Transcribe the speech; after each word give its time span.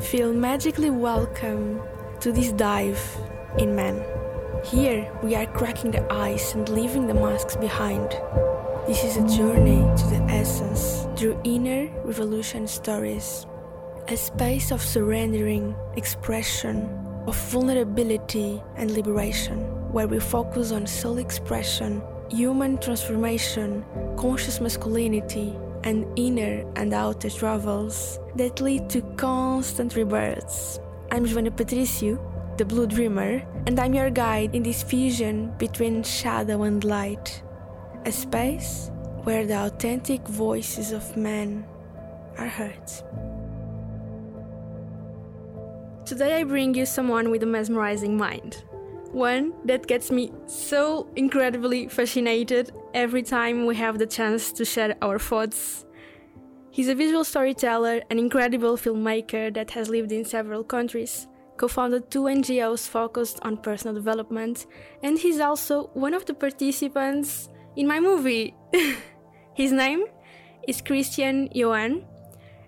Feel 0.00 0.34
magically 0.34 0.90
welcome 0.90 1.80
to 2.20 2.30
this 2.30 2.52
dive 2.52 3.00
in 3.58 3.74
man. 3.74 4.04
Here 4.66 5.10
we 5.22 5.34
are 5.34 5.46
cracking 5.46 5.92
the 5.92 6.12
ice 6.12 6.52
and 6.52 6.68
leaving 6.68 7.06
the 7.06 7.14
masks 7.14 7.56
behind. 7.56 8.10
This 8.86 9.02
is 9.02 9.16
a 9.16 9.26
journey 9.34 9.80
to 9.96 10.06
the 10.08 10.22
essence 10.28 11.06
through 11.18 11.40
inner 11.42 11.88
revolution 12.04 12.66
stories. 12.66 13.46
A 14.08 14.16
space 14.18 14.70
of 14.70 14.82
surrendering, 14.82 15.74
expression, 15.96 16.86
of 17.26 17.34
vulnerability 17.50 18.62
and 18.76 18.90
liberation, 18.90 19.60
where 19.90 20.06
we 20.06 20.20
focus 20.20 20.70
on 20.70 20.86
soul 20.86 21.16
expression, 21.16 22.02
human 22.30 22.78
transformation, 22.78 23.84
conscious 24.16 24.60
masculinity, 24.60 25.54
and 25.84 26.06
inner 26.18 26.64
and 26.76 26.94
outer 26.94 27.28
travels 27.28 28.18
that 28.36 28.60
lead 28.60 28.88
to 28.90 29.02
constant 29.16 29.94
rebirths. 29.94 30.80
I'm 31.10 31.26
Joana 31.26 31.54
Patricio, 31.54 32.18
the 32.56 32.64
Blue 32.64 32.86
Dreamer, 32.86 33.42
and 33.66 33.78
I'm 33.78 33.94
your 33.94 34.10
guide 34.10 34.54
in 34.54 34.62
this 34.62 34.82
fusion 34.82 35.52
between 35.58 36.02
shadow 36.02 36.62
and 36.62 36.82
light. 36.82 37.42
A 38.06 38.12
space 38.12 38.90
where 39.24 39.46
the 39.46 39.66
authentic 39.66 40.26
voices 40.26 40.92
of 40.92 41.16
men 41.16 41.66
are 42.38 42.48
heard. 42.48 42.90
Today 46.06 46.40
I 46.40 46.44
bring 46.44 46.74
you 46.74 46.86
someone 46.86 47.30
with 47.30 47.42
a 47.42 47.46
mesmerizing 47.46 48.16
mind. 48.16 48.64
One 49.14 49.52
that 49.64 49.86
gets 49.86 50.10
me 50.10 50.32
so 50.46 51.08
incredibly 51.14 51.86
fascinated 51.86 52.72
every 52.94 53.22
time 53.22 53.64
we 53.64 53.76
have 53.76 53.96
the 53.96 54.08
chance 54.08 54.50
to 54.50 54.64
share 54.64 54.96
our 55.02 55.20
thoughts. 55.20 55.84
He's 56.72 56.88
a 56.88 56.96
visual 56.96 57.22
storyteller, 57.22 58.02
an 58.10 58.18
incredible 58.18 58.76
filmmaker 58.76 59.54
that 59.54 59.70
has 59.70 59.88
lived 59.88 60.10
in 60.10 60.24
several 60.24 60.64
countries, 60.64 61.28
co 61.56 61.68
founded 61.68 62.10
two 62.10 62.22
NGOs 62.22 62.88
focused 62.88 63.38
on 63.42 63.58
personal 63.58 63.94
development, 63.94 64.66
and 65.04 65.16
he's 65.16 65.38
also 65.38 65.90
one 65.94 66.12
of 66.12 66.26
the 66.26 66.34
participants 66.34 67.48
in 67.76 67.86
my 67.86 68.00
movie. 68.00 68.56
His 69.54 69.70
name 69.70 70.06
is 70.66 70.82
Cristian 70.82 71.54
Ioan, 71.54 72.02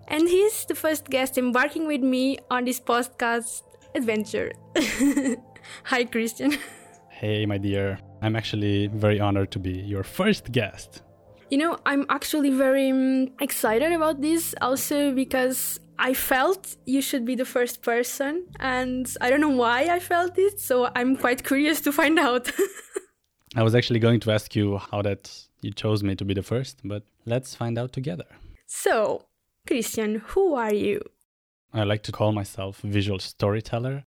and 0.07 0.29
he's 0.29 0.65
the 0.67 0.77
first 0.77 1.11
guest 1.11 1.39
embarking 1.39 1.89
with 1.89 2.03
me 2.03 2.39
on 2.53 2.65
this 2.65 2.79
podcast 2.79 3.65
adventure. 3.97 4.53
Hi, 5.85 6.05
Cristian. 6.05 6.59
Hey, 7.09 7.47
my 7.47 7.57
dear. 7.57 7.99
I'm 8.21 8.37
actually 8.37 8.89
very 8.89 9.19
honored 9.21 9.51
to 9.53 9.59
be 9.59 9.71
your 9.71 10.03
first 10.03 10.53
guest. 10.53 11.01
You 11.49 11.57
know, 11.57 11.79
I'm 11.87 12.05
actually 12.11 12.51
very 12.51 12.91
um, 12.91 13.29
excited 13.41 13.91
about 13.93 14.21
this 14.21 14.55
also 14.61 15.15
because 15.15 15.81
I 15.99 16.13
felt 16.13 16.77
you 16.85 17.01
should 17.01 17.25
be 17.25 17.35
the 17.35 17.47
first 17.47 17.81
person, 17.81 18.47
and 18.61 19.11
I 19.23 19.31
don't 19.31 19.41
know 19.41 19.57
why 19.65 19.85
I 19.85 19.99
felt 19.99 20.37
it, 20.37 20.61
so 20.61 20.91
I'm 20.95 21.17
quite 21.17 21.43
curious 21.43 21.81
to 21.83 21.93
find 21.93 22.19
out. 22.19 22.53
I 23.57 23.63
was 23.63 23.75
actually 23.75 24.01
going 24.01 24.21
to 24.21 24.31
ask 24.31 24.55
you 24.55 24.77
how 24.77 25.01
that 25.01 25.33
you 25.63 25.73
chose 25.73 26.03
me 26.03 26.17
to 26.17 26.25
be 26.25 26.35
the 26.35 26.43
first, 26.43 26.81
but 26.85 27.05
let's 27.25 27.55
find 27.55 27.79
out 27.79 27.93
together. 27.93 28.27
So, 28.67 29.25
Cristian, 29.67 30.21
who 30.21 30.55
are 30.55 30.75
you? 30.75 31.01
I 31.73 31.85
like 31.85 32.03
to 32.05 32.13
call 32.13 32.33
myself 32.33 32.81
visual 32.81 33.19
storyteller. 33.19 34.05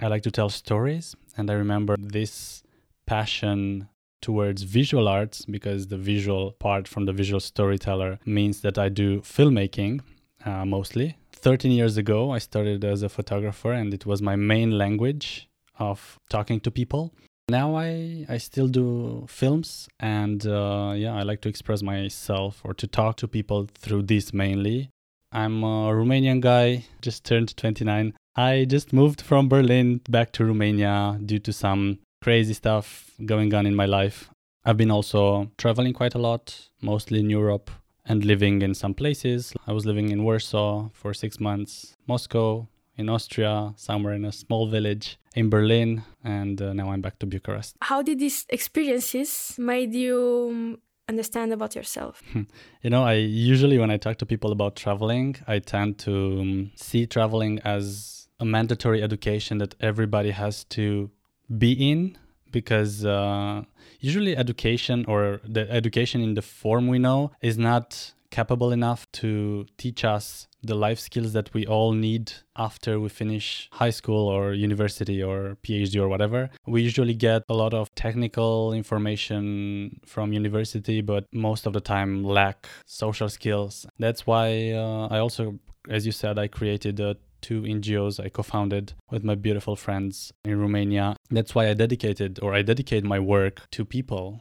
I 0.00 0.06
like 0.06 0.22
to 0.22 0.30
tell 0.30 0.48
stories, 0.48 1.16
and 1.36 1.50
I 1.50 1.54
remember 1.54 1.96
this 1.98 2.62
passion 3.06 3.88
towards 4.22 4.62
visual 4.62 5.08
arts 5.08 5.44
because 5.44 5.88
the 5.88 5.96
visual 5.96 6.52
part 6.52 6.86
from 6.86 7.04
the 7.06 7.12
visual 7.12 7.40
storyteller 7.40 8.20
means 8.24 8.60
that 8.60 8.78
I 8.78 8.90
do 8.90 9.20
filmmaking 9.20 10.00
uh, 10.44 10.64
mostly. 10.64 11.16
13 11.32 11.72
years 11.72 11.96
ago, 11.96 12.30
I 12.30 12.38
started 12.38 12.84
as 12.84 13.02
a 13.02 13.08
photographer, 13.08 13.72
and 13.72 13.92
it 13.92 14.06
was 14.06 14.22
my 14.22 14.36
main 14.36 14.78
language 14.78 15.48
of 15.78 16.18
talking 16.28 16.60
to 16.60 16.70
people. 16.70 17.12
Now 17.48 17.76
I, 17.76 18.26
I 18.28 18.38
still 18.38 18.68
do 18.68 19.26
films, 19.28 19.88
and 19.98 20.46
uh, 20.46 20.92
yeah, 20.94 21.14
I 21.14 21.22
like 21.22 21.40
to 21.40 21.48
express 21.48 21.82
myself 21.82 22.60
or 22.62 22.74
to 22.74 22.86
talk 22.86 23.16
to 23.16 23.26
people 23.26 23.68
through 23.74 24.02
this 24.02 24.32
mainly. 24.32 24.90
I'm 25.32 25.62
a 25.62 25.90
Romanian 25.92 26.40
guy, 26.40 26.84
just 27.02 27.24
turned 27.24 27.56
29. 27.56 28.14
I 28.38 28.66
just 28.66 28.92
moved 28.92 29.20
from 29.20 29.48
Berlin 29.48 30.00
back 30.08 30.30
to 30.34 30.44
Romania 30.44 31.18
due 31.26 31.40
to 31.40 31.52
some 31.52 31.98
crazy 32.22 32.54
stuff 32.54 33.10
going 33.26 33.52
on 33.52 33.66
in 33.66 33.74
my 33.74 33.86
life. 33.86 34.30
I've 34.64 34.76
been 34.76 34.92
also 34.92 35.50
traveling 35.58 35.92
quite 35.92 36.14
a 36.14 36.18
lot, 36.18 36.68
mostly 36.80 37.18
in 37.18 37.30
Europe 37.30 37.68
and 38.06 38.24
living 38.24 38.62
in 38.62 38.74
some 38.74 38.94
places. 38.94 39.54
I 39.66 39.72
was 39.72 39.84
living 39.86 40.10
in 40.10 40.22
Warsaw 40.22 40.90
for 40.92 41.12
six 41.14 41.40
months, 41.40 41.96
Moscow, 42.06 42.68
in 42.96 43.08
Austria, 43.08 43.74
somewhere 43.74 44.14
in 44.14 44.24
a 44.24 44.30
small 44.30 44.68
village, 44.68 45.18
in 45.34 45.50
Berlin, 45.50 46.04
and 46.22 46.62
uh, 46.62 46.72
now 46.72 46.92
I'm 46.92 47.00
back 47.00 47.18
to 47.18 47.26
Bucharest. 47.26 47.74
How 47.80 48.02
did 48.02 48.20
these 48.20 48.46
experiences 48.50 49.56
made 49.58 49.94
you 49.94 50.50
um, 50.52 50.78
understand 51.08 51.52
about 51.52 51.74
yourself? 51.74 52.22
you 52.82 52.90
know, 52.90 53.02
I 53.02 53.14
usually 53.14 53.78
when 53.78 53.90
I 53.90 53.96
talk 53.96 54.16
to 54.18 54.26
people 54.26 54.52
about 54.52 54.76
traveling, 54.76 55.34
I 55.48 55.58
tend 55.58 55.98
to 56.06 56.40
um, 56.40 56.70
see 56.76 57.04
traveling 57.04 57.58
as 57.64 58.17
a 58.40 58.44
mandatory 58.44 59.02
education 59.02 59.58
that 59.58 59.74
everybody 59.80 60.30
has 60.30 60.64
to 60.64 61.10
be 61.56 61.72
in 61.90 62.16
because 62.50 63.04
uh, 63.04 63.62
usually 64.00 64.36
education 64.36 65.04
or 65.06 65.40
the 65.44 65.70
education 65.70 66.20
in 66.20 66.34
the 66.34 66.42
form 66.42 66.86
we 66.88 66.98
know 66.98 67.30
is 67.42 67.58
not 67.58 68.12
capable 68.30 68.72
enough 68.72 69.10
to 69.12 69.66
teach 69.78 70.04
us 70.04 70.48
the 70.62 70.74
life 70.74 70.98
skills 70.98 71.32
that 71.32 71.52
we 71.54 71.66
all 71.66 71.92
need 71.92 72.32
after 72.56 73.00
we 73.00 73.08
finish 73.08 73.68
high 73.72 73.90
school 73.90 74.28
or 74.28 74.52
university 74.52 75.22
or 75.22 75.56
PhD 75.62 76.00
or 76.00 76.08
whatever. 76.08 76.50
We 76.66 76.82
usually 76.82 77.14
get 77.14 77.42
a 77.48 77.54
lot 77.54 77.72
of 77.72 77.94
technical 77.94 78.72
information 78.72 80.00
from 80.04 80.32
university, 80.32 81.00
but 81.00 81.24
most 81.32 81.66
of 81.66 81.72
the 81.72 81.80
time 81.80 82.24
lack 82.24 82.68
social 82.86 83.28
skills. 83.28 83.86
That's 83.98 84.26
why 84.26 84.72
uh, 84.72 85.08
I 85.10 85.18
also, 85.18 85.58
as 85.88 86.04
you 86.04 86.12
said, 86.12 86.38
I 86.38 86.48
created 86.48 87.00
a 87.00 87.16
two 87.40 87.62
NGOs 87.62 88.24
I 88.24 88.28
co 88.28 88.42
founded 88.42 88.94
with 89.10 89.24
my 89.24 89.34
beautiful 89.34 89.76
friends 89.76 90.32
in 90.44 90.60
Romania. 90.60 91.16
That's 91.30 91.54
why 91.54 91.68
I 91.68 91.74
dedicated 91.74 92.38
or 92.42 92.54
I 92.54 92.62
dedicate 92.62 93.04
my 93.04 93.18
work 93.18 93.68
to 93.72 93.84
people, 93.84 94.40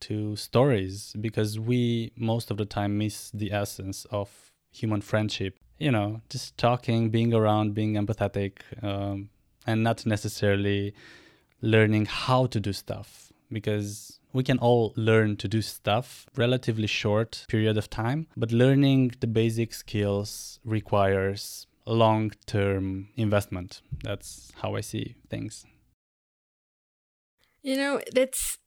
to 0.00 0.36
stories, 0.36 1.14
because 1.20 1.58
we 1.58 2.12
most 2.16 2.50
of 2.50 2.56
the 2.56 2.64
time 2.64 2.98
miss 2.98 3.30
the 3.32 3.52
essence 3.52 4.06
of 4.10 4.52
human 4.72 5.00
friendship. 5.00 5.58
You 5.78 5.90
know, 5.90 6.20
just 6.28 6.56
talking, 6.56 7.10
being 7.10 7.34
around, 7.34 7.74
being 7.74 7.94
empathetic, 7.94 8.58
um, 8.82 9.30
and 9.66 9.82
not 9.82 10.06
necessarily 10.06 10.94
learning 11.60 12.06
how 12.06 12.46
to 12.46 12.60
do 12.60 12.72
stuff 12.72 13.32
because 13.50 14.20
we 14.32 14.42
can 14.42 14.58
all 14.58 14.92
learn 14.96 15.36
to 15.36 15.48
do 15.48 15.62
stuff 15.62 16.26
relatively 16.36 16.86
short 16.86 17.46
period 17.48 17.78
of 17.78 17.88
time 17.88 18.26
but 18.36 18.52
learning 18.52 19.12
the 19.20 19.26
basic 19.26 19.72
skills 19.72 20.58
requires 20.64 21.66
long 21.86 22.32
term 22.46 23.08
investment. 23.16 23.82
That's 24.02 24.52
how 24.56 24.74
I 24.74 24.80
see 24.80 25.16
things. 25.28 25.64
You 27.62 27.76
know, 27.76 28.00
that's 28.12 28.58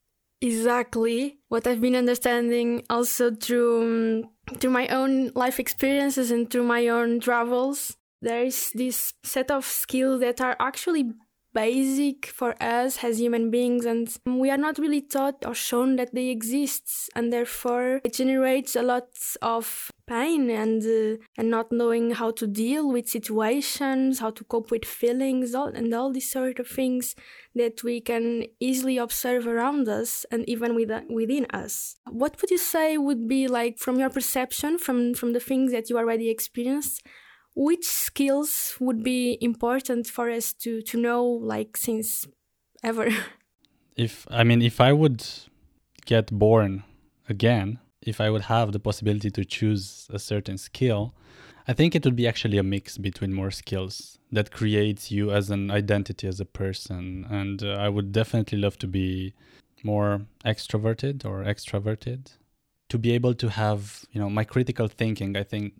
exactly 0.41 1.39
what 1.49 1.65
I've 1.65 1.81
been 1.81 1.95
understanding 1.95 2.83
also 2.89 3.33
through 3.33 3.81
um, 3.81 4.57
through 4.57 4.71
my 4.71 4.87
own 4.87 5.31
life 5.35 5.59
experiences 5.59 6.31
and 6.31 6.49
through 6.49 6.63
my 6.63 6.87
own 6.87 7.19
travels. 7.19 7.95
There 8.21 8.43
is 8.43 8.71
this 8.73 9.13
set 9.23 9.51
of 9.51 9.65
skills 9.65 10.21
that 10.21 10.41
are 10.41 10.55
actually 10.59 11.11
basic 11.53 12.27
for 12.27 12.55
us 12.61 13.03
as 13.03 13.19
human 13.19 13.49
beings 13.49 13.85
and 13.85 14.15
we 14.25 14.49
are 14.49 14.57
not 14.57 14.77
really 14.77 15.01
taught 15.01 15.45
or 15.45 15.53
shown 15.53 15.95
that 15.95 16.13
they 16.13 16.27
exist 16.29 17.09
and 17.15 17.33
therefore 17.33 17.99
it 18.03 18.13
generates 18.13 18.75
a 18.75 18.81
lot 18.81 19.07
of 19.41 19.89
pain 20.07 20.49
and 20.49 20.83
uh, 20.83 21.17
and 21.37 21.49
not 21.49 21.71
knowing 21.71 22.11
how 22.11 22.31
to 22.31 22.47
deal 22.47 22.91
with 22.91 23.09
situations 23.09 24.19
how 24.19 24.29
to 24.29 24.43
cope 24.43 24.71
with 24.71 24.85
feelings 24.85 25.55
all, 25.55 25.67
and 25.67 25.93
all 25.93 26.11
these 26.11 26.31
sort 26.31 26.59
of 26.59 26.67
things 26.67 27.15
that 27.55 27.83
we 27.83 27.99
can 27.99 28.45
easily 28.59 28.97
observe 28.97 29.47
around 29.47 29.89
us 29.89 30.25
and 30.31 30.47
even 30.47 30.75
within, 30.75 31.07
within 31.09 31.45
us. 31.53 31.95
What 32.09 32.39
would 32.39 32.51
you 32.51 32.59
say 32.59 32.97
would 32.97 33.27
be 33.27 33.47
like 33.47 33.79
from 33.79 33.99
your 33.99 34.09
perception 34.09 34.77
from 34.77 35.13
from 35.13 35.33
the 35.33 35.39
things 35.39 35.71
that 35.71 35.89
you 35.89 35.97
already 35.97 36.29
experienced 36.29 37.03
which 37.57 37.85
skills 37.85 38.75
would 38.79 39.01
be 39.03 39.37
important 39.41 40.07
for 40.07 40.29
us 40.29 40.53
to 40.53 40.81
to 40.83 40.95
know 40.97 41.23
like 41.25 41.77
since 41.77 42.27
ever? 42.83 43.09
If 44.07 44.27
i 44.29 44.43
mean 44.43 44.61
if 44.61 44.79
i 44.79 44.93
would 44.93 45.25
get 46.05 46.27
born 46.31 46.83
again 47.27 47.79
if 48.11 48.21
i 48.21 48.29
would 48.29 48.43
have 48.43 48.71
the 48.71 48.79
possibility 48.79 49.31
to 49.31 49.43
choose 49.43 50.07
a 50.13 50.19
certain 50.19 50.57
skill 50.59 51.15
i 51.67 51.73
think 51.73 51.95
it 51.95 52.05
would 52.05 52.15
be 52.15 52.27
actually 52.27 52.59
a 52.59 52.63
mix 52.75 52.99
between 52.99 53.33
more 53.33 53.49
skills 53.49 54.17
that 54.31 54.51
creates 54.51 55.11
you 55.11 55.31
as 55.31 55.49
an 55.49 55.71
identity 55.71 56.27
as 56.27 56.39
a 56.39 56.45
person. 56.45 57.25
And 57.29 57.63
uh, 57.63 57.73
i 57.73 57.89
would 57.89 58.11
definitely 58.11 58.57
love 58.57 58.77
to 58.79 58.87
be 58.87 59.33
more 59.83 60.21
extroverted 60.45 61.25
or 61.25 61.43
extroverted. 61.43 62.31
To 62.89 62.97
be 62.97 63.11
able 63.11 63.33
to 63.35 63.49
have, 63.49 64.05
you 64.11 64.19
know, 64.19 64.29
my 64.29 64.43
critical 64.43 64.87
thinking, 64.87 65.35
I 65.35 65.43
think 65.43 65.73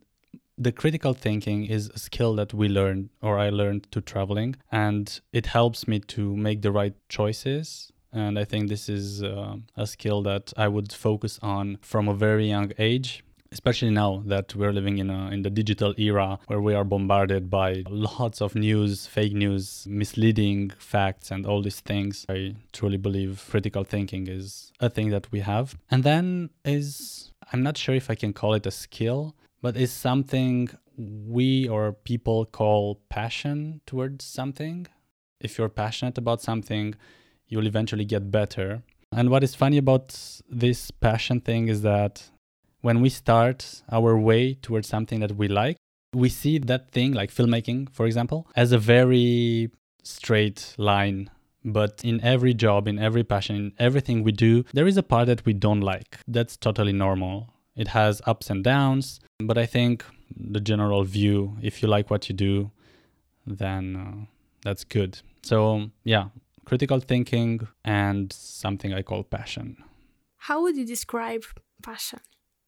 the 0.58 0.72
critical 0.72 1.14
thinking 1.14 1.66
is 1.66 1.90
a 1.94 2.00
skill 2.00 2.36
that 2.36 2.54
we 2.54 2.68
learn 2.68 3.10
or 3.22 3.38
I 3.38 3.50
learned 3.50 3.92
to 3.92 4.02
traveling 4.02 4.56
and 4.72 5.20
it 5.32 5.48
helps 5.48 5.88
me 5.88 6.00
to 6.00 6.36
make 6.36 6.62
the 6.62 6.72
right 6.72 6.96
choices. 7.10 7.92
And 8.12 8.40
I 8.40 8.46
think 8.46 8.70
this 8.70 8.90
is 8.90 9.22
uh, 9.22 9.58
a 9.76 9.86
skill 9.86 10.24
that 10.24 10.54
I 10.58 10.68
would 10.68 10.92
focus 10.92 11.40
on 11.42 11.78
from 11.82 12.08
a 12.08 12.14
very 12.14 12.48
young 12.48 12.72
age 12.80 13.24
especially 13.52 13.90
now 13.90 14.22
that 14.26 14.54
we're 14.56 14.74
living 14.74 14.98
in 14.98 15.10
a 15.10 15.30
in 15.30 15.42
the 15.42 15.50
digital 15.50 15.94
era 15.98 16.38
where 16.48 16.60
we 16.60 16.74
are 16.74 16.84
bombarded 16.84 17.50
by 17.50 17.82
lots 17.88 18.42
of 18.42 18.56
news 18.56 19.08
fake 19.08 19.34
news 19.34 19.88
misleading 19.90 20.70
facts 20.78 21.32
and 21.32 21.46
all 21.46 21.62
these 21.62 21.80
things. 21.80 22.26
I 22.28 22.56
truly 22.74 22.98
believe 22.98 23.46
critical 23.50 23.86
thinking 23.86 24.28
is 24.28 24.74
a 24.82 24.90
thing 24.90 25.12
that 25.12 25.32
we 25.32 25.40
have. 25.40 25.78
And 25.90 26.04
then 26.04 26.50
is 26.66 27.32
i'm 27.54 27.64
not 27.64 27.78
sure 27.78 27.96
if 27.96 28.10
i 28.10 28.16
can 28.16 28.34
call 28.34 28.54
it 28.54 28.66
a 28.66 28.72
skill 28.72 29.34
but 29.62 29.76
is 29.76 29.92
something 29.92 30.70
we 30.98 31.68
or 31.68 31.94
people 31.94 32.46
call 32.46 33.02
passion 33.10 33.82
towards 33.86 34.26
something 34.26 34.88
if 35.40 35.58
you're 35.58 35.70
passionate 35.70 36.18
about 36.18 36.42
something 36.42 36.96
you'll 37.48 37.68
eventually 37.68 38.06
get 38.06 38.32
better 38.32 38.82
and 39.12 39.30
what 39.30 39.44
is 39.44 39.56
funny 39.56 39.78
about 39.78 40.20
this 40.50 40.92
passion 40.92 41.40
thing 41.40 41.70
is 41.70 41.82
that 41.82 42.30
when 42.82 43.02
we 43.02 43.10
start 43.10 43.84
our 43.92 44.18
way 44.18 44.54
towards 44.54 44.88
something 44.88 45.20
that 45.22 45.36
we 45.36 45.48
like, 45.48 45.78
we 46.14 46.30
see 46.30 46.58
that 46.58 46.92
thing, 46.92 47.14
like 47.14 47.32
filmmaking, 47.32 47.90
for 47.92 48.06
example, 48.06 48.48
as 48.56 48.72
a 48.72 48.78
very 48.78 49.70
straight 50.04 50.76
line. 50.78 51.30
But 51.66 52.02
in 52.04 52.22
every 52.22 52.54
job, 52.54 52.88
in 52.88 52.98
every 52.98 53.24
passion, 53.24 53.56
in 53.56 53.74
everything 53.78 54.24
we 54.24 54.32
do, 54.32 54.64
there 54.74 54.88
is 54.88 54.96
a 54.96 55.04
part 55.04 55.28
that 55.28 55.46
we 55.46 55.54
don't 55.54 55.82
like. 55.82 56.20
That's 56.28 56.56
totally 56.56 56.94
normal. 56.94 57.54
It 57.78 57.90
has 57.90 58.22
ups 58.26 58.50
and 58.50 58.64
downs. 58.64 59.20
But 59.40 59.58
I 59.58 59.66
think 59.66 60.04
the 60.36 60.60
general 60.60 61.04
view, 61.04 61.58
if 61.62 61.82
you 61.82 61.88
like 61.88 62.10
what 62.10 62.28
you 62.28 62.36
do, 62.36 62.72
then 63.46 63.96
uh, 63.96 64.26
that's 64.64 64.84
good. 64.84 65.20
So, 65.44 65.90
yeah, 66.04 66.26
critical 66.66 67.00
thinking 67.00 67.68
and 67.86 68.34
something 68.34 68.94
I 68.94 69.04
call 69.04 69.24
passion. 69.24 69.78
How 70.38 70.62
would 70.64 70.76
you 70.76 70.86
describe 70.86 71.44
passion? 71.82 72.20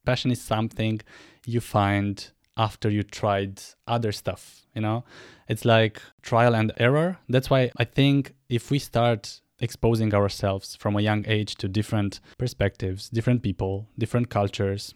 passion 0.05 0.31
is 0.31 0.41
something 0.41 1.01
you 1.45 1.61
find 1.61 2.31
after 2.57 2.89
you 2.89 3.03
tried 3.03 3.61
other 3.87 4.11
stuff 4.11 4.65
you 4.73 4.81
know 4.81 5.03
it's 5.47 5.65
like 5.65 6.01
trial 6.21 6.55
and 6.55 6.71
error 6.77 7.17
that's 7.29 7.49
why 7.49 7.71
i 7.77 7.83
think 7.83 8.33
if 8.49 8.71
we 8.71 8.79
start 8.79 9.41
exposing 9.59 10.13
ourselves 10.13 10.75
from 10.75 10.95
a 10.95 11.01
young 11.01 11.23
age 11.27 11.55
to 11.55 11.67
different 11.67 12.19
perspectives 12.37 13.09
different 13.09 13.41
people 13.41 13.87
different 13.97 14.29
cultures 14.29 14.93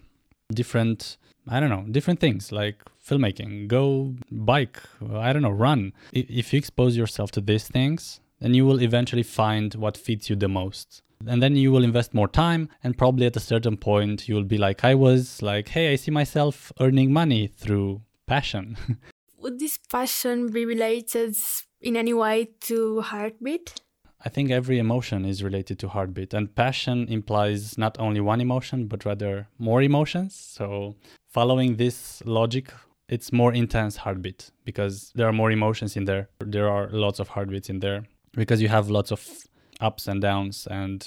different 0.54 1.18
i 1.48 1.60
don't 1.60 1.70
know 1.70 1.86
different 1.92 2.20
things 2.20 2.52
like 2.52 2.78
filmmaking 3.06 3.68
go 3.68 4.14
bike 4.32 4.80
i 5.16 5.34
don't 5.34 5.42
know 5.42 5.50
run. 5.50 5.94
If 6.12 6.54
you 6.54 6.58
expose 6.58 6.96
yourself 6.96 7.32
to 7.32 7.42
these 7.42 7.68
things 7.68 8.20
then 8.40 8.54
you 8.54 8.66
will 8.66 8.82
eventually 8.82 9.24
find 9.24 9.74
what 9.76 9.96
fits 9.96 10.30
you 10.30 10.36
the 10.36 10.50
most. 10.50 11.02
And 11.26 11.42
then 11.42 11.56
you 11.56 11.72
will 11.72 11.86
invest 11.86 12.14
more 12.14 12.28
time 12.28 12.68
and 12.84 12.98
probably 12.98 13.26
at 13.26 13.38
a 13.38 13.40
certain 13.40 13.78
point 13.78 14.28
you 14.28 14.36
will 14.36 14.44
be 14.44 14.58
like 14.58 14.84
i 14.84 14.94
was 14.94 15.42
like 15.42 15.70
hey 15.70 15.94
i 15.94 15.96
see 15.96 16.12
myself 16.12 16.72
earning 16.80 17.14
money 17.14 17.48
through 17.48 18.02
passion. 18.28 18.78
Would 19.38 19.60
this 19.60 19.78
passion 19.90 20.52
be 20.52 20.66
related 20.66 21.36
in 21.82 21.98
any 21.98 22.14
way 22.14 22.50
to 22.62 23.02
heartbeat 23.02 23.76
i 24.26 24.30
think 24.30 24.52
every 24.52 24.80
emotion 24.80 25.26
is 25.26 25.44
related 25.44 25.78
to 25.80 25.88
heartbeat 25.88 26.34
and 26.34 26.56
passion 26.56 27.08
implies 27.10 27.78
not 27.78 28.00
only 28.00 28.22
one 28.22 28.42
emotion 28.42 28.88
but 28.88 29.06
rather 29.06 29.48
more 29.60 29.82
emotions. 29.82 30.36
So 30.36 30.96
following 31.30 31.76
this 31.78 32.22
logic 32.26 32.72
it's 33.10 33.32
more 33.32 33.54
intense 33.54 33.98
heartbeat 33.98 34.50
because 34.66 35.12
there 35.14 35.28
are 35.28 35.34
more 35.34 35.52
emotions 35.52 35.96
in 35.96 36.06
there. 36.06 36.30
There 36.40 36.70
are 36.70 36.90
lots 36.90 37.20
of 37.20 37.28
heartbeats 37.30 37.70
in 37.70 37.80
there 37.80 38.06
because 38.34 38.62
you 38.62 38.70
have 38.70 38.90
lots 38.90 39.12
of 39.12 39.28
ups 39.82 40.08
and 40.08 40.22
downs 40.22 40.68
and 40.72 41.06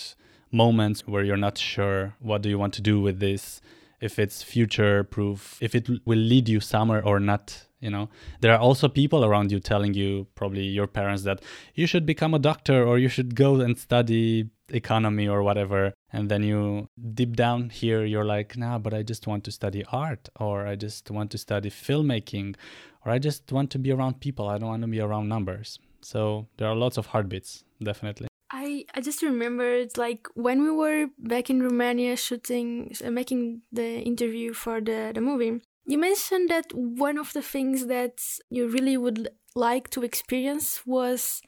moments 0.53 1.07
where 1.07 1.25
you're 1.25 1.37
not 1.37 1.59
sure 1.59 2.15
what 2.21 2.43
do 2.43 2.49
you 2.49 2.59
want 2.59 2.75
to 2.75 2.83
do 2.83 3.01
with 3.01 3.19
this 3.19 3.61
if 4.01 4.19
it's 4.19 4.43
future 4.43 5.05
proof 5.05 5.59
if 5.61 5.75
it 5.75 5.89
will 6.05 6.19
lead 6.19 6.49
you 6.49 6.61
somewhere 6.61 7.05
or 7.05 7.21
not 7.21 7.67
you 7.81 7.91
know? 7.91 8.09
There 8.41 8.53
are 8.53 8.59
also 8.59 8.89
people 8.89 9.25
around 9.25 9.53
you 9.53 9.61
telling 9.61 9.95
you 9.95 10.27
probably 10.35 10.63
your 10.63 10.87
parents 10.87 11.23
that 11.25 11.43
you 11.75 11.87
should 11.87 12.07
become 12.07 12.35
a 12.35 12.39
doctor 12.39 12.85
or 12.87 12.99
you 12.99 13.09
should 13.09 13.35
go 13.35 13.61
and 13.61 13.79
study 13.79 14.51
economy 14.71 15.29
or 15.29 15.43
whatever. 15.43 15.93
And 16.13 16.29
then 16.31 16.43
you 16.43 16.89
deep 17.15 17.37
down 17.37 17.71
here 17.71 18.05
you're 18.05 18.25
like 18.25 18.57
nah 18.57 18.79
but 18.79 18.95
i 18.95 19.03
just 19.03 19.27
want 19.27 19.45
to 19.45 19.53
study 19.53 19.85
art 19.93 20.29
or 20.41 20.67
i 20.67 20.75
just 20.75 21.11
want 21.11 21.31
to 21.31 21.39
study 21.39 21.71
filmmaking 21.71 22.57
or 23.05 23.13
i 23.13 23.19
just 23.19 23.53
want 23.53 23.71
to 23.71 23.79
be 23.79 23.93
around 23.93 24.21
people. 24.21 24.49
I 24.49 24.59
don't 24.59 24.69
want 24.69 24.83
to 24.83 24.89
be 24.89 25.01
around 25.01 25.29
numbers. 25.29 25.79
So 26.01 26.47
there 26.57 26.69
are 26.69 26.75
lots 26.75 26.97
of 26.97 27.07
heartbeats 27.07 27.65
definitely 27.83 28.29
I, 28.77 28.85
I 28.95 29.01
just 29.01 29.23
remembered 29.23 29.97
like 29.97 30.27
when 30.35 30.63
we 30.63 30.71
were 30.71 31.07
back 31.19 31.51
in 31.51 31.63
Romania 31.63 32.17
shooting, 32.17 32.95
uh, 33.05 33.11
making 33.11 33.63
the 33.73 34.01
interview 34.01 34.53
for 34.53 34.81
the, 34.81 35.13
the 35.15 35.21
movie, 35.21 35.61
you 35.87 35.99
mentioned 35.99 36.49
that 36.51 36.73
one 36.73 37.19
of 37.19 37.33
the 37.33 37.43
things 37.43 37.87
that 37.87 38.21
you 38.51 38.69
really 38.69 38.97
would 38.97 39.29
like 39.55 39.89
to 39.91 40.03
experience 40.03 40.83
was 40.85 41.41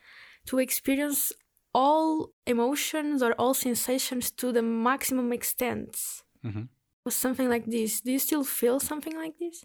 to 0.47 0.59
experience 0.59 1.33
all 1.75 2.31
emotions 2.47 3.23
or 3.23 3.33
all 3.33 3.55
sensations 3.55 4.31
to 4.31 4.53
the 4.53 4.63
maximum 4.63 5.33
extent. 5.33 5.99
Mm-hmm. 6.45 6.63
Was 7.05 7.15
something 7.15 7.49
like 7.49 7.67
this. 7.67 8.01
Do 8.01 8.13
you 8.13 8.19
still 8.19 8.45
feel 8.45 8.81
something 8.81 9.17
like 9.17 9.39
this? 9.39 9.65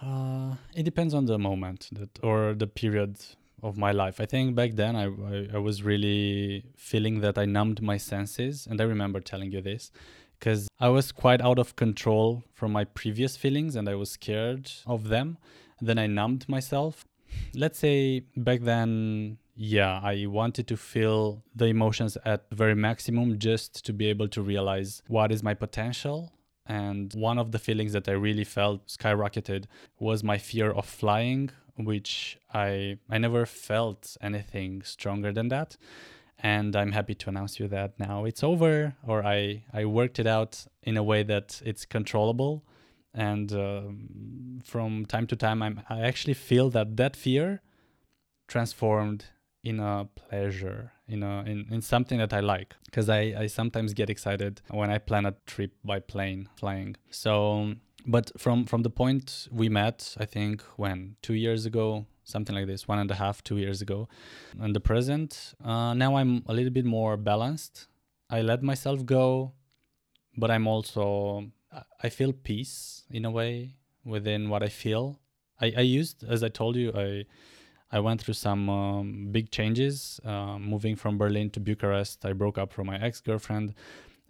Uh, 0.00 0.54
it 0.74 0.82
depends 0.84 1.14
on 1.14 1.26
the 1.26 1.38
moment 1.38 1.88
that 1.92 2.18
or 2.22 2.54
the 2.54 2.66
period 2.66 3.18
of 3.62 3.76
my 3.76 3.92
life. 3.92 4.20
I 4.20 4.26
think 4.26 4.54
back 4.54 4.72
then 4.72 4.96
I, 4.96 5.04
I, 5.04 5.48
I 5.54 5.58
was 5.58 5.82
really 5.82 6.64
feeling 6.76 7.20
that 7.20 7.38
I 7.38 7.44
numbed 7.44 7.80
my 7.80 7.96
senses, 7.96 8.66
and 8.68 8.80
I 8.80 8.84
remember 8.84 9.20
telling 9.20 9.52
you 9.52 9.60
this 9.60 9.92
because 10.42 10.66
I 10.80 10.88
was 10.88 11.12
quite 11.12 11.40
out 11.40 11.60
of 11.60 11.76
control 11.76 12.42
from 12.52 12.72
my 12.72 12.82
previous 12.82 13.36
feelings 13.36 13.76
and 13.76 13.88
I 13.88 13.94
was 13.94 14.10
scared 14.10 14.72
of 14.88 15.08
them. 15.08 15.38
And 15.78 15.88
then 15.88 15.98
I 16.00 16.08
numbed 16.08 16.48
myself. 16.48 17.04
Let's 17.54 17.78
say 17.78 18.24
back 18.36 18.62
then, 18.62 19.38
yeah, 19.54 20.00
I 20.02 20.26
wanted 20.26 20.66
to 20.66 20.76
feel 20.76 21.44
the 21.54 21.66
emotions 21.66 22.18
at 22.24 22.46
very 22.50 22.74
maximum 22.74 23.38
just 23.38 23.84
to 23.86 23.92
be 23.92 24.06
able 24.06 24.26
to 24.30 24.42
realize 24.42 25.00
what 25.06 25.30
is 25.30 25.44
my 25.44 25.54
potential. 25.54 26.32
And 26.66 27.12
one 27.14 27.38
of 27.38 27.52
the 27.52 27.60
feelings 27.60 27.92
that 27.92 28.08
I 28.08 28.12
really 28.12 28.44
felt 28.44 28.88
skyrocketed 28.88 29.66
was 30.00 30.24
my 30.24 30.38
fear 30.38 30.72
of 30.72 30.86
flying 30.86 31.50
which 31.76 32.38
I 32.52 32.98
I 33.10 33.18
never 33.18 33.46
felt 33.46 34.16
anything 34.20 34.82
stronger 34.82 35.32
than 35.32 35.48
that. 35.48 35.76
And 36.38 36.74
I'm 36.74 36.92
happy 36.92 37.14
to 37.14 37.28
announce 37.28 37.60
you 37.60 37.68
that 37.68 37.98
now 38.00 38.24
it's 38.24 38.42
over, 38.42 38.96
or 39.06 39.24
I 39.24 39.64
I 39.72 39.84
worked 39.84 40.18
it 40.18 40.26
out 40.26 40.66
in 40.82 40.96
a 40.96 41.02
way 41.02 41.22
that 41.22 41.62
it's 41.64 41.84
controllable. 41.84 42.64
And 43.14 43.52
uh, 43.52 43.82
from 44.64 45.06
time 45.06 45.26
to 45.28 45.36
time, 45.36 45.62
I'm 45.62 45.82
I 45.88 46.00
actually 46.00 46.34
feel 46.34 46.70
that 46.70 46.96
that 46.96 47.16
fear 47.16 47.62
transformed 48.48 49.26
in 49.64 49.78
a 49.78 50.08
pleasure 50.16 50.92
in 51.06 51.22
a 51.22 51.44
in, 51.46 51.66
in 51.70 51.80
something 51.80 52.18
that 52.18 52.32
i 52.32 52.40
like 52.40 52.74
because 52.86 53.08
I, 53.08 53.20
I 53.38 53.46
sometimes 53.46 53.94
get 53.94 54.10
excited 54.10 54.60
when 54.70 54.90
i 54.90 54.98
plan 54.98 55.24
a 55.24 55.34
trip 55.46 55.72
by 55.84 56.00
plane 56.00 56.48
flying 56.56 56.96
so 57.10 57.74
but 58.06 58.30
from 58.38 58.64
from 58.64 58.82
the 58.82 58.90
point 58.90 59.48
we 59.50 59.68
met 59.68 60.16
i 60.18 60.24
think 60.24 60.62
when 60.76 61.16
two 61.22 61.34
years 61.34 61.66
ago 61.66 62.06
something 62.24 62.54
like 62.54 62.66
this 62.66 62.86
one 62.88 62.98
and 62.98 63.10
a 63.10 63.14
half 63.14 63.42
two 63.42 63.58
years 63.58 63.82
ago 63.82 64.08
and 64.60 64.74
the 64.74 64.80
present 64.80 65.54
uh, 65.64 65.94
now 65.94 66.16
i'm 66.16 66.42
a 66.46 66.54
little 66.54 66.70
bit 66.70 66.84
more 66.84 67.16
balanced. 67.16 67.88
I 68.30 68.40
let 68.40 68.62
myself 68.62 69.04
go 69.04 69.52
but 70.36 70.50
i'm 70.50 70.66
also 70.66 71.50
i 72.02 72.08
feel 72.08 72.32
peace 72.32 73.04
in 73.10 73.24
a 73.24 73.30
way 73.30 73.76
within 74.04 74.48
what 74.48 74.62
i 74.62 74.68
feel. 74.68 75.20
I, 75.60 75.72
I 75.76 75.80
used 75.82 76.24
as 76.24 76.42
i 76.42 76.48
told 76.48 76.76
you 76.76 76.92
i 76.94 77.24
i 77.90 78.00
went 78.00 78.22
through 78.22 78.34
some 78.34 78.70
um, 78.70 79.28
big 79.30 79.50
changes 79.50 80.20
uh, 80.24 80.58
moving 80.58 80.96
from 80.96 81.18
berlin 81.18 81.50
to 81.50 81.60
bucharest. 81.60 82.24
I 82.24 82.32
broke 82.32 82.56
up 82.58 82.72
from 82.72 82.86
my 82.86 82.98
ex-girlfriend. 82.98 83.74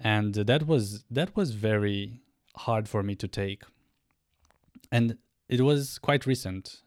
And 0.04 0.34
that 0.34 0.66
was 0.66 1.04
that 1.10 1.36
was 1.36 1.52
very 1.52 2.22
hard 2.56 2.88
for 2.88 3.02
me 3.02 3.14
to 3.16 3.28
take. 3.28 3.62
And 4.90 5.16
it 5.48 5.60
was 5.60 5.98
quite 5.98 6.26
recent. 6.26 6.82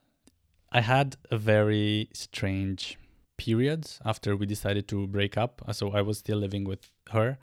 I 0.72 0.82
had 0.82 1.18
a 1.32 1.38
very 1.38 2.10
strange 2.14 2.98
period 3.38 3.90
after 4.04 4.36
we 4.36 4.46
decided 4.46 4.88
to 4.90 5.08
break 5.08 5.38
up. 5.38 5.62
So 5.72 5.92
I 5.92 6.02
was 6.02 6.20
still 6.20 6.38
living 6.38 6.64
with 6.64 6.90
her. 7.12 7.38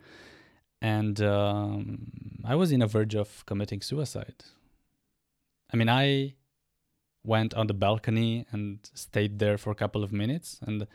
And 0.81 1.21
um, 1.21 2.13
I 2.45 2.55
was 2.57 2.73
in 2.73 2.83
a 2.83 2.87
verge 2.87 3.15
of 3.15 3.47
committing 3.47 3.81
suicide. 3.83 4.45
I 5.73 5.77
mean, 5.77 5.89
I 5.89 6.35
went 7.25 7.55
on 7.55 7.69
the 7.69 7.75
balcony 7.75 8.47
and 8.51 8.79
stayed 8.95 9.39
there 9.39 9.57
for 9.57 9.71
a 9.71 9.77
couple 9.77 10.03
of 10.03 10.13
minutes. 10.13 10.59
And 10.63 10.87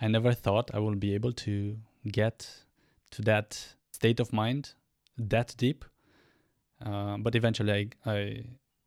I 0.00 0.08
never 0.08 0.32
thought 0.32 0.70
I 0.72 0.78
would 0.78 1.00
be 1.00 1.14
able 1.14 1.32
to 1.32 1.76
get 2.10 2.64
to 3.12 3.22
that 3.22 3.74
state 3.92 4.20
of 4.20 4.32
mind 4.32 4.74
that 5.18 5.54
deep. 5.56 5.84
Uh, 6.84 7.16
but 7.18 7.34
eventually, 7.34 7.90
I, 8.04 8.10
I 8.10 8.44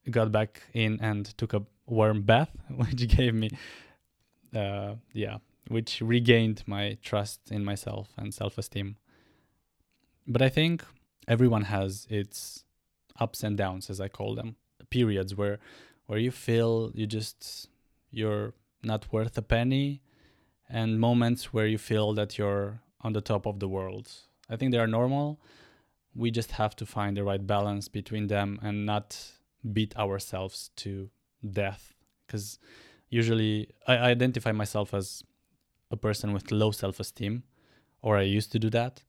got 0.10 0.32
back 0.32 0.64
in 0.74 1.00
and 1.02 1.26
took 1.38 1.54
a 1.54 1.64
warm 1.86 2.24
bath, 2.24 2.50
which 2.70 3.08
gave 3.08 3.34
me, 3.34 3.50
uh, 4.56 4.96
yeah, 5.14 5.38
which 5.68 6.02
regained 6.02 6.64
my 6.66 6.98
trust 7.02 7.52
in 7.52 7.64
myself 7.64 8.10
and 8.18 8.34
self 8.34 8.58
esteem. 8.58 8.98
But 10.28 10.42
I 10.42 10.50
think 10.50 10.84
everyone 11.28 11.64
has 11.64 12.08
its 12.10 12.64
ups 13.20 13.44
and 13.44 13.58
downs, 13.58 13.90
as 13.90 14.02
I 14.02 14.08
call 14.08 14.36
them, 14.36 14.56
periods 14.90 15.36
where 15.36 15.60
where 16.08 16.20
you 16.20 16.32
feel 16.32 16.92
you 16.94 17.08
just 17.08 17.70
you're 18.12 18.54
not 18.84 19.12
worth 19.12 19.38
a 19.38 19.42
penny, 19.42 20.02
and 20.70 21.00
moments 21.00 21.54
where 21.54 21.66
you 21.66 21.78
feel 21.78 22.14
that 22.14 22.38
you're 22.38 22.82
on 23.02 23.14
the 23.14 23.22
top 23.22 23.46
of 23.46 23.60
the 23.60 23.68
world. 23.68 24.12
I 24.50 24.56
think 24.56 24.72
they 24.72 24.78
are 24.78 24.88
normal. 24.88 25.40
We 26.16 26.32
just 26.32 26.52
have 26.52 26.76
to 26.78 26.86
find 26.86 27.18
the 27.18 27.24
right 27.24 27.46
balance 27.46 27.88
between 27.88 28.28
them 28.28 28.60
and 28.62 28.86
not 28.86 29.18
beat 29.74 29.96
ourselves 29.98 30.72
to 30.78 31.10
death. 31.52 31.94
Because 32.26 32.58
usually 33.10 33.70
I 33.88 33.98
identify 33.98 34.52
myself 34.52 34.94
as 34.94 35.24
a 35.92 35.98
person 35.98 36.34
with 36.34 36.52
low 36.52 36.72
self 36.72 37.00
esteem, 37.00 37.44
or 38.02 38.18
I 38.18 38.24
used 38.24 38.52
to 38.54 38.60
do 38.60 38.70
that. 38.72 39.04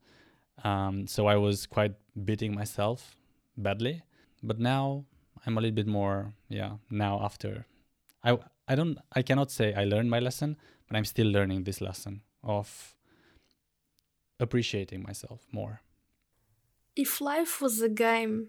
Um, 0.64 1.06
so 1.06 1.26
I 1.26 1.36
was 1.36 1.66
quite 1.66 1.94
beating 2.24 2.54
myself 2.54 3.16
badly. 3.56 4.02
But 4.42 4.58
now 4.58 5.04
I'm 5.46 5.56
a 5.58 5.60
little 5.60 5.74
bit 5.74 5.86
more, 5.86 6.34
yeah, 6.48 6.72
now 6.90 7.20
after 7.22 7.66
I 8.22 8.38
I 8.68 8.74
don't 8.74 8.98
I 9.12 9.22
cannot 9.22 9.50
say 9.50 9.72
I 9.74 9.84
learned 9.84 10.10
my 10.10 10.18
lesson, 10.18 10.56
but 10.88 10.96
I'm 10.96 11.04
still 11.04 11.28
learning 11.28 11.64
this 11.64 11.80
lesson 11.80 12.22
of 12.42 12.94
appreciating 14.40 15.02
myself 15.02 15.46
more. 15.52 15.80
If 16.96 17.20
life 17.20 17.60
was 17.60 17.80
a 17.80 17.88
game 17.88 18.48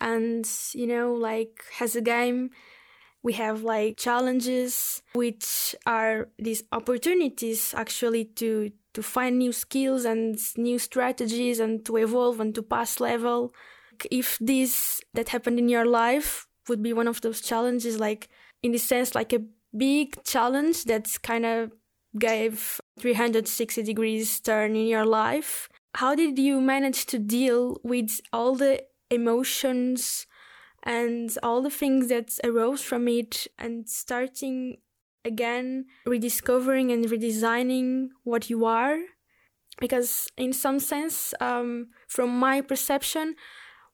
and 0.00 0.46
you 0.74 0.86
know 0.86 1.14
like 1.14 1.64
as 1.80 1.96
a 1.96 2.02
game 2.02 2.50
we 3.22 3.32
have 3.32 3.62
like 3.62 3.96
challenges 3.96 5.02
which 5.14 5.74
are 5.86 6.28
these 6.38 6.62
opportunities 6.70 7.74
actually 7.74 8.24
to 8.24 8.70
to 8.94 9.02
find 9.02 9.38
new 9.38 9.52
skills 9.52 10.04
and 10.06 10.38
new 10.56 10.78
strategies 10.78 11.60
and 11.60 11.84
to 11.84 11.98
evolve 11.98 12.40
and 12.40 12.54
to 12.54 12.62
pass 12.62 12.98
level. 12.98 13.52
If 14.10 14.38
this 14.40 15.02
that 15.12 15.28
happened 15.28 15.58
in 15.58 15.68
your 15.68 15.84
life 15.84 16.46
would 16.68 16.82
be 16.82 16.94
one 16.94 17.08
of 17.08 17.20
those 17.20 17.40
challenges 17.40 18.00
like 18.00 18.28
in 18.62 18.72
the 18.72 18.78
sense 18.78 19.14
like 19.14 19.32
a 19.32 19.44
big 19.76 20.16
challenge 20.24 20.84
that's 20.84 21.18
kind 21.18 21.44
of 21.44 21.72
gave 22.18 22.80
360 22.98 23.82
degrees 23.82 24.40
turn 24.40 24.74
in 24.74 24.86
your 24.86 25.04
life 25.04 25.68
how 25.96 26.14
did 26.14 26.38
you 26.38 26.60
manage 26.60 27.06
to 27.06 27.18
deal 27.18 27.80
with 27.82 28.20
all 28.32 28.54
the 28.54 28.82
emotions 29.10 30.26
and 30.82 31.36
all 31.42 31.62
the 31.62 31.70
things 31.70 32.08
that 32.08 32.38
arose 32.44 32.82
from 32.82 33.08
it 33.08 33.46
and 33.58 33.88
starting 33.88 34.76
again 35.24 35.86
rediscovering 36.04 36.92
and 36.92 37.06
redesigning 37.06 38.08
what 38.24 38.50
you 38.50 38.66
are? 38.66 38.98
Because 39.80 40.28
in 40.36 40.52
some 40.52 40.80
sense 40.80 41.32
um, 41.40 41.88
from 42.08 42.38
my 42.38 42.60
perception 42.60 43.34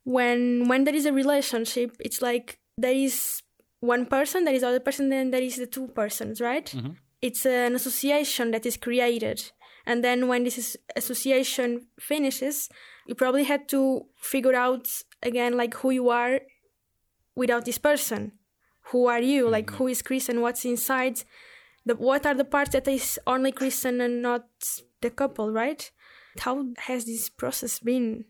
when 0.05 0.67
when 0.67 0.83
there 0.83 0.95
is 0.95 1.07
a 1.07 1.13
relationship 1.13 1.97
it's 2.01 2.21
like 2.21 2.59
there 2.77 2.93
is 2.93 3.43
one 3.79 4.05
person 4.07 4.45
there 4.45 4.55
is 4.55 4.65
other 4.65 4.81
person 4.81 5.09
then 5.09 5.31
there 5.31 5.43
is 5.43 5.57
the 5.57 5.67
two 5.67 5.87
persons 5.89 6.41
right? 6.41 6.67
Mm-hmm. 6.67 6.95
it's 7.21 7.47
an 7.47 7.77
association 7.77 8.51
that 8.51 8.67
is 8.67 8.77
created 8.77 9.53
and 9.87 10.03
then 10.05 10.29
when 10.29 10.45
this 10.45 10.77
association 10.97 11.87
finishes 11.99 12.69
you 13.07 13.15
probably 13.15 13.45
had 13.45 13.69
to 13.69 14.07
figure 14.17 14.55
out 14.55 14.89
again 15.23 15.57
like 15.57 15.75
who 15.75 15.91
you 15.91 16.09
are 16.09 16.41
without 17.35 17.65
this 17.65 17.79
person. 17.79 18.33
Who 18.87 19.07
are 19.07 19.21
you? 19.21 19.45
Mm-hmm. 19.45 19.53
like 19.53 19.71
who 19.71 19.89
is 19.89 20.03
chris 20.03 20.29
and 20.29 20.43
what's 20.43 20.65
inside 20.65 21.23
the 21.87 21.95
what 21.95 22.27
are 22.27 22.35
the 22.35 22.45
parts 22.45 22.71
that 22.71 22.87
is 22.89 23.19
only 23.27 23.53
chris 23.53 23.85
and 23.85 24.23
not 24.23 24.47
the 25.01 25.11
couple 25.11 25.53
right? 25.53 25.91
How 26.39 26.67
has 26.79 27.05
this 27.05 27.29
process 27.29 27.79
been? 27.79 28.25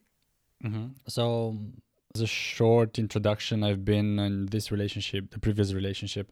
Mm-hmm. 0.64 0.86
so 1.08 1.58
as 2.14 2.20
a 2.20 2.26
short 2.26 2.96
introduction 2.96 3.64
i've 3.64 3.84
been 3.84 4.20
in 4.20 4.46
this 4.46 4.70
relationship 4.70 5.32
the 5.32 5.40
previous 5.40 5.72
relationship 5.72 6.30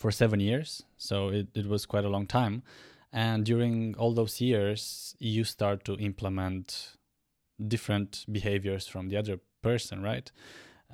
for 0.00 0.10
seven 0.10 0.40
years. 0.40 0.82
So 0.96 1.28
it, 1.28 1.48
it 1.54 1.66
was 1.66 1.84
quite 1.84 2.04
a 2.04 2.08
long 2.08 2.26
time 2.26 2.62
and 3.12 3.44
during 3.44 3.94
all 3.96 4.14
those 4.14 4.40
years 4.40 5.14
you 5.18 5.44
start 5.44 5.84
to 5.84 5.94
implement 5.96 6.96
different 7.66 8.24
behaviors 8.30 8.86
from 8.86 9.08
the 9.08 9.16
other 9.16 9.40
person, 9.62 10.02
right? 10.02 10.30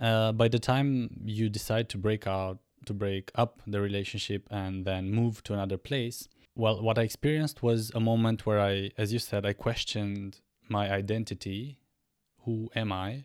Uh, 0.01 0.33
by 0.33 0.49
the 0.49 0.59
time 0.59 1.11
you 1.25 1.49
decide 1.49 1.89
to 1.89 1.99
break 1.99 2.27
out, 2.27 2.59
to 2.85 2.93
break 2.93 3.31
up 3.35 3.63
the 3.67 3.81
relationship 3.81 4.47
and 4.51 4.85
then 4.85 5.11
move 5.11 5.43
to 5.45 5.53
another 5.55 5.79
place, 5.79 6.29
well, 6.55 6.83
what 6.83 6.99
I 6.99 7.03
experienced 7.03 7.63
was 7.63 7.91
a 7.95 8.01
moment 8.01 8.47
where 8.47 8.61
I, 8.61 8.91
as 8.97 9.13
you 9.13 9.19
said, 9.19 9.45
I 9.45 9.53
questioned 9.53 10.41
my 10.69 10.91
identity. 10.91 11.79
Who 12.45 12.71
am 12.75 12.93
I? 12.93 13.25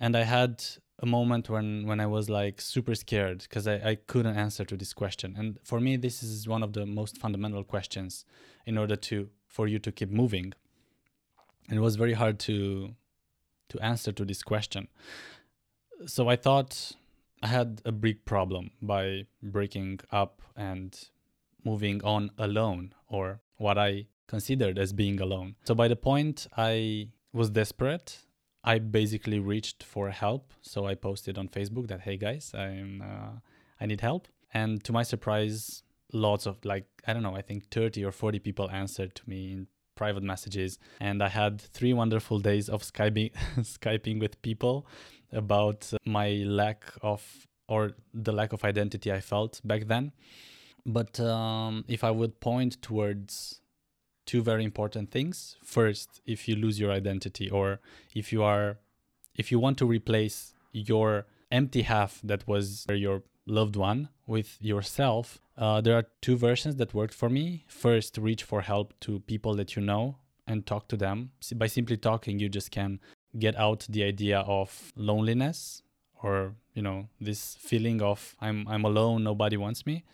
And 0.00 0.16
I 0.16 0.24
had 0.24 0.64
a 1.00 1.06
moment 1.06 1.50
when 1.50 1.86
when 1.86 2.00
I 2.00 2.06
was 2.06 2.30
like 2.30 2.60
super 2.60 2.94
scared 2.94 3.38
because 3.40 3.66
I, 3.66 3.74
I 3.74 3.94
couldn't 4.06 4.36
answer 4.36 4.64
to 4.64 4.76
this 4.76 4.92
question. 4.92 5.34
And 5.36 5.58
for 5.62 5.80
me, 5.80 5.96
this 5.96 6.22
is 6.22 6.46
one 6.46 6.62
of 6.62 6.72
the 6.72 6.86
most 6.86 7.18
fundamental 7.18 7.64
questions 7.64 8.24
in 8.64 8.78
order 8.78 8.96
to 8.96 9.28
for 9.48 9.66
you 9.66 9.78
to 9.80 9.92
keep 9.92 10.10
moving. 10.10 10.52
And 11.68 11.78
it 11.78 11.82
was 11.82 11.96
very 11.96 12.14
hard 12.14 12.38
to 12.40 12.94
to 13.70 13.80
answer 13.80 14.12
to 14.12 14.24
this 14.24 14.42
question. 14.42 14.88
So 16.06 16.28
i 16.28 16.36
thought 16.36 16.92
i 17.42 17.46
had 17.46 17.80
a 17.84 17.92
big 17.92 18.24
problem 18.24 18.70
by 18.82 19.26
breaking 19.42 20.00
up 20.10 20.42
and 20.56 21.08
moving 21.64 22.02
on 22.04 22.30
alone 22.36 22.94
or 23.08 23.40
what 23.56 23.78
i 23.78 24.06
considered 24.26 24.78
as 24.78 24.92
being 24.92 25.20
alone. 25.20 25.56
So 25.64 25.74
by 25.74 25.88
the 25.88 25.96
point 25.96 26.46
i 26.56 27.08
was 27.32 27.50
desperate 27.50 28.23
i 28.64 28.78
basically 28.78 29.38
reached 29.38 29.82
for 29.82 30.10
help 30.10 30.52
so 30.62 30.86
i 30.86 30.94
posted 30.94 31.38
on 31.38 31.48
facebook 31.48 31.86
that 31.88 32.00
hey 32.00 32.16
guys 32.16 32.52
i'm 32.54 33.02
uh, 33.02 33.38
i 33.80 33.86
need 33.86 34.00
help. 34.00 34.28
And 34.52 34.82
to 34.84 34.92
my 34.92 35.02
surprise 35.02 35.82
lots 36.12 36.46
of 36.46 36.64
like 36.64 36.86
i 37.06 37.12
don't 37.12 37.22
know 37.22 37.34
i 37.36 37.42
think 37.42 37.70
30 37.70 38.04
or 38.04 38.12
40 38.12 38.38
people 38.38 38.70
answered 38.70 39.14
to 39.16 39.22
me 39.28 39.52
in 39.52 39.66
private 39.96 40.22
messages. 40.22 40.78
And 41.00 41.22
i 41.22 41.28
had 41.28 41.60
three 41.60 41.92
wonderful 41.92 42.38
days 42.38 42.68
of 42.68 42.82
skyping 42.82 43.32
skyping 43.58 44.20
with 44.20 44.40
people 44.42 44.86
about 45.32 45.92
my 46.04 46.42
lack 46.46 46.84
of 47.02 47.46
or 47.68 47.92
the 48.12 48.32
lack 48.32 48.52
of 48.52 48.64
identity 48.64 49.10
i 49.12 49.20
felt 49.20 49.60
back 49.64 49.86
then. 49.86 50.12
But 50.86 51.18
um, 51.20 51.84
if 51.88 52.04
i 52.04 52.10
would 52.10 52.40
point 52.40 52.80
towards 52.82 53.60
two 54.26 54.42
very 54.42 54.64
important 54.64 55.10
things 55.10 55.56
first 55.62 56.20
if 56.26 56.48
you 56.48 56.56
lose 56.56 56.80
your 56.80 56.90
identity 56.90 57.50
or 57.50 57.80
if 58.14 58.32
you 58.32 58.42
are 58.42 58.78
if 59.36 59.50
you 59.50 59.58
want 59.58 59.76
to 59.76 59.86
replace 59.86 60.54
your 60.72 61.26
empty 61.50 61.82
half 61.82 62.20
that 62.24 62.46
was 62.48 62.86
your 62.88 63.22
loved 63.46 63.76
one 63.76 64.08
with 64.26 64.56
yourself, 64.60 65.40
uh, 65.56 65.80
there 65.80 65.96
are 65.96 66.06
two 66.20 66.36
versions 66.36 66.76
that 66.76 66.94
worked 66.94 67.14
for 67.14 67.28
me. 67.28 67.64
First, 67.68 68.18
reach 68.18 68.42
for 68.42 68.62
help 68.62 68.94
to 69.00 69.20
people 69.20 69.54
that 69.56 69.76
you 69.76 69.82
know 69.82 70.16
and 70.46 70.66
talk 70.66 70.88
to 70.88 70.96
them. 70.96 71.30
By 71.54 71.66
simply 71.66 71.96
talking, 71.96 72.38
you 72.38 72.48
just 72.48 72.70
can 72.70 73.00
get 73.38 73.56
out 73.56 73.86
the 73.88 74.04
idea 74.04 74.40
of 74.40 74.92
loneliness 74.96 75.82
or 76.22 76.54
you 76.72 76.82
know 76.82 77.08
this 77.20 77.56
feeling 77.58 78.00
of 78.00 78.36
I'm 78.40 78.66
I'm 78.68 78.84
alone, 78.84 79.24
nobody 79.24 79.56
wants 79.56 79.86
me. 79.86 80.04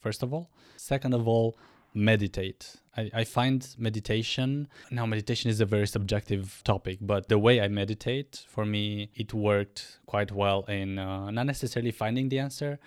First 0.00 0.22
of 0.22 0.32
all, 0.34 0.50
second 0.76 1.14
of 1.14 1.28
all, 1.28 1.56
meditate. 1.94 2.76
I, 2.96 3.10
I 3.14 3.24
find 3.24 3.66
meditation, 3.78 4.68
now 4.90 5.06
meditation 5.06 5.50
is 5.50 5.60
a 5.60 5.66
very 5.66 5.86
subjective 5.86 6.62
topic, 6.64 6.98
but 7.00 7.28
the 7.28 7.38
way 7.38 7.60
I 7.60 7.68
meditate, 7.68 8.44
for 8.48 8.64
me, 8.64 9.10
it 9.14 9.32
worked 9.32 9.98
quite 10.06 10.32
well 10.32 10.64
in 10.68 10.98
uh, 10.98 11.30
not 11.30 11.46
necessarily 11.46 11.90
finding 11.90 12.28
the 12.28 12.38
answer, 12.38 12.78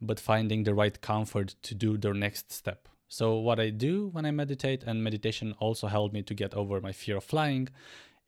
but 0.00 0.18
finding 0.18 0.64
the 0.64 0.74
right 0.74 0.98
comfort 1.00 1.56
to 1.62 1.74
do 1.74 1.98
the 1.98 2.14
next 2.14 2.52
step. 2.52 2.88
So, 3.08 3.38
what 3.38 3.58
I 3.58 3.70
do 3.70 4.08
when 4.12 4.24
I 4.24 4.30
meditate, 4.30 4.84
and 4.84 5.02
meditation 5.02 5.54
also 5.58 5.88
helped 5.88 6.14
me 6.14 6.22
to 6.22 6.32
get 6.32 6.54
over 6.54 6.80
my 6.80 6.92
fear 6.92 7.16
of 7.16 7.24
flying, 7.24 7.68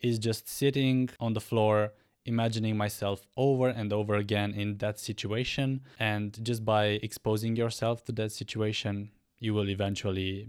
is 0.01 0.19
just 0.19 0.49
sitting 0.49 1.09
on 1.21 1.35
the 1.35 1.41
floor, 1.41 1.93
imagining 2.25 2.77
myself 2.77 3.27
over 3.37 3.69
and 3.69 3.93
over 3.93 4.17
again 4.17 4.53
in 4.53 4.79
that 4.79 4.99
situation. 4.99 5.83
And 5.99 6.37
just 6.45 6.65
by 6.65 6.99
exposing 7.03 7.57
yourself 7.57 8.05
to 8.07 8.13
that 8.13 8.33
situation, 8.33 9.13
you 9.43 9.53
will 9.55 9.69
eventually 9.69 10.47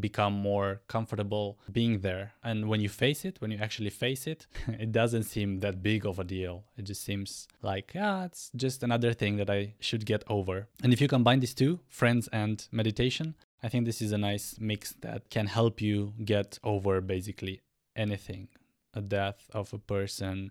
become 0.00 0.32
more 0.32 0.80
comfortable 0.88 1.58
being 1.70 2.00
there. 2.00 2.32
And 2.42 2.68
when 2.68 2.80
you 2.80 2.88
face 2.88 3.24
it, 3.24 3.40
when 3.40 3.52
you 3.52 3.58
actually 3.58 3.90
face 3.90 4.26
it, 4.26 4.46
it 4.66 4.90
doesn't 4.90 5.22
seem 5.24 5.60
that 5.60 5.80
big 5.80 6.04
of 6.04 6.18
a 6.18 6.24
deal. 6.24 6.64
It 6.76 6.82
just 6.82 7.04
seems 7.04 7.46
like, 7.62 7.92
yeah, 7.94 8.24
it's 8.24 8.50
just 8.56 8.82
another 8.82 9.12
thing 9.12 9.36
that 9.36 9.48
I 9.48 9.74
should 9.78 10.04
get 10.04 10.24
over. 10.28 10.66
And 10.82 10.92
if 10.92 11.00
you 11.00 11.06
combine 11.06 11.38
these 11.38 11.54
two, 11.54 11.78
friends 11.88 12.28
and 12.32 12.66
meditation, 12.72 13.36
I 13.62 13.68
think 13.68 13.86
this 13.86 14.02
is 14.02 14.10
a 14.10 14.18
nice 14.18 14.56
mix 14.58 14.94
that 15.02 15.30
can 15.30 15.46
help 15.46 15.80
you 15.80 16.14
get 16.24 16.58
over 16.64 17.00
basically 17.00 17.60
anything 17.94 18.48
a 18.92 19.00
death 19.00 19.48
of 19.52 19.72
a 19.72 19.78
person 19.78 20.50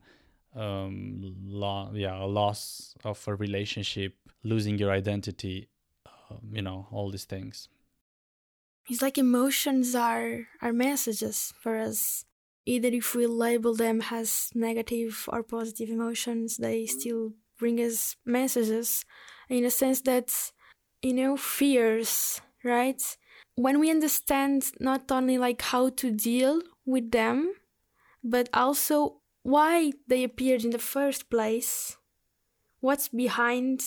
um 0.56 1.36
lo- 1.46 1.92
yeah 1.94 2.24
a 2.24 2.26
loss 2.26 2.96
of 3.04 3.28
a 3.28 3.36
relationship 3.36 4.14
losing 4.44 4.78
your 4.78 4.92
identity 4.92 5.68
you 6.52 6.62
know 6.62 6.88
all 6.92 7.10
these 7.12 7.26
things. 7.26 7.70
It's 8.90 9.02
like 9.02 9.18
emotions 9.18 9.96
are 9.96 10.48
are 10.62 10.74
messages 10.74 11.54
for 11.60 11.78
us. 11.78 12.26
Either 12.66 12.90
if 12.90 13.14
we 13.16 13.26
label 13.28 13.76
them 13.76 14.02
as 14.12 14.50
negative 14.56 15.28
or 15.32 15.44
positive 15.44 15.90
emotions 15.90 16.58
they 16.58 16.86
still 16.86 17.34
bring 17.58 17.80
us 17.80 18.16
messages. 18.26 19.06
In 19.50 19.66
a 19.66 19.72
sense 19.72 20.02
that 20.02 20.30
you 21.02 21.14
know 21.14 21.38
fears 21.38 22.42
right? 22.64 23.02
When 23.56 23.80
we 23.80 23.92
understand 23.92 24.72
not 24.80 25.12
only 25.12 25.38
like 25.38 25.62
how 25.62 25.90
to 25.90 26.12
deal 26.12 26.62
with 26.86 27.12
them 27.12 27.54
but 28.24 28.50
also 28.54 29.22
why 29.44 29.94
they 30.08 30.24
appeared 30.24 30.64
in 30.66 30.72
the 30.72 30.80
first 30.80 31.30
place 31.30 31.98
what's 32.80 33.08
behind 33.10 33.84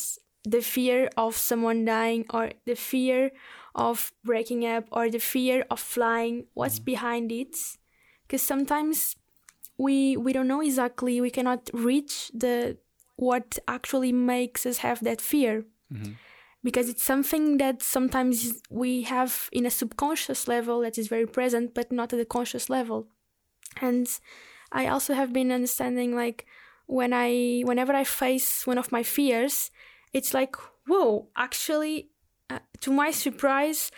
the 0.51 0.61
fear 0.61 1.11
of 1.17 1.37
someone 1.37 1.85
dying 1.85 2.25
or 2.31 2.51
the 2.65 2.75
fear 2.75 3.31
of 3.75 4.13
breaking 4.25 4.67
up 4.67 4.85
or 4.91 5.11
the 5.11 5.19
fear 5.19 5.65
of 5.71 5.81
flying 5.81 6.45
what's 6.55 6.77
mm-hmm. 6.77 6.85
behind 6.85 7.33
it 7.33 7.57
because 8.27 8.43
sometimes 8.43 9.17
we 9.77 10.17
we 10.17 10.33
don't 10.33 10.49
know 10.49 10.61
exactly 10.61 11.21
we 11.21 11.31
cannot 11.31 11.71
reach 11.73 12.31
the 12.35 12.77
what 13.17 13.59
actually 13.67 14.13
makes 14.13 14.65
us 14.65 14.79
have 14.79 15.01
that 15.05 15.21
fear 15.21 15.65
mm-hmm. 15.93 16.13
because 16.65 16.89
it's 16.89 17.05
something 17.05 17.59
that 17.59 17.83
sometimes 17.83 18.61
we 18.71 19.03
have 19.03 19.49
in 19.53 19.67
a 19.67 19.71
subconscious 19.71 20.49
level 20.49 20.81
that 20.81 20.99
is 20.99 21.09
very 21.09 21.27
present 21.27 21.75
but 21.75 21.93
not 21.93 22.13
at 22.13 22.19
the 22.19 22.25
conscious 22.25 22.71
level 22.71 23.07
and 23.81 24.19
i 24.73 24.87
also 24.87 25.15
have 25.15 25.33
been 25.33 25.53
understanding 25.53 26.17
like 26.17 26.47
when 26.87 27.13
i 27.13 27.63
whenever 27.65 27.93
i 27.93 28.03
face 28.03 28.67
one 28.67 28.79
of 28.79 28.91
my 28.91 29.03
fears 29.03 29.71
it's 30.13 30.35
like 30.35 30.57
whoa 30.87 31.29
actually 31.37 32.09
uh, 32.51 32.59
to 32.81 32.91
my 32.91 33.11
surprise 33.11 33.91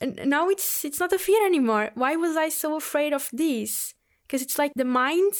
and 0.00 0.18
now 0.24 0.48
it's 0.48 0.84
it's 0.84 0.98
not 0.98 1.12
a 1.12 1.18
fear 1.18 1.44
anymore. 1.44 1.90
Why 1.94 2.16
was 2.16 2.36
i 2.36 2.48
so 2.48 2.76
afraid 2.76 3.12
of 3.12 3.28
this? 3.32 3.94
Because 4.22 4.42
it's 4.42 4.58
like 4.58 4.72
the 4.74 4.84
mind 4.84 5.34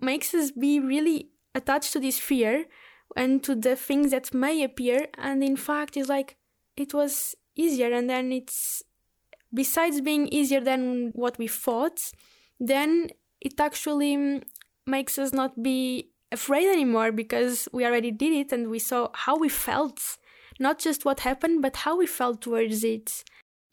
makes 0.00 0.32
us 0.32 0.50
be 0.50 0.80
really 0.80 1.28
attached 1.54 1.92
to 1.92 2.00
this 2.00 2.18
fear 2.18 2.64
and 3.14 3.42
to 3.44 3.54
the 3.54 3.76
things 3.76 4.10
that 4.12 4.32
may 4.32 4.62
appear. 4.62 5.08
And 5.18 5.44
in 5.44 5.56
fact 5.56 5.96
it's 5.96 6.08
like 6.08 6.36
it 6.76 6.94
was 6.94 7.34
easier 7.54 7.92
and 7.92 8.08
then 8.08 8.32
it's 8.32 8.82
besides 9.52 10.00
being 10.00 10.28
easier 10.28 10.60
than 10.60 11.12
what 11.14 11.38
we 11.38 11.46
thought 11.46 12.12
then 12.60 13.08
it 13.40 13.58
actually 13.60 14.42
makes 14.86 15.18
us 15.18 15.32
not 15.32 15.62
be 15.62 16.10
afraid 16.32 16.68
anymore 16.68 17.12
because 17.12 17.68
we 17.72 17.84
already 17.84 18.10
did 18.10 18.32
it 18.32 18.52
and 18.52 18.68
we 18.68 18.78
saw 18.78 19.08
how 19.12 19.36
we 19.36 19.48
felt 19.48 20.18
not 20.58 20.78
just 20.78 21.04
what 21.04 21.20
happened 21.20 21.62
but 21.62 21.76
how 21.76 21.96
we 21.96 22.06
felt 22.06 22.40
towards 22.40 22.82
it 22.84 23.24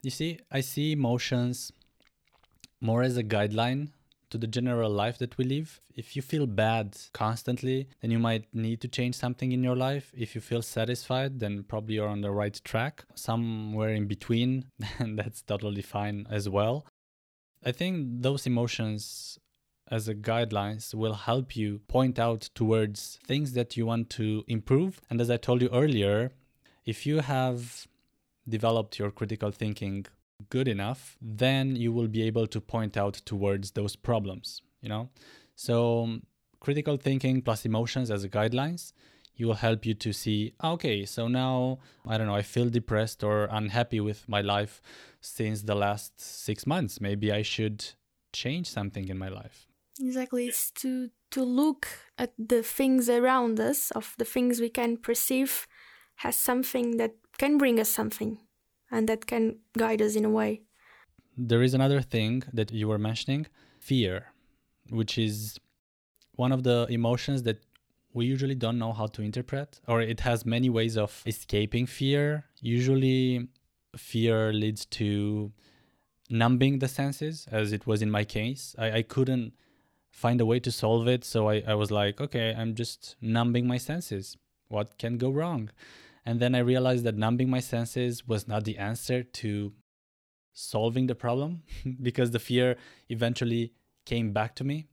you 0.02 0.12
see 0.12 0.40
i 0.52 0.62
see 0.62 0.92
emotions 0.92 1.72
more 2.82 3.02
as 3.02 3.18
a 3.18 3.24
guideline 3.24 3.90
to 4.34 4.38
the 4.40 4.48
general 4.48 4.90
life 4.90 5.20
that 5.20 5.38
we 5.38 5.46
live. 5.46 5.80
If 5.96 6.16
you 6.16 6.24
feel 6.24 6.48
bad 6.48 6.98
constantly, 7.14 7.88
then 8.02 8.10
you 8.10 8.18
might 8.18 8.46
need 8.52 8.82
to 8.82 8.88
change 8.88 9.14
something 9.14 9.52
in 9.52 9.64
your 9.64 9.76
life. 9.76 10.12
If 10.18 10.34
you 10.34 10.42
feel 10.42 10.64
satisfied, 10.64 11.40
then 11.40 11.64
probably 11.64 11.96
you're 11.96 12.08
on 12.08 12.22
the 12.22 12.32
right 12.32 12.60
track. 12.64 13.06
Somewhere 13.14 13.94
in 13.94 14.08
between, 14.08 14.66
then 14.80 15.16
that's 15.20 15.44
totally 15.44 15.84
fine 15.84 16.26
as 16.32 16.50
well. 16.50 16.88
I 17.64 17.72
think 17.72 18.24
those 18.24 18.48
emotions 18.48 19.38
as 19.90 20.08
a 20.08 20.16
guidelines 20.16 20.94
will 20.94 21.14
help 21.14 21.56
you 21.56 21.80
point 21.88 22.18
out 22.18 22.50
towards 22.56 23.20
things 23.26 23.54
that 23.54 23.78
you 23.78 23.86
want 23.86 24.10
to 24.12 24.44
improve. 24.48 25.02
And 25.10 25.20
as 25.20 25.30
I 25.30 25.38
told 25.38 25.62
you 25.62 25.70
earlier, 25.72 26.32
if 26.86 27.06
you 27.06 27.20
have 27.20 27.88
developed 28.48 29.00
your 29.00 29.12
critical 29.12 29.52
thinking 29.52 30.06
good 30.50 30.68
enough, 30.68 31.18
then 31.22 31.76
you 31.76 31.92
will 31.92 32.08
be 32.08 32.24
able 32.24 32.48
to 32.48 32.60
point 32.60 32.98
out 32.98 33.14
towards 33.26 33.72
those 33.72 33.96
problems, 33.96 34.62
you 34.82 34.90
know? 34.90 35.10
So 35.56 36.20
critical 36.60 36.98
thinking 36.98 37.42
plus 37.42 37.66
emotions 37.66 38.10
as 38.10 38.24
a 38.24 38.30
guidelines, 38.30 38.94
you 39.36 39.48
will 39.48 39.56
help 39.56 39.86
you 39.86 39.94
to 39.96 40.14
see, 40.14 40.54
ah, 40.60 40.72
okay, 40.72 41.06
so 41.06 41.28
now 41.28 41.80
I 42.08 42.18
don't 42.18 42.28
know, 42.28 42.36
I 42.36 42.42
feel 42.42 42.70
depressed 42.70 43.24
or 43.24 43.48
unhappy 43.52 44.00
with 44.00 44.28
my 44.28 44.42
life 44.42 44.82
since 45.22 45.64
the 45.64 45.76
last 45.76 46.20
6 46.20 46.68
months. 46.68 47.02
Maybe 47.02 47.32
I 47.32 47.42
should 47.42 47.86
change 48.32 48.68
something 48.68 49.08
in 49.10 49.18
my 49.18 49.30
life. 49.30 49.68
Exactly, 50.00 50.48
it's 50.48 50.72
to 50.72 51.10
to 51.32 51.44
look 51.44 51.88
at 52.18 52.34
the 52.38 52.62
things 52.64 53.10
around 53.10 53.60
us, 53.60 53.92
of 53.92 54.16
the 54.18 54.26
things 54.26 54.60
we 54.60 54.70
can 54.70 54.98
perceive 54.98 55.68
as 56.24 56.36
something 56.36 56.98
that 56.98 57.16
can 57.38 57.58
bring 57.58 57.80
us 57.80 57.90
something 57.90 58.38
and 58.92 59.10
that 59.10 59.26
can 59.26 59.58
guide 59.78 60.02
us 60.02 60.16
in 60.16 60.26
a 60.26 60.30
way. 60.30 60.62
There 61.36 61.64
is 61.64 61.74
another 61.74 62.02
thing 62.02 62.44
that 62.54 62.72
you 62.72 62.88
were 62.88 63.00
mentioning 63.00 63.48
fear, 63.80 64.28
which 64.90 65.18
is 65.18 65.60
one 66.36 66.52
of 66.52 66.64
the 66.64 66.86
emotions 66.90 67.44
that 67.44 67.60
we 68.14 68.26
usually 68.26 68.56
don't 68.56 68.78
know 68.78 68.94
how 68.94 69.08
to 69.08 69.22
interpret, 69.24 69.82
or 69.88 70.02
it 70.02 70.20
has 70.20 70.46
many 70.46 70.70
ways 70.70 70.96
of 70.98 71.24
escaping 71.26 71.88
fear. 71.88 72.46
Usually, 72.62 73.48
fear 73.98 74.54
leads 74.54 74.86
to 74.86 75.52
numbing 76.30 76.80
the 76.80 76.88
senses, 76.88 77.48
as 77.52 77.74
it 77.74 77.88
was 77.88 78.04
in 78.04 78.12
my 78.12 78.24
case. 78.24 78.76
I, 78.78 78.92
I 79.00 79.02
couldn't 79.02 79.54
find 80.14 80.40
a 80.40 80.46
way 80.46 80.60
to 80.60 80.72
solve 80.72 81.08
it, 81.08 81.26
so 81.26 81.50
I, 81.50 81.64
I 81.68 81.74
was 81.74 81.90
like, 81.90 82.22
okay, 82.22 82.56
I'm 82.56 82.76
just 82.76 83.16
numbing 83.20 83.68
my 83.68 83.78
senses. 83.78 84.38
What 84.70 84.98
can 85.00 85.18
go 85.18 85.32
wrong? 85.32 85.72
And 86.26 86.40
then 86.40 86.56
I 86.56 86.60
realized 86.60 87.04
that 87.04 87.18
numbing 87.18 87.50
my 87.50 87.60
senses 87.60 88.26
was 88.28 88.48
not 88.48 88.64
the 88.64 88.78
answer 88.78 89.24
to 89.24 89.74
solving 90.54 91.08
the 91.08 91.16
problem 91.16 91.64
because 92.02 92.32
the 92.32 92.40
fear 92.40 92.78
eventually 93.10 93.74
came 94.06 94.32
back 94.32 94.56
to 94.56 94.64
me 94.64 94.88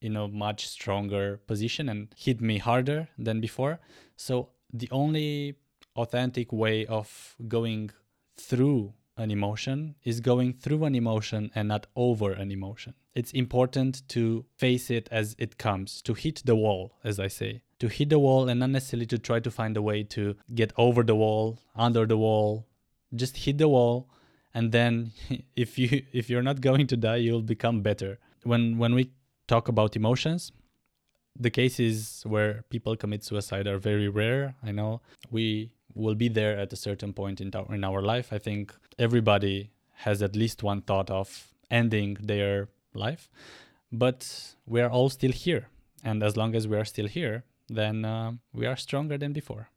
in 0.00 0.16
a 0.16 0.26
much 0.26 0.66
stronger 0.66 1.36
position 1.46 1.88
and 1.88 2.08
hit 2.16 2.40
me 2.40 2.58
harder 2.58 3.08
than 3.18 3.40
before. 3.40 3.78
So 4.16 4.48
the 4.72 4.88
only 4.90 5.56
authentic 5.96 6.50
way 6.50 6.86
of 6.86 7.36
going 7.46 7.90
through 8.36 8.94
an 9.16 9.30
emotion 9.30 9.94
is 10.04 10.20
going 10.20 10.52
through 10.52 10.84
an 10.84 10.94
emotion 10.94 11.50
and 11.54 11.68
not 11.68 11.86
over 11.96 12.32
an 12.32 12.50
emotion. 12.50 12.94
It's 13.14 13.32
important 13.32 14.06
to 14.08 14.44
face 14.56 14.90
it 14.90 15.08
as 15.10 15.34
it 15.38 15.56
comes, 15.56 16.02
to 16.02 16.14
hit 16.14 16.42
the 16.44 16.56
wall, 16.56 16.92
as 17.02 17.18
I 17.18 17.28
say 17.28 17.62
to 17.78 17.88
hit 17.88 18.08
the 18.08 18.18
wall 18.18 18.48
and 18.48 18.60
not 18.60 18.70
necessarily 18.70 19.06
to 19.06 19.18
try 19.18 19.40
to 19.40 19.50
find 19.50 19.76
a 19.76 19.82
way 19.82 20.02
to 20.02 20.34
get 20.54 20.72
over 20.76 21.02
the 21.02 21.14
wall, 21.14 21.58
under 21.74 22.06
the 22.06 22.16
wall. 22.16 22.66
Just 23.14 23.36
hit 23.36 23.58
the 23.58 23.68
wall 23.68 24.08
and 24.54 24.72
then 24.72 25.12
if 25.56 25.78
you 25.78 26.02
if 26.12 26.30
you're 26.30 26.42
not 26.42 26.60
going 26.60 26.86
to 26.88 26.96
die, 26.96 27.16
you'll 27.16 27.42
become 27.42 27.82
better. 27.82 28.18
When 28.42 28.78
when 28.78 28.94
we 28.94 29.10
talk 29.46 29.68
about 29.68 29.96
emotions, 29.96 30.52
the 31.38 31.50
cases 31.50 32.22
where 32.26 32.64
people 32.70 32.96
commit 32.96 33.22
suicide 33.24 33.66
are 33.66 33.78
very 33.78 34.08
rare. 34.08 34.56
I 34.62 34.72
know 34.72 35.02
we 35.30 35.72
will 35.96 36.14
be 36.14 36.28
there 36.28 36.56
at 36.58 36.72
a 36.72 36.76
certain 36.76 37.12
point 37.12 37.40
in, 37.40 37.50
in 37.70 37.84
our 37.84 38.02
life. 38.02 38.32
I 38.32 38.38
think 38.38 38.74
everybody 38.98 39.70
has 40.04 40.22
at 40.22 40.36
least 40.36 40.62
one 40.62 40.82
thought 40.82 41.10
of 41.10 41.48
ending 41.70 42.18
their 42.20 42.68
life, 42.94 43.28
but 43.90 44.54
we 44.66 44.80
are 44.80 44.90
all 44.90 45.08
still 45.08 45.32
here. 45.32 45.68
And 46.04 46.22
as 46.22 46.36
long 46.36 46.54
as 46.54 46.68
we 46.68 46.76
are 46.76 46.84
still 46.84 47.08
here, 47.08 47.44
then 47.68 48.04
uh, 48.04 48.32
we 48.52 48.66
are 48.66 48.76
stronger 48.76 49.18
than 49.18 49.32
before. 49.32 49.70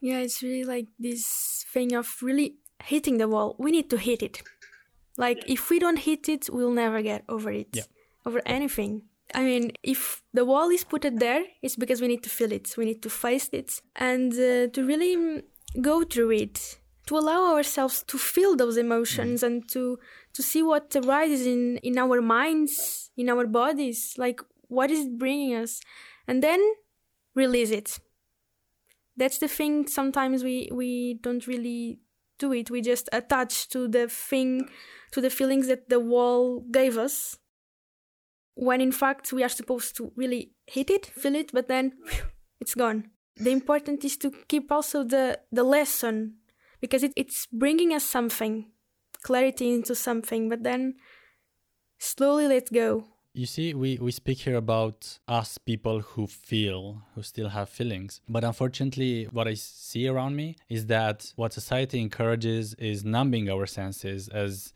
Yeah, 0.00 0.18
it's 0.18 0.42
really 0.42 0.64
like 0.64 0.86
this 0.98 1.64
thing 1.72 1.94
of 1.94 2.08
really 2.20 2.56
hitting 2.84 3.18
the 3.18 3.28
wall. 3.28 3.56
We 3.58 3.70
need 3.70 3.88
to 3.90 3.96
hit 3.96 4.22
it. 4.22 4.42
Like 5.16 5.42
if 5.46 5.70
we 5.70 5.78
don't 5.78 5.98
hit 5.98 6.28
it, 6.28 6.48
we'll 6.52 6.72
never 6.72 7.02
get 7.02 7.24
over 7.28 7.50
it, 7.50 7.68
yeah. 7.72 7.82
over 8.26 8.40
anything. 8.46 9.02
I 9.34 9.44
mean, 9.44 9.72
if 9.82 10.22
the 10.34 10.44
wall 10.44 10.68
is 10.70 10.84
put 10.84 11.02
there, 11.18 11.44
it's 11.62 11.76
because 11.76 12.00
we 12.00 12.08
need 12.08 12.22
to 12.24 12.30
feel 12.30 12.52
it. 12.52 12.74
We 12.76 12.84
need 12.84 13.02
to 13.02 13.10
face 13.10 13.48
it 13.52 13.80
and 13.96 14.32
uh, 14.32 14.68
to 14.68 14.84
really 14.84 15.16
mm, 15.16 15.42
go 15.80 16.04
through 16.04 16.32
it, 16.32 16.78
to 17.06 17.16
allow 17.16 17.54
ourselves 17.54 18.04
to 18.04 18.18
feel 18.18 18.56
those 18.56 18.76
emotions 18.76 19.42
mm. 19.42 19.46
and 19.46 19.68
to 19.70 19.98
to 20.34 20.42
see 20.42 20.62
what 20.62 20.94
arises 20.96 21.46
in 21.46 21.78
in 21.78 21.98
our 21.98 22.20
minds, 22.20 23.10
in 23.16 23.28
our 23.28 23.46
bodies, 23.46 24.14
like 24.16 24.40
what 24.68 24.90
is 24.90 25.06
bringing 25.08 25.54
us, 25.54 25.80
and 26.26 26.42
then 26.42 26.60
release 27.34 27.70
it. 27.70 27.98
That's 29.16 29.38
the 29.38 29.48
thing 29.48 29.86
sometimes 29.88 30.42
we 30.44 30.68
we 30.72 31.18
don't 31.22 31.46
really 31.46 31.98
do 32.38 32.52
it. 32.52 32.70
We 32.70 32.80
just 32.80 33.08
attach 33.12 33.68
to 33.70 33.88
the 33.88 34.08
thing 34.08 34.68
to 35.12 35.20
the 35.20 35.30
feelings 35.30 35.66
that 35.68 35.88
the 35.88 36.00
wall 36.00 36.60
gave 36.70 36.96
us 36.96 37.38
when 38.54 38.80
in 38.80 38.92
fact 38.92 39.32
we 39.32 39.42
are 39.42 39.48
supposed 39.48 39.96
to 39.96 40.12
really 40.16 40.52
hit 40.66 40.90
it 40.90 41.06
feel 41.06 41.34
it 41.34 41.50
but 41.52 41.68
then 41.68 41.92
it's 42.60 42.74
gone 42.74 43.10
the 43.36 43.50
important 43.50 44.04
is 44.04 44.16
to 44.16 44.30
keep 44.48 44.70
also 44.70 45.04
the 45.04 45.38
the 45.50 45.62
lesson 45.62 46.34
because 46.80 47.02
it, 47.02 47.12
it's 47.16 47.46
bringing 47.52 47.92
us 47.92 48.04
something 48.04 48.66
clarity 49.22 49.72
into 49.72 49.94
something 49.94 50.48
but 50.48 50.62
then 50.62 50.94
slowly 51.98 52.46
let 52.48 52.72
go 52.72 53.04
you 53.34 53.46
see, 53.46 53.72
we, 53.72 53.96
we 53.96 54.12
speak 54.12 54.40
here 54.40 54.56
about 54.56 55.18
us 55.26 55.56
people 55.56 56.00
who 56.00 56.26
feel, 56.26 57.02
who 57.14 57.22
still 57.22 57.48
have 57.48 57.70
feelings. 57.70 58.20
But 58.28 58.44
unfortunately, 58.44 59.24
what 59.30 59.48
I 59.48 59.54
see 59.54 60.06
around 60.06 60.36
me 60.36 60.56
is 60.68 60.86
that 60.86 61.32
what 61.36 61.54
society 61.54 61.98
encourages 62.00 62.74
is 62.74 63.04
numbing 63.04 63.48
our 63.48 63.64
senses 63.64 64.28
as 64.28 64.74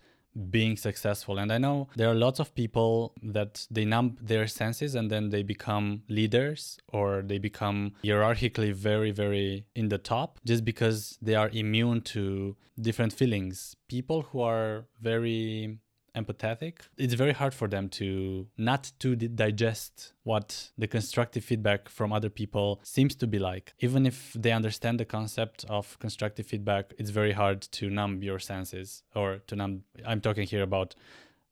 being 0.51 0.77
successful. 0.77 1.38
And 1.38 1.53
I 1.53 1.59
know 1.59 1.88
there 1.96 2.11
are 2.11 2.14
lots 2.14 2.40
of 2.40 2.55
people 2.55 3.14
that 3.22 3.66
they 3.70 3.85
numb 3.85 4.16
their 4.20 4.46
senses 4.46 4.94
and 4.94 5.11
then 5.11 5.31
they 5.31 5.42
become 5.42 6.03
leaders 6.09 6.79
or 6.88 7.22
they 7.22 7.38
become 7.38 7.92
hierarchically 8.05 8.72
very, 8.72 9.11
very 9.11 9.66
in 9.75 9.88
the 9.88 9.99
top 9.99 10.40
just 10.44 10.64
because 10.64 11.18
they 11.22 11.35
are 11.35 11.51
immune 11.53 12.03
to 12.03 12.57
different 12.81 13.12
feelings. 13.12 13.77
People 13.88 14.22
who 14.22 14.40
are 14.40 14.87
very 15.01 15.79
empathetic 16.16 16.74
it's 16.96 17.14
very 17.14 17.33
hard 17.33 17.55
for 17.55 17.68
them 17.68 17.88
to 17.88 18.46
not 18.57 18.90
to 18.98 19.14
digest 19.16 20.12
what 20.24 20.70
the 20.79 20.87
constructive 20.87 21.44
feedback 21.44 21.88
from 21.88 22.12
other 22.12 22.31
people 22.31 22.81
seems 22.83 23.14
to 23.14 23.26
be 23.26 23.38
like. 23.38 23.74
Even 23.81 24.07
if 24.07 24.33
they 24.35 24.52
understand 24.52 24.98
the 24.98 25.05
concept 25.05 25.64
of 25.68 25.98
constructive 25.98 26.46
feedback 26.46 26.94
it's 26.98 27.11
very 27.11 27.33
hard 27.33 27.62
to 27.62 27.90
numb 27.90 28.22
your 28.22 28.38
senses 28.38 29.02
or 29.14 29.38
to 29.46 29.57
numb 29.57 29.83
i'm 30.07 30.20
talking 30.20 30.46
here 30.46 30.62
about 30.62 30.94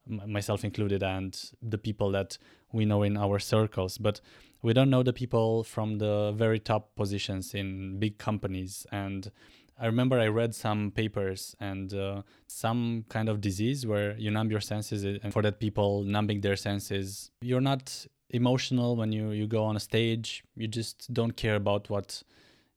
myself 0.06 0.64
included 0.64 1.02
and 1.02 1.50
the 1.62 1.78
people 1.78 2.10
that 2.10 2.36
we 2.72 2.84
know 2.84 3.02
in 3.02 3.16
our 3.16 3.38
circles 3.38 3.98
but 3.98 4.20
we 4.62 4.72
don't 4.72 4.90
know 4.90 5.02
the 5.02 5.12
people 5.12 5.62
from 5.64 5.98
the 5.98 6.32
very 6.36 6.58
top 6.58 6.94
positions 6.96 7.54
in 7.54 7.98
big 7.98 8.18
companies 8.18 8.86
and 8.90 9.30
I 9.78 9.86
remember 9.86 10.18
I 10.20 10.28
read 10.28 10.54
some 10.54 10.92
papers 10.92 11.56
and 11.58 11.92
uh, 11.92 12.22
some 12.46 13.04
kind 13.08 13.28
of 13.28 13.40
disease 13.40 13.86
where 13.86 14.16
you 14.16 14.30
numb 14.30 14.50
your 14.50 14.60
senses, 14.60 15.04
and 15.04 15.32
for 15.32 15.42
that, 15.42 15.58
people 15.58 16.04
numbing 16.04 16.40
their 16.42 16.56
senses. 16.56 17.30
You're 17.40 17.60
not 17.60 18.06
emotional 18.30 18.96
when 18.96 19.12
you, 19.12 19.30
you 19.30 19.46
go 19.46 19.64
on 19.64 19.76
a 19.76 19.80
stage. 19.80 20.44
You 20.56 20.68
just 20.68 21.12
don't 21.12 21.36
care 21.36 21.56
about 21.56 21.90
what 21.90 22.22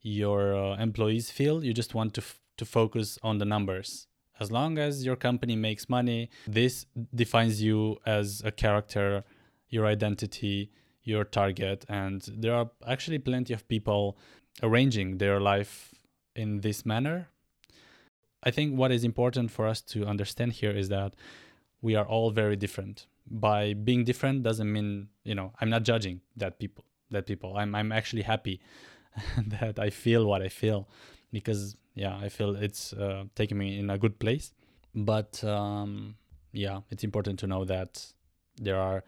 your 0.01 0.55
uh, 0.55 0.77
employees 0.77 1.29
feel. 1.29 1.63
You 1.63 1.73
just 1.73 1.93
want 1.93 2.13
to, 2.15 2.21
f- 2.21 2.39
to 2.57 2.65
focus 2.65 3.19
on 3.21 3.37
the 3.37 3.45
numbers. 3.45 4.07
As 4.39 4.51
long 4.51 4.77
as 4.77 5.05
your 5.05 5.15
company 5.15 5.55
makes 5.55 5.89
money, 5.89 6.29
this 6.47 6.85
defines 7.13 7.61
you 7.61 7.97
as 8.05 8.41
a 8.45 8.51
character, 8.51 9.23
your 9.69 9.87
identity, 9.87 10.71
your 11.03 11.23
target. 11.23 11.85
And 11.89 12.21
there 12.37 12.53
are 12.53 12.69
actually 12.87 13.19
plenty 13.19 13.53
of 13.53 13.67
people 13.67 14.17
arranging 14.61 15.17
their 15.17 15.39
life 15.39 15.93
in 16.37 16.61
this 16.61 16.85
manner. 16.85 17.29
I 18.43 18.51
think 18.51 18.77
what 18.77 18.91
is 18.91 19.03
important 19.03 19.51
for 19.51 19.67
us 19.67 19.81
to 19.93 20.05
understand 20.05 20.53
here 20.53 20.71
is 20.71 20.89
that 20.89 21.15
we 21.81 21.95
are 21.95 22.05
all 22.05 22.31
very 22.31 22.55
different. 22.55 23.07
By 23.29 23.73
being 23.73 24.03
different 24.03 24.43
doesn't 24.43 24.71
mean, 24.71 25.09
you 25.23 25.35
know, 25.35 25.53
I'm 25.59 25.69
not 25.69 25.83
judging 25.83 26.21
that 26.37 26.59
people, 26.59 26.85
that 27.11 27.25
people. 27.25 27.57
I'm 27.57 27.75
I'm 27.75 27.91
actually 27.91 28.21
happy 28.21 28.61
that 29.47 29.79
I 29.79 29.89
feel 29.89 30.25
what 30.25 30.41
I 30.41 30.49
feel 30.49 30.87
because 31.31 31.75
yeah, 31.95 32.15
I 32.17 32.29
feel 32.29 32.55
it's 32.55 32.93
uh, 32.93 33.25
taking 33.35 33.57
me 33.57 33.79
in 33.79 33.89
a 33.89 33.97
good 33.97 34.19
place. 34.19 34.53
But 34.95 35.43
um, 35.43 36.15
yeah, 36.53 36.81
it's 36.89 37.03
important 37.03 37.39
to 37.39 37.47
know 37.47 37.65
that 37.65 38.13
there 38.61 38.79
are 38.79 39.03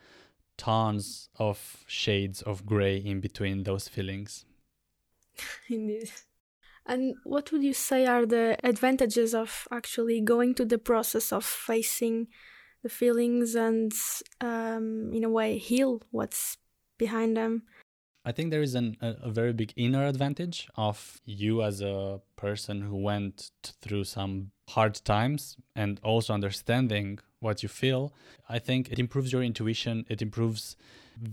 tons 0.58 1.30
of 1.38 1.84
shades 1.88 2.42
of 2.42 2.66
gray 2.66 2.98
in 2.98 3.22
between 3.22 3.64
those 3.64 3.88
feelings. 3.88 4.46
Indeed. 5.70 6.12
And 6.86 7.16
what 7.24 7.52
would 7.52 7.64
you 7.64 7.74
say 7.74 8.06
are 8.06 8.26
the 8.26 8.58
advantages 8.64 9.36
of 9.36 9.68
actually 9.72 10.22
going 10.22 10.56
to 10.56 10.66
the 10.66 10.78
process 10.78 11.32
of 11.32 11.46
facing 11.46 12.28
the 12.82 12.90
feelings 12.90 13.56
and, 13.56 13.92
um, 14.42 15.12
in 15.14 15.24
a 15.24 15.30
way, 15.30 15.58
heal 15.58 16.02
what's 16.12 16.58
behind 16.98 17.38
them? 17.38 17.64
I 18.26 18.32
think 18.32 18.52
there 18.52 18.62
is 18.62 18.76
an, 18.76 18.98
a, 19.02 19.16
a, 19.24 19.32
very 19.32 19.54
big 19.54 19.74
inner 19.76 20.06
advantage 20.06 20.68
of 20.76 21.20
you 21.26 21.64
as 21.64 21.82
a 21.82 22.22
person 22.36 22.82
who 22.82 22.98
went 22.98 23.52
through 23.82 24.04
some 24.04 24.52
hard 24.68 24.96
times 25.06 25.58
and 25.76 26.00
also 26.04 26.34
understanding 26.34 27.20
what 27.40 27.64
you 27.64 27.70
feel. 27.70 28.14
I 28.50 28.60
think 28.60 28.92
it 28.92 29.00
improves 29.00 29.32
your 29.32 29.42
intuition, 29.42 30.06
it 30.10 30.22
improves 30.22 30.76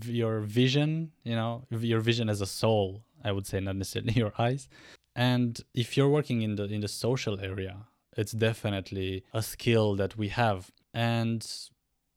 your 0.05 0.39
vision, 0.39 1.11
you 1.23 1.35
know, 1.35 1.65
your 1.69 1.99
vision 1.99 2.29
as 2.29 2.41
a 2.41 2.45
soul, 2.45 3.03
I 3.23 3.31
would 3.31 3.45
say, 3.45 3.59
not 3.59 3.75
necessarily 3.75 4.13
your 4.15 4.33
eyes. 4.39 4.69
And 5.17 5.59
if 5.73 5.97
you're 5.97 6.09
working 6.09 6.43
in 6.43 6.55
the 6.55 6.65
in 6.65 6.81
the 6.81 6.87
social 6.87 7.39
area, 7.39 7.87
it's 8.15 8.33
definitely 8.33 9.23
a 9.33 9.41
skill 9.41 9.95
that 9.95 10.15
we 10.15 10.29
have. 10.29 10.71
And 10.93 11.45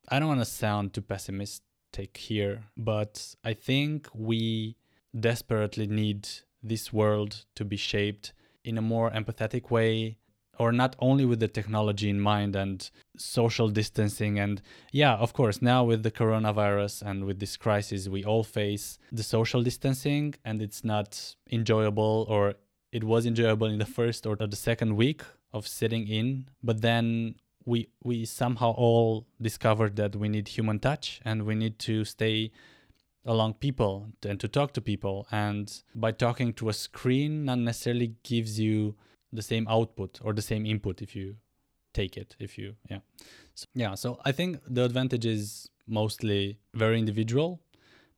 I 0.08 0.18
don't 0.18 0.28
want 0.28 0.40
to 0.40 0.44
sound 0.44 0.92
too 0.92 1.00
pessimistic 1.00 2.16
here, 2.16 2.64
but 2.76 3.34
I 3.42 3.54
think 3.54 4.08
we 4.14 4.76
desperately 5.18 5.86
need 5.86 6.28
this 6.62 6.92
world 6.92 7.46
to 7.56 7.64
be 7.64 7.76
shaped 7.76 8.34
in 8.64 8.76
a 8.76 8.82
more 8.82 9.10
empathetic 9.10 9.70
way 9.70 10.18
or 10.58 10.72
not 10.72 10.94
only 10.98 11.24
with 11.24 11.40
the 11.40 11.48
technology 11.48 12.10
in 12.10 12.20
mind 12.20 12.54
and 12.54 12.90
social 13.16 13.70
distancing 13.70 14.38
and 14.38 14.60
yeah 14.92 15.14
of 15.14 15.32
course 15.32 15.62
now 15.62 15.82
with 15.82 16.02
the 16.02 16.10
coronavirus 16.10 17.00
and 17.00 17.24
with 17.24 17.40
this 17.40 17.56
crisis 17.56 18.08
we 18.08 18.22
all 18.22 18.44
face 18.44 18.98
the 19.10 19.22
social 19.22 19.62
distancing 19.62 20.34
and 20.44 20.60
it's 20.60 20.84
not 20.84 21.34
enjoyable 21.50 22.26
or 22.28 22.54
it 22.92 23.04
was 23.04 23.26
enjoyable 23.26 23.66
in 23.66 23.78
the 23.78 23.86
first 23.86 24.26
or 24.26 24.36
the 24.36 24.56
second 24.56 24.96
week 24.96 25.22
of 25.52 25.66
sitting 25.66 26.08
in, 26.08 26.48
but 26.62 26.80
then 26.80 27.36
we 27.64 27.88
we 28.02 28.24
somehow 28.24 28.72
all 28.72 29.26
discovered 29.40 29.96
that 29.96 30.16
we 30.16 30.28
need 30.28 30.48
human 30.48 30.78
touch 30.78 31.20
and 31.24 31.44
we 31.44 31.54
need 31.54 31.78
to 31.78 32.04
stay 32.04 32.50
along 33.26 33.54
people 33.54 34.08
and 34.24 34.40
to 34.40 34.48
talk 34.48 34.72
to 34.72 34.80
people. 34.80 35.26
And 35.30 35.70
by 35.94 36.12
talking 36.12 36.52
to 36.54 36.68
a 36.68 36.72
screen 36.72 37.44
not 37.44 37.58
necessarily 37.58 38.14
gives 38.22 38.58
you 38.58 38.96
the 39.32 39.42
same 39.42 39.66
output 39.68 40.18
or 40.22 40.32
the 40.32 40.42
same 40.42 40.66
input 40.66 41.02
if 41.02 41.14
you 41.14 41.36
take 41.92 42.16
it 42.16 42.36
if 42.38 42.56
you 42.58 42.74
yeah. 42.88 42.98
So, 43.54 43.66
yeah 43.74 43.94
so 43.94 44.20
i 44.24 44.32
think 44.32 44.60
the 44.66 44.84
advantage 44.84 45.26
is 45.26 45.68
mostly 45.86 46.58
very 46.74 46.98
individual 46.98 47.60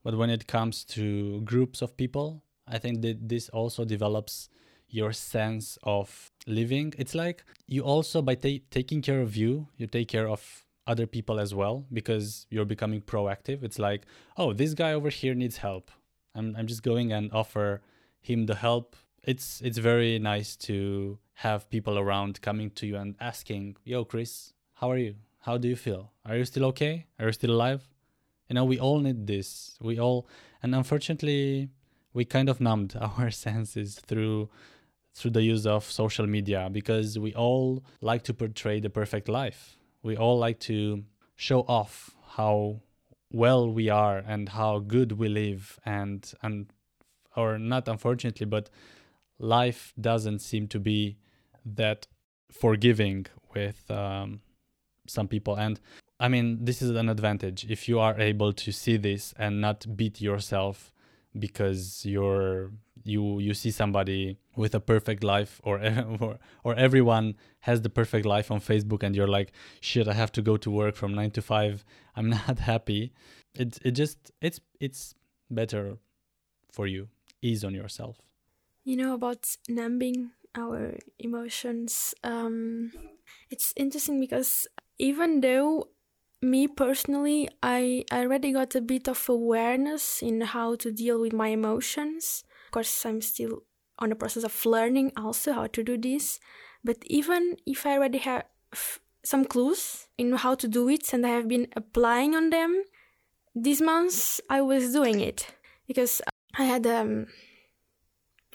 but 0.04 0.16
when 0.16 0.30
it 0.30 0.46
comes 0.46 0.84
to 0.84 1.40
groups 1.42 1.82
of 1.82 1.96
people 1.96 2.44
i 2.66 2.78
think 2.78 3.02
that 3.02 3.28
this 3.28 3.48
also 3.48 3.84
develops 3.84 4.48
your 4.92 5.12
sense 5.12 5.78
of 5.82 6.30
living. 6.46 6.92
It's 6.98 7.14
like 7.14 7.44
you 7.66 7.82
also, 7.82 8.22
by 8.22 8.36
ta- 8.36 8.62
taking 8.70 9.02
care 9.02 9.20
of 9.20 9.34
you, 9.36 9.66
you 9.76 9.86
take 9.86 10.08
care 10.08 10.28
of 10.28 10.64
other 10.86 11.06
people 11.06 11.40
as 11.40 11.54
well 11.54 11.86
because 11.92 12.46
you're 12.50 12.64
becoming 12.64 13.00
proactive. 13.00 13.62
It's 13.64 13.78
like, 13.78 14.02
oh, 14.36 14.52
this 14.52 14.74
guy 14.74 14.92
over 14.92 15.08
here 15.08 15.34
needs 15.34 15.56
help. 15.56 15.90
I'm, 16.34 16.54
I'm 16.56 16.66
just 16.66 16.82
going 16.82 17.12
and 17.12 17.32
offer 17.32 17.80
him 18.20 18.46
the 18.46 18.54
help. 18.54 18.94
It's 19.24 19.60
it's 19.62 19.78
very 19.78 20.18
nice 20.18 20.56
to 20.68 21.18
have 21.34 21.70
people 21.70 21.98
around 21.98 22.40
coming 22.42 22.70
to 22.70 22.86
you 22.86 22.96
and 22.96 23.14
asking, 23.20 23.76
"Yo, 23.84 24.04
Chris, 24.04 24.52
how 24.74 24.90
are 24.90 24.98
you? 24.98 25.14
How 25.40 25.58
do 25.58 25.68
you 25.68 25.76
feel? 25.76 26.12
Are 26.26 26.36
you 26.36 26.44
still 26.44 26.64
okay? 26.66 27.06
Are 27.18 27.26
you 27.26 27.32
still 27.32 27.52
alive?" 27.52 27.88
You 28.48 28.54
know, 28.54 28.64
we 28.64 28.80
all 28.80 28.98
need 28.98 29.26
this. 29.28 29.76
We 29.80 29.98
all, 30.00 30.26
and 30.62 30.74
unfortunately, 30.74 31.70
we 32.12 32.24
kind 32.24 32.48
of 32.48 32.60
numbed 32.60 32.96
our 33.00 33.30
senses 33.30 34.00
through 34.04 34.50
through 35.14 35.32
the 35.32 35.42
use 35.42 35.66
of 35.66 35.84
social 35.84 36.26
media 36.26 36.68
because 36.72 37.18
we 37.18 37.34
all 37.34 37.84
like 38.00 38.22
to 38.24 38.34
portray 38.34 38.80
the 38.80 38.90
perfect 38.90 39.28
life. 39.28 39.76
We 40.02 40.16
all 40.16 40.38
like 40.38 40.58
to 40.60 41.04
show 41.36 41.60
off 41.60 42.10
how 42.36 42.80
well 43.32 43.70
we 43.70 43.88
are 43.88 44.18
and 44.18 44.50
how 44.50 44.78
good 44.78 45.12
we 45.12 45.28
live 45.28 45.78
and 45.84 46.32
and 46.42 46.66
or 47.34 47.58
not 47.58 47.88
unfortunately 47.88 48.46
but 48.46 48.68
life 49.38 49.92
doesn't 50.00 50.40
seem 50.40 50.68
to 50.68 50.78
be 50.78 51.16
that 51.64 52.06
forgiving 52.50 53.26
with 53.54 53.90
um, 53.90 54.40
some 55.06 55.26
people 55.26 55.56
and 55.56 55.80
i 56.20 56.28
mean 56.28 56.62
this 56.64 56.82
is 56.82 56.90
an 56.90 57.08
advantage 57.08 57.64
if 57.70 57.88
you 57.88 57.98
are 57.98 58.20
able 58.20 58.52
to 58.52 58.70
see 58.70 58.98
this 58.98 59.32
and 59.38 59.60
not 59.60 59.86
beat 59.96 60.20
yourself 60.20 60.91
because 61.38 62.04
you're 62.04 62.70
you 63.04 63.38
you 63.40 63.54
see 63.54 63.70
somebody 63.70 64.38
with 64.56 64.74
a 64.74 64.80
perfect 64.80 65.24
life 65.24 65.60
or 65.64 65.80
or 66.20 66.38
or 66.62 66.74
everyone 66.74 67.34
has 67.60 67.80
the 67.82 67.88
perfect 67.88 68.26
life 68.26 68.50
on 68.50 68.60
Facebook 68.60 69.02
and 69.02 69.16
you're 69.16 69.28
like 69.28 69.52
shit 69.80 70.08
I 70.08 70.12
have 70.12 70.32
to 70.32 70.42
go 70.42 70.56
to 70.58 70.70
work 70.70 70.94
from 70.94 71.14
9 71.14 71.30
to 71.32 71.42
5 71.42 71.84
I'm 72.16 72.30
not 72.46 72.58
happy. 72.58 73.12
It 73.54 73.78
it 73.84 73.92
just 73.92 74.30
it's 74.40 74.60
it's 74.80 75.14
better 75.50 75.98
for 76.70 76.86
you. 76.86 77.08
Ease 77.40 77.64
on 77.64 77.74
yourself. 77.74 78.18
You 78.84 78.96
know 78.96 79.14
about 79.14 79.56
numbing 79.68 80.30
our 80.54 80.98
emotions? 81.18 82.14
Um 82.22 82.92
it's 83.50 83.72
interesting 83.76 84.20
because 84.20 84.66
even 84.98 85.40
though 85.40 85.88
me 86.42 86.66
personally 86.66 87.48
i 87.62 88.04
i 88.10 88.20
already 88.20 88.52
got 88.52 88.74
a 88.74 88.80
bit 88.80 89.08
of 89.08 89.28
awareness 89.28 90.22
in 90.22 90.40
how 90.40 90.74
to 90.74 90.90
deal 90.92 91.20
with 91.20 91.32
my 91.32 91.48
emotions 91.48 92.44
Of 92.66 92.72
course, 92.72 93.06
I'm 93.06 93.20
still 93.20 93.64
on 93.98 94.08
the 94.08 94.16
process 94.16 94.44
of 94.44 94.66
learning 94.66 95.12
also 95.14 95.52
how 95.52 95.66
to 95.76 95.82
do 95.84 95.98
this. 95.98 96.40
But 96.82 96.96
even 97.04 97.56
if 97.66 97.84
I 97.84 97.92
already 97.98 98.18
have 98.18 98.44
some 99.24 99.44
clues 99.44 100.08
in 100.16 100.32
how 100.32 100.54
to 100.56 100.66
do 100.68 100.88
it 100.88 101.12
and 101.12 101.26
I 101.26 101.30
have 101.36 101.48
been 101.48 101.68
applying 101.76 102.34
on 102.34 102.48
them, 102.50 102.82
these 103.54 103.82
months 103.82 104.40
I 104.48 104.62
was 104.62 104.92
doing 104.92 105.20
it 105.20 105.52
because 105.86 106.22
I 106.58 106.64
had 106.64 106.86
um 106.86 107.26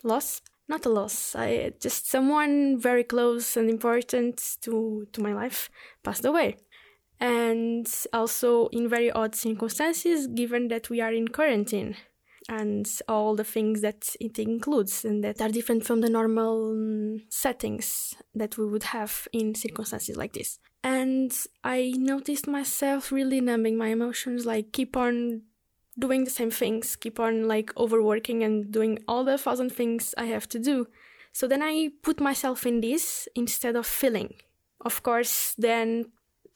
loss, 0.03 0.41
not 0.67 0.85
a 0.85 0.89
loss. 0.89 1.35
I 1.35 1.73
just 1.79 2.09
someone 2.09 2.79
very 2.79 3.03
close 3.03 3.55
and 3.57 3.69
important 3.69 4.57
to 4.61 5.07
to 5.13 5.21
my 5.21 5.33
life 5.33 5.69
passed 6.03 6.25
away, 6.25 6.57
and 7.19 7.87
also 8.13 8.67
in 8.67 8.87
very 8.87 9.11
odd 9.11 9.35
circumstances, 9.35 10.27
given 10.27 10.67
that 10.69 10.89
we 10.89 11.01
are 11.01 11.13
in 11.13 11.27
quarantine 11.27 11.95
and 12.49 13.01
all 13.07 13.35
the 13.35 13.43
things 13.43 13.81
that 13.81 14.15
it 14.19 14.39
includes 14.39 15.03
and 15.03 15.23
that 15.23 15.41
are 15.41 15.49
different 15.49 15.85
from 15.85 16.01
the 16.01 16.09
normal 16.09 16.71
um, 16.71 17.21
settings 17.29 18.15
that 18.33 18.57
we 18.57 18.65
would 18.65 18.83
have 18.83 19.27
in 19.33 19.53
circumstances 19.53 20.15
like 20.15 20.33
this. 20.33 20.59
And 20.83 21.35
I 21.63 21.93
noticed 21.97 22.47
myself 22.47 23.11
really 23.11 23.41
numbing 23.41 23.77
my 23.77 23.87
emotions, 23.87 24.45
like 24.45 24.71
keep 24.71 24.95
on 24.95 25.41
doing 25.99 26.23
the 26.23 26.29
same 26.29 26.51
things, 26.51 26.95
keep 26.95 27.19
on 27.19 27.47
like 27.47 27.75
overworking 27.75 28.43
and 28.43 28.71
doing 28.71 28.99
all 29.07 29.23
the 29.23 29.37
thousand 29.37 29.71
things 29.71 30.13
I 30.17 30.25
have 30.25 30.47
to 30.49 30.59
do. 30.59 30.87
So 31.33 31.47
then 31.47 31.61
I 31.61 31.89
put 32.01 32.21
myself 32.21 32.65
in 32.65 32.81
this 32.81 33.27
instead 33.35 33.75
of 33.75 33.85
feeling. 33.85 34.35
Of 34.81 35.03
course, 35.03 35.53
then 35.57 36.05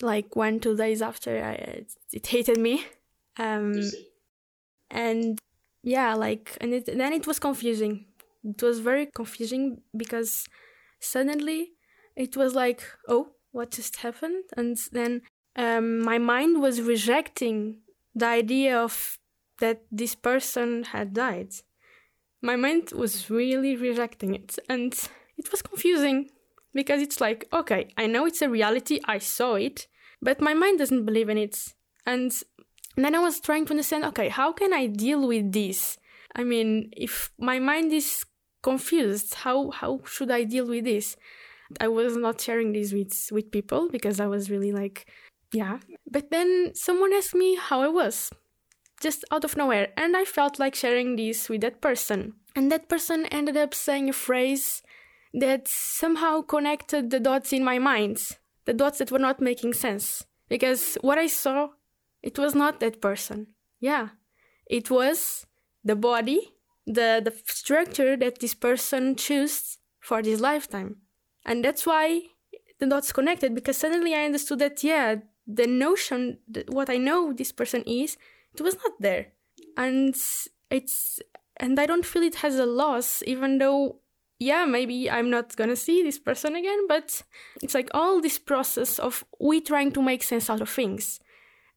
like 0.02 0.36
one, 0.36 0.60
two 0.60 0.76
days 0.76 1.02
after, 1.02 1.44
I, 1.44 1.86
it 2.12 2.28
hated 2.28 2.58
me. 2.58 2.86
Um, 3.38 3.82
and 4.90 5.40
yeah, 5.84 6.14
like, 6.14 6.58
and 6.62 6.74
it, 6.74 6.86
then 6.86 7.14
it 7.14 7.28
was 7.28 7.40
confusing. 7.40 8.06
It 8.44 8.62
was 8.62 8.80
very 8.80 9.08
confusing 9.14 9.82
because 9.96 10.48
suddenly 11.00 11.74
it 12.16 12.36
was 12.36 12.56
like, 12.56 12.84
oh, 13.08 13.30
what 13.52 13.72
just 13.72 13.98
happened? 13.98 14.46
And 14.58 14.78
then 14.92 15.22
um, 15.56 16.00
my 16.00 16.18
mind 16.18 16.62
was 16.62 16.82
rejecting 16.82 17.78
the 18.16 18.28
idea 18.28 18.78
of 18.78 19.18
that 19.60 19.84
this 19.92 20.16
person 20.16 20.84
had 20.84 21.14
died. 21.14 21.54
My 22.42 22.56
mind 22.56 22.92
was 22.92 23.30
really 23.30 23.76
rejecting 23.76 24.34
it, 24.34 24.58
and 24.68 24.94
it 25.38 25.52
was 25.52 25.62
confusing 25.62 26.32
because 26.74 27.02
it's 27.02 27.22
like, 27.22 27.48
okay, 27.52 27.94
I 27.98 28.08
know 28.08 28.26
it's 28.26 28.42
a 28.42 28.50
reality, 28.50 29.00
I 29.06 29.18
saw 29.18 29.56
it, 29.56 29.88
but 30.22 30.42
my 30.42 30.54
mind 30.54 30.80
doesn't 30.80 31.06
believe 31.06 31.30
in 31.30 31.38
it. 31.38 31.74
And 32.06 32.32
then 32.96 33.16
I 33.16 33.20
was 33.20 33.40
trying 33.40 33.66
to 33.66 33.72
understand 33.72 34.06
okay, 34.06 34.30
how 34.30 34.52
can 34.52 34.74
I 34.74 34.88
deal 34.88 35.28
with 35.28 35.52
this? 35.52 35.98
I 36.36 36.44
mean, 36.44 36.92
if 36.96 37.32
my 37.38 37.60
mind 37.60 37.92
is 37.92 38.26
confused, 38.64 39.36
how, 39.36 39.72
how 39.72 40.02
should 40.06 40.32
I 40.32 40.44
deal 40.44 40.68
with 40.68 40.86
this? 40.86 41.16
I 41.80 41.88
was 41.88 42.16
not 42.18 42.40
sharing 42.40 42.74
this 42.74 42.94
with, 42.94 43.30
with 43.32 43.52
people 43.52 43.90
because 43.90 44.20
I 44.20 44.28
was 44.28 44.50
really 44.50 44.72
like, 44.72 45.08
yeah. 45.54 45.80
But 46.10 46.32
then 46.32 46.72
someone 46.74 47.14
asked 47.14 47.36
me 47.36 47.56
how 47.56 47.82
I 47.82 47.88
was, 47.88 48.30
just 49.02 49.26
out 49.32 49.44
of 49.44 49.58
nowhere, 49.58 49.90
and 49.98 50.16
I 50.16 50.26
felt 50.26 50.60
like 50.60 50.76
sharing 50.76 51.16
this 51.16 51.50
with 51.50 51.62
that 51.62 51.82
person. 51.82 52.34
And 52.56 52.72
that 52.72 52.90
person 52.90 53.26
ended 53.28 53.58
up 53.58 53.74
saying 53.74 54.10
a 54.10 54.14
phrase 54.14 54.84
that 55.34 55.68
somehow 55.68 56.42
connected 56.42 57.10
the 57.10 57.20
dots 57.20 57.54
in 57.54 57.64
my 57.64 57.80
mind, 57.80 58.38
the 58.66 58.74
dots 58.74 58.98
that 59.00 59.12
were 59.12 59.20
not 59.20 59.42
making 59.42 59.74
sense. 59.74 60.26
Because 60.50 60.98
what 61.02 61.18
I 61.18 61.28
saw 61.28 61.70
it 62.22 62.38
was 62.38 62.56
not 62.56 62.80
that 62.80 63.02
person. 63.02 63.48
Yeah. 63.80 64.10
It 64.68 64.90
was 64.90 65.46
the 65.84 65.96
body, 65.96 66.54
the, 66.86 67.22
the 67.24 67.34
structure 67.46 68.16
that 68.18 68.40
this 68.40 68.54
person 68.54 69.16
chose 69.16 69.78
for 70.00 70.22
this 70.22 70.40
lifetime. 70.40 70.98
And 71.46 71.66
that's 71.66 71.86
why 71.86 72.22
the 72.80 72.86
dots 72.86 73.12
connected 73.12 73.56
because 73.56 73.78
suddenly 73.78 74.14
I 74.14 74.26
understood 74.26 74.60
that, 74.60 74.84
yeah, 74.84 75.16
the 75.48 75.68
notion, 75.68 76.38
that 76.50 76.70
what 76.70 76.90
I 76.90 76.98
know 76.98 77.34
this 77.34 77.52
person 77.52 77.84
is, 77.84 78.18
it 78.54 78.62
was 78.62 78.76
not 78.76 78.94
there. 79.00 79.34
And 79.78 80.16
it's, 80.70 81.20
and 81.58 81.80
I 81.80 81.86
don't 81.86 82.06
feel 82.06 82.24
it 82.24 82.36
has 82.36 82.58
a 82.60 82.66
loss, 82.66 83.24
even 83.26 83.58
though, 83.58 84.01
yeah, 84.42 84.66
maybe 84.66 85.10
I'm 85.10 85.30
not 85.30 85.56
gonna 85.56 85.76
see 85.76 86.02
this 86.02 86.18
person 86.18 86.56
again, 86.56 86.88
but 86.88 87.22
it's 87.62 87.76
like 87.76 87.90
all 87.94 88.20
this 88.20 88.40
process 88.40 88.98
of 88.98 89.24
we 89.40 89.62
trying 89.62 89.92
to 89.92 90.02
make 90.02 90.24
sense 90.24 90.50
out 90.50 90.62
of 90.62 90.70
things 90.70 91.20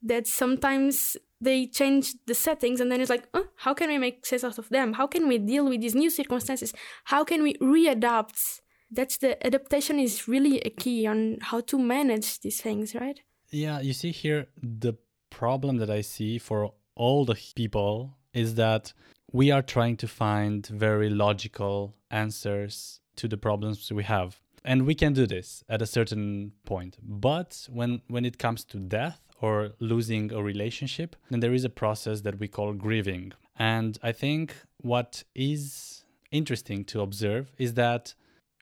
that 0.03 0.27
sometimes 0.27 1.17
they 1.43 1.67
change 1.67 2.15
the 2.27 2.35
settings 2.35 2.81
and 2.81 2.91
then 2.91 3.03
it's 3.03 3.11
like 3.11 3.29
oh, 3.35 3.47
how 3.57 3.75
can 3.75 3.91
we 3.91 3.99
make 3.99 4.25
sense 4.25 4.45
out 4.45 4.59
of 4.59 4.71
them? 4.71 4.95
How 4.95 5.07
can 5.07 5.29
we 5.29 5.37
deal 5.37 5.69
with 5.69 5.83
these 5.83 5.95
new 5.95 6.09
circumstances? 6.09 6.73
How 7.05 7.23
can 7.23 7.43
we 7.43 7.53
readapt? 7.55 8.61
That's 8.91 9.19
the 9.19 9.47
adaptation 9.47 10.01
is 10.01 10.27
really 10.27 10.61
a 10.61 10.71
key 10.71 11.07
on 11.07 11.39
how 11.43 11.61
to 11.61 11.79
manage 11.79 12.41
these 12.41 12.63
things 12.63 12.95
right? 12.95 13.21
Yeah 13.51 13.81
you 13.81 13.93
see 13.93 14.11
here 14.11 14.47
the 14.63 14.95
problem 15.29 15.79
that 15.79 15.91
i 15.91 16.01
see 16.01 16.39
for 16.39 16.73
all 16.95 17.25
the 17.25 17.35
people 17.57 18.17
is 18.33 18.55
that 18.55 18.93
we 19.35 19.51
are 19.51 19.63
trying 19.63 19.97
to 19.97 20.07
find 20.07 20.65
very 20.69 21.11
logical 21.11 21.93
answers 22.09 23.01
to 23.17 23.27
the 23.27 23.37
problems 23.37 23.93
we 23.93 24.05
have. 24.05 24.39
And 24.65 24.87
we 24.87 24.95
can 24.95 25.13
do 25.13 25.27
this 25.27 25.65
at 25.69 25.83
a 25.83 25.87
certain 25.87 26.53
point. 26.65 26.97
But 27.03 27.67
when 27.69 28.01
when 28.07 28.25
it 28.25 28.39
comes 28.39 28.65
to 28.67 28.79
death 28.79 29.21
or 29.41 29.73
losing 29.81 30.33
a 30.33 30.41
relationship, 30.41 31.17
then 31.31 31.41
there 31.41 31.53
is 31.53 31.65
a 31.65 31.69
process 31.83 32.21
that 32.21 32.39
we 32.39 32.47
call 32.47 32.73
grieving. 32.75 33.33
And 33.59 33.99
I 34.05 34.13
think 34.13 34.55
what 34.81 35.25
is 35.35 36.05
interesting 36.31 36.85
to 36.85 37.01
observe 37.01 37.53
is 37.59 37.75
that 37.75 38.15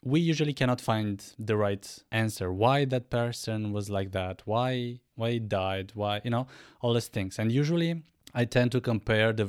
we 0.03 0.21
usually 0.21 0.55
cannot 0.55 0.81
find 0.81 1.23
the 1.39 1.57
right 1.57 1.87
answer. 2.11 2.51
Why 2.51 2.87
that 2.87 3.11
person 3.11 3.73
was 3.73 3.91
like 3.91 4.13
that? 4.13 4.41
Why 4.47 5.01
why 5.17 5.33
he 5.33 5.39
died? 5.39 5.93
Why 5.95 6.23
you 6.25 6.31
know 6.31 6.47
all 6.81 6.95
these 6.95 7.09
things. 7.09 7.39
And 7.39 7.53
usually 7.53 8.03
i 8.35 8.47
tend 8.47 8.73
to 8.73 8.81
compare 8.81 9.31
the 9.31 9.49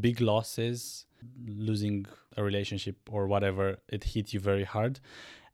big 0.00 0.20
losses 0.20 1.06
losing 1.46 2.06
a 2.36 2.42
relationship 2.42 2.96
or 3.10 3.26
whatever 3.26 3.78
it 3.88 4.04
hit 4.04 4.32
you 4.32 4.40
very 4.40 4.64
hard 4.64 5.00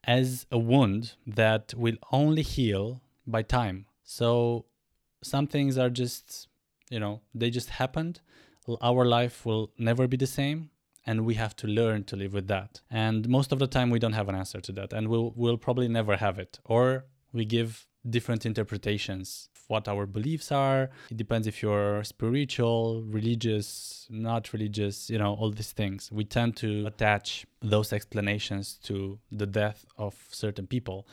as 0.05 0.47
a 0.51 0.59
wound 0.59 1.15
that 1.27 1.73
will 1.77 1.97
only 2.11 2.43
heal 2.43 3.01
by 3.27 3.43
time. 3.43 3.87
So 4.03 4.67
some 5.23 5.47
things 5.47 5.79
are 5.79 5.91
just 5.91 6.49
you 6.91 7.01
know 7.01 7.21
they 7.35 7.51
just 7.51 7.71
happened. 7.71 8.21
Our 8.81 9.05
life 9.05 9.45
will 9.45 9.71
never 9.79 10.07
be 10.07 10.17
the 10.17 10.27
same 10.27 10.71
and 11.05 11.25
we 11.25 11.35
have 11.35 11.57
to 11.57 11.67
learn 11.67 12.05
to 12.05 12.17
live 12.17 12.33
with 12.33 12.47
that. 12.49 12.81
And 12.91 13.29
most 13.29 13.51
of 13.53 13.59
the 13.59 13.67
time 13.67 13.91
we 13.91 13.99
don't 13.99 14.13
have 14.13 14.29
an 14.29 14.35
answer 14.35 14.61
to 14.61 14.73
that 14.73 14.93
and 14.93 15.09
we'll 15.09 15.33
we'll 15.37 15.59
probably 15.59 15.89
never 15.89 16.17
have 16.17 16.39
it. 16.39 16.61
Or 16.65 17.07
we 17.33 17.45
give 17.45 17.87
different 18.09 18.47
interpretations 18.47 19.49
of 19.55 19.63
what 19.69 19.89
our 19.89 20.07
beliefs 20.07 20.51
are. 20.53 20.91
It 21.11 21.17
depends 21.17 21.47
if 21.47 21.63
you're 21.63 22.03
spiritual 22.05 23.03
religious 23.03 24.07
not 24.11 24.53
religious 24.53 25.09
you 25.09 25.19
know 25.19 25.35
all 25.35 25.51
these 25.51 25.73
things. 25.73 26.11
We 26.13 26.25
tend 26.25 26.57
to 26.59 26.87
attach 26.87 27.47
those 27.61 27.93
explanations 27.93 28.79
to 28.85 29.19
the 29.31 29.47
death 29.47 29.85
of 29.97 30.15
certain 30.31 30.67
people. 30.67 31.07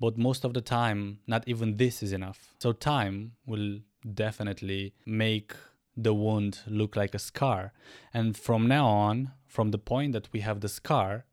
But 0.00 0.18
most 0.18 0.44
of 0.44 0.54
the 0.54 0.60
time 0.60 1.18
not 1.26 1.44
even 1.46 1.76
this 1.76 2.02
is 2.02 2.12
enough. 2.12 2.54
So 2.58 2.72
time 2.72 3.32
will 3.46 3.78
definitely 4.12 4.94
make 5.06 5.52
the 5.96 6.12
wound 6.12 6.58
look 6.66 6.96
like 6.96 7.14
a 7.14 7.18
scar. 7.18 7.72
And 8.12 8.36
from 8.36 8.66
now 8.66 8.86
on 8.86 9.30
from 9.54 9.70
the 9.70 9.78
point 9.78 10.12
that 10.12 10.28
we 10.32 10.40
have 10.40 10.60
the 10.60 10.68
scar 10.68 11.24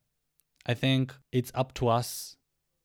i 0.68 0.74
think 0.76 1.14
it's 1.32 1.52
up 1.56 1.74
to 1.74 1.88
us 1.88 2.38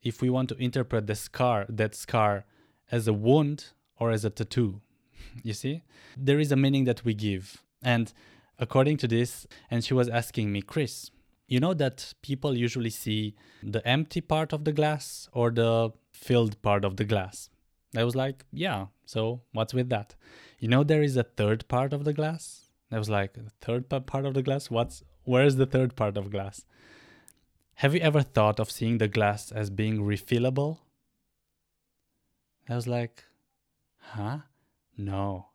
if 0.02 0.20
we 0.22 0.30
want 0.30 0.48
to 0.48 0.56
interpret 0.56 1.06
the 1.06 1.14
scar 1.14 1.66
that 1.68 1.94
scar 1.94 2.44
as 2.90 3.08
a 3.08 3.12
wound 3.12 3.72
or 3.98 4.10
as 4.10 4.24
a 4.24 4.30
tattoo 4.30 4.80
you 5.42 5.52
see 5.52 5.82
there 6.16 6.38
is 6.38 6.52
a 6.52 6.56
meaning 6.56 6.84
that 6.84 7.04
we 7.04 7.14
give 7.14 7.62
and 7.82 8.12
according 8.58 8.96
to 8.96 9.08
this 9.08 9.46
and 9.70 9.84
she 9.84 9.94
was 9.94 10.08
asking 10.08 10.52
me 10.52 10.62
chris 10.62 11.10
you 11.48 11.60
know 11.60 11.74
that 11.74 12.12
people 12.22 12.56
usually 12.56 12.90
see 12.90 13.34
the 13.62 13.86
empty 13.86 14.20
part 14.20 14.52
of 14.52 14.64
the 14.64 14.72
glass 14.72 15.28
or 15.32 15.50
the 15.50 15.92
filled 16.12 16.60
part 16.62 16.84
of 16.84 16.96
the 16.96 17.04
glass. 17.04 17.50
I 17.96 18.04
was 18.04 18.16
like, 18.16 18.44
yeah, 18.52 18.86
so 19.04 19.42
what's 19.52 19.72
with 19.72 19.88
that? 19.90 20.14
You 20.58 20.68
know, 20.68 20.82
there 20.82 21.02
is 21.02 21.16
a 21.16 21.22
third 21.22 21.66
part 21.68 21.92
of 21.92 22.04
the 22.04 22.12
glass? 22.12 22.70
I 22.90 22.98
was 22.98 23.08
like, 23.08 23.36
third 23.60 23.88
part 23.88 24.26
of 24.26 24.34
the 24.34 24.42
glass? 24.42 24.70
What's 24.70 25.02
where 25.24 25.44
is 25.44 25.56
the 25.56 25.66
third 25.66 25.96
part 25.96 26.16
of 26.16 26.30
glass? 26.30 26.64
Have 27.80 27.94
you 27.94 28.00
ever 28.00 28.22
thought 28.22 28.58
of 28.58 28.70
seeing 28.70 28.96
the 28.96 29.06
glass 29.06 29.52
as 29.52 29.68
being 29.68 29.98
refillable? 30.00 30.78
I 32.66 32.74
was 32.74 32.86
like, 32.86 33.24
huh? 33.98 34.38
No. 34.96 35.48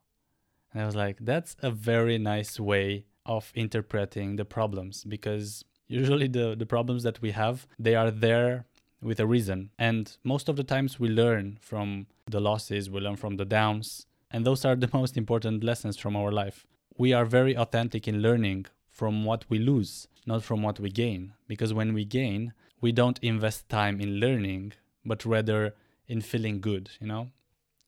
And 0.71 0.83
I 0.83 0.85
was 0.85 0.95
like, 0.95 1.17
that's 1.19 1.55
a 1.63 1.71
very 1.71 2.19
nice 2.19 2.59
way 2.59 3.05
of 3.25 3.51
interpreting 3.55 4.35
the 4.35 4.45
problems 4.45 5.03
because 5.03 5.65
usually 5.87 6.27
the, 6.27 6.55
the 6.55 6.65
problems 6.67 7.01
that 7.01 7.23
we 7.23 7.31
have 7.31 7.65
they 7.79 7.95
are 7.95 8.11
there 8.11 8.65
with 9.01 9.19
a 9.19 9.25
reason 9.25 9.71
and 9.77 10.17
most 10.23 10.47
of 10.47 10.55
the 10.55 10.63
times 10.63 10.99
we 10.99 11.07
learn 11.07 11.57
from 11.59 12.07
the 12.29 12.39
losses 12.39 12.89
we 12.89 12.99
learn 12.99 13.15
from 13.15 13.37
the 13.37 13.45
downs 13.45 14.05
and 14.31 14.45
those 14.45 14.63
are 14.63 14.75
the 14.75 14.89
most 14.93 15.17
important 15.17 15.63
lessons 15.63 15.97
from 15.97 16.15
our 16.15 16.31
life 16.31 16.65
we 16.97 17.13
are 17.13 17.25
very 17.25 17.55
authentic 17.55 18.07
in 18.07 18.21
learning 18.21 18.65
from 18.91 19.25
what 19.25 19.45
we 19.49 19.57
lose 19.59 20.07
not 20.25 20.43
from 20.43 20.61
what 20.61 20.79
we 20.79 20.89
gain 20.89 21.33
because 21.47 21.73
when 21.73 21.93
we 21.93 22.05
gain 22.05 22.53
we 22.81 22.91
don't 22.91 23.19
invest 23.23 23.67
time 23.69 23.99
in 23.99 24.19
learning 24.19 24.73
but 25.05 25.25
rather 25.25 25.73
in 26.07 26.21
feeling 26.21 26.59
good 26.61 26.89
you 27.01 27.07
know 27.07 27.23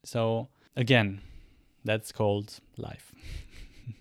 so 0.04 0.48
again 0.76 1.22
That's 1.86 2.12
called 2.13 2.50
life. 2.78 3.12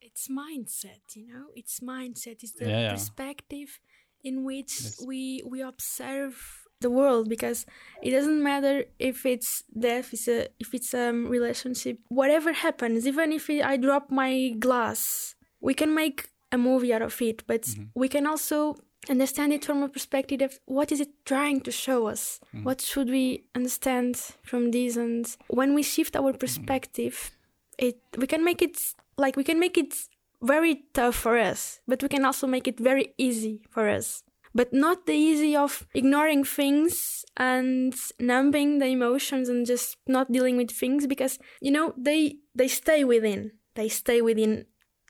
it's 0.00 0.28
mindset, 0.28 1.16
you 1.16 1.26
know. 1.26 1.46
It's 1.56 1.80
mindset. 1.80 2.42
It's 2.42 2.52
the 2.52 2.68
Yeah, 2.68 2.80
yeah. 2.80 2.92
perspective 2.92 3.80
in 4.22 4.44
which 4.44 4.72
Yes. 4.82 5.00
we 5.08 5.42
we 5.52 5.62
observe 5.62 6.36
the 6.80 6.90
world 6.90 7.28
because 7.28 7.64
it 8.02 8.10
doesn't 8.10 8.42
matter 8.42 8.84
if 8.98 9.24
it's 9.24 9.62
death, 9.86 10.12
it's 10.12 10.28
a 10.28 10.48
if 10.58 10.74
it's 10.74 10.92
a 10.94 11.12
relationship, 11.12 11.96
whatever 12.08 12.52
happens, 12.52 13.06
even 13.06 13.32
if 13.32 13.48
I 13.48 13.76
drop 13.76 14.10
my 14.10 14.32
glass, 14.58 15.34
we 15.62 15.74
can 15.74 15.94
make 15.94 16.28
a 16.50 16.58
movie 16.58 16.92
out 16.92 17.02
of 17.02 17.20
it. 17.22 17.42
But 17.46 17.62
mm-hmm. 17.62 17.84
we 17.94 18.08
can 18.08 18.26
also 18.26 18.76
understand 19.08 19.52
it 19.52 19.64
from 19.64 19.82
a 19.82 19.88
perspective 19.88 20.42
of 20.42 20.60
what 20.66 20.92
is 20.92 21.00
it 21.00 21.08
trying 21.24 21.60
to 21.62 21.70
show 21.70 22.06
us? 22.06 22.38
Mm-hmm. 22.48 22.64
What 22.64 22.80
should 22.80 23.08
we 23.08 23.44
understand 23.54 24.16
from 24.42 24.70
this? 24.70 24.96
And 24.96 25.26
when 25.48 25.74
we 25.74 25.82
shift 25.82 26.14
our 26.14 26.30
mm-hmm. 26.30 26.38
perspective 26.38 27.32
it 27.78 27.98
we 28.16 28.26
can 28.26 28.44
make 28.44 28.62
it 28.62 28.78
like 29.16 29.36
we 29.36 29.44
can 29.44 29.58
make 29.58 29.76
it 29.78 29.94
very 30.42 30.84
tough 30.92 31.14
for 31.16 31.38
us 31.38 31.80
but 31.86 32.02
we 32.02 32.08
can 32.08 32.24
also 32.24 32.46
make 32.46 32.66
it 32.68 32.78
very 32.78 33.14
easy 33.18 33.62
for 33.70 33.88
us. 33.88 34.22
But 34.54 34.72
not 34.72 35.06
the 35.06 35.14
easy 35.14 35.56
of 35.56 35.86
ignoring 35.94 36.44
things 36.44 37.24
and 37.38 37.94
numbing 38.20 38.78
the 38.78 38.86
emotions 38.86 39.48
and 39.48 39.64
just 39.64 39.96
not 40.06 40.30
dealing 40.30 40.58
with 40.58 40.70
things 40.70 41.06
because 41.06 41.38
you 41.62 41.70
know 41.70 41.94
they 41.96 42.36
they 42.54 42.68
stay 42.68 43.02
within. 43.02 43.52
They 43.74 43.88
stay 43.88 44.20
within 44.20 44.66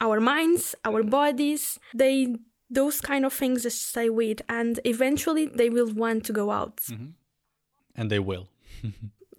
our 0.07 0.19
minds 0.21 0.75
our 0.85 1.03
mm. 1.03 1.11
bodies 1.11 1.79
they 1.95 2.15
those 2.69 3.01
kind 3.01 3.25
of 3.25 3.33
things 3.33 3.63
just 3.63 3.81
stay 3.89 4.09
with 4.11 4.41
and 4.49 4.81
eventually 4.85 5.45
they 5.47 5.71
will 5.77 5.91
want 5.93 6.25
to 6.25 6.33
go 6.33 6.51
out 6.51 6.77
mm-hmm. 6.91 7.11
And 7.95 8.11
they 8.11 8.19
will. 8.19 8.49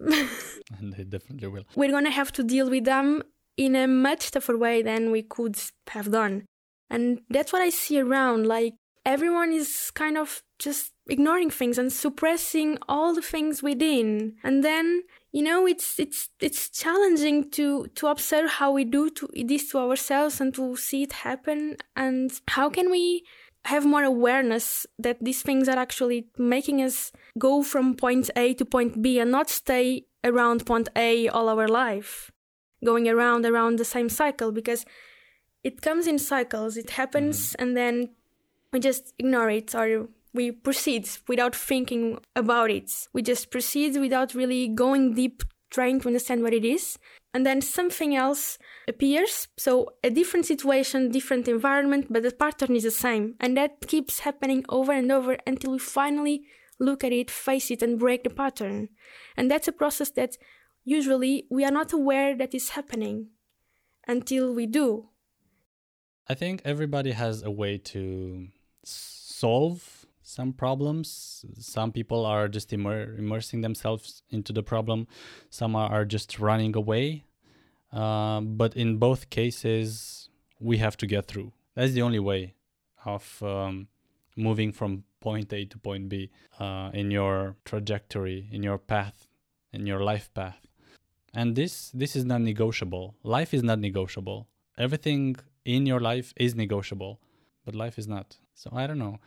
and 0.00 0.92
they 0.92 1.04
definitely 1.04 1.48
will. 1.48 1.64
we're 1.76 1.90
gonna 1.90 2.10
have 2.10 2.32
to 2.32 2.42
deal 2.42 2.68
with 2.68 2.84
them 2.84 3.22
in 3.56 3.76
a 3.76 3.86
much 3.86 4.32
tougher 4.32 4.58
way 4.58 4.82
than 4.82 5.12
we 5.12 5.22
could 5.22 5.56
have 5.88 6.10
done. 6.10 6.44
And 6.90 7.20
that's 7.30 7.52
what 7.52 7.62
I 7.62 7.70
see 7.70 8.00
around. 8.00 8.46
Like 8.46 8.74
everyone 9.06 9.52
is 9.52 9.92
kind 9.92 10.18
of 10.18 10.42
just 10.58 10.92
ignoring 11.08 11.50
things 11.50 11.78
and 11.78 11.92
suppressing 11.92 12.78
all 12.88 13.14
the 13.14 13.22
things 13.22 13.62
within. 13.62 14.34
And 14.42 14.64
then, 14.64 15.04
you 15.34 15.42
know, 15.42 15.66
it's 15.66 15.98
it's 15.98 16.30
it's 16.38 16.70
challenging 16.70 17.50
to 17.50 17.88
to 17.96 18.06
observe 18.06 18.48
how 18.48 18.70
we 18.70 18.84
do 18.84 19.10
to 19.10 19.28
this 19.34 19.68
to 19.70 19.78
ourselves 19.78 20.40
and 20.40 20.54
to 20.54 20.76
see 20.76 21.02
it 21.02 21.12
happen. 21.12 21.76
And 21.96 22.30
how 22.46 22.70
can 22.70 22.88
we 22.88 23.24
have 23.64 23.84
more 23.84 24.04
awareness 24.04 24.86
that 24.96 25.18
these 25.20 25.42
things 25.42 25.68
are 25.68 25.76
actually 25.76 26.28
making 26.38 26.80
us 26.80 27.10
go 27.36 27.64
from 27.64 27.96
point 27.96 28.30
A 28.36 28.54
to 28.54 28.64
point 28.64 29.02
B 29.02 29.18
and 29.18 29.32
not 29.32 29.50
stay 29.50 30.04
around 30.22 30.66
point 30.66 30.88
A 30.94 31.26
all 31.28 31.48
our 31.48 31.66
life, 31.66 32.30
going 32.84 33.08
around 33.08 33.44
around 33.44 33.80
the 33.80 33.84
same 33.84 34.08
cycle 34.08 34.52
because 34.52 34.86
it 35.64 35.82
comes 35.82 36.06
in 36.06 36.20
cycles. 36.20 36.76
It 36.76 36.90
happens 36.90 37.38
mm-hmm. 37.38 37.62
and 37.62 37.76
then 37.76 38.10
we 38.72 38.78
just 38.78 39.12
ignore 39.18 39.50
it 39.50 39.74
or 39.74 40.06
we 40.34 40.50
proceed 40.50 41.08
without 41.28 41.54
thinking 41.54 42.18
about 42.34 42.70
it. 42.70 42.90
We 43.12 43.22
just 43.22 43.50
proceed 43.50 43.96
without 43.98 44.34
really 44.34 44.68
going 44.68 45.14
deep, 45.14 45.44
trying 45.70 46.00
to 46.00 46.08
understand 46.08 46.42
what 46.42 46.52
it 46.52 46.64
is. 46.64 46.98
And 47.32 47.46
then 47.46 47.60
something 47.62 48.14
else 48.14 48.58
appears. 48.86 49.48
So 49.56 49.94
a 50.02 50.10
different 50.10 50.46
situation, 50.46 51.10
different 51.10 51.48
environment, 51.48 52.06
but 52.10 52.24
the 52.24 52.32
pattern 52.32 52.76
is 52.76 52.82
the 52.82 52.90
same. 52.90 53.36
And 53.40 53.56
that 53.56 53.86
keeps 53.86 54.20
happening 54.20 54.64
over 54.68 54.92
and 54.92 55.10
over 55.10 55.38
until 55.46 55.72
we 55.72 55.78
finally 55.78 56.42
look 56.80 57.04
at 57.04 57.12
it, 57.12 57.30
face 57.30 57.70
it, 57.70 57.82
and 57.82 57.98
break 57.98 58.24
the 58.24 58.30
pattern. 58.30 58.88
And 59.36 59.50
that's 59.50 59.68
a 59.68 59.72
process 59.72 60.10
that 60.10 60.36
usually 60.84 61.46
we 61.50 61.64
are 61.64 61.70
not 61.70 61.92
aware 61.92 62.36
that 62.36 62.54
is 62.54 62.70
happening 62.70 63.28
until 64.06 64.52
we 64.52 64.66
do. 64.66 65.08
I 66.28 66.34
think 66.34 66.62
everybody 66.64 67.12
has 67.12 67.42
a 67.42 67.50
way 67.50 67.78
to 67.78 68.48
solve 68.84 69.93
some 70.34 70.52
problems. 70.52 71.44
Some 71.58 71.92
people 71.92 72.26
are 72.26 72.48
just 72.48 72.72
immer- 72.72 73.14
immersing 73.16 73.60
themselves 73.62 74.22
into 74.30 74.52
the 74.52 74.62
problem, 74.62 75.06
some 75.50 75.76
are, 75.76 76.04
just 76.04 76.38
running 76.38 76.74
away. 76.76 77.24
Um, 77.92 78.56
but 78.56 78.76
in 78.76 78.98
both 78.98 79.30
cases, 79.30 80.28
we 80.60 80.78
have 80.78 80.96
to 80.96 81.06
get 81.06 81.26
through. 81.26 81.52
That's 81.74 81.92
the 81.92 82.02
only 82.02 82.18
way 82.18 82.54
of 83.04 83.42
um, 83.42 83.88
moving 84.36 84.72
from 84.72 85.04
point 85.20 85.52
A 85.52 85.64
to 85.66 85.78
point 85.78 86.08
B 86.08 86.30
uh, 86.58 86.90
in 86.92 87.10
your 87.10 87.56
trajectory, 87.64 88.48
in 88.50 88.62
your 88.62 88.78
path, 88.78 89.26
in 89.72 89.86
your 89.86 90.00
life 90.02 90.28
path. 90.34 90.60
And 91.32 91.56
this 91.56 91.90
this 91.90 92.14
is 92.14 92.24
not 92.24 92.40
negotiable. 92.40 93.16
Life 93.22 93.52
is 93.54 93.62
not 93.62 93.78
negotiable. 93.78 94.48
Everything 94.78 95.36
in 95.64 95.86
your 95.86 96.00
life 96.00 96.32
is 96.36 96.54
negotiable, 96.54 97.20
but 97.64 97.74
life 97.74 97.98
is 97.98 98.06
not. 98.06 98.36
So 98.54 98.70
I 98.72 98.86
don't 98.86 98.98
know. 98.98 99.18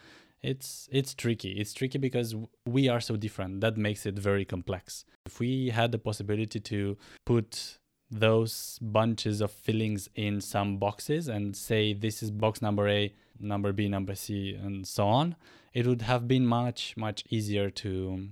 It's 0.42 0.88
it's 0.92 1.14
tricky. 1.14 1.52
It's 1.52 1.74
tricky 1.74 1.98
because 1.98 2.36
we 2.66 2.90
are 2.90 3.00
so 3.00 3.16
different. 3.16 3.62
That 3.62 3.78
makes 3.78 4.06
it 4.06 4.18
very 4.20 4.46
complex. 4.46 5.06
If 5.26 5.40
we 5.40 5.70
had 5.70 5.92
the 5.92 6.00
possibility 6.00 6.60
to 6.60 6.98
put 7.26 7.80
those 8.10 8.80
bunches 8.82 9.42
of 9.42 9.52
fillings 9.52 10.08
in 10.16 10.40
some 10.40 10.78
boxes 10.78 11.28
and 11.28 11.56
say 11.56 11.94
this 11.94 12.24
is 12.24 12.32
box 12.32 12.62
number 12.62 12.88
A, 12.88 13.14
number 13.40 13.74
B, 13.74 13.90
number 13.90 14.16
C, 14.16 14.54
and 14.54 14.88
so 14.88 15.08
on, 15.08 15.36
it 15.74 15.86
would 15.86 16.04
have 16.04 16.28
been 16.28 16.46
much 16.46 16.96
much 16.96 17.24
easier 17.30 17.70
to 17.70 18.30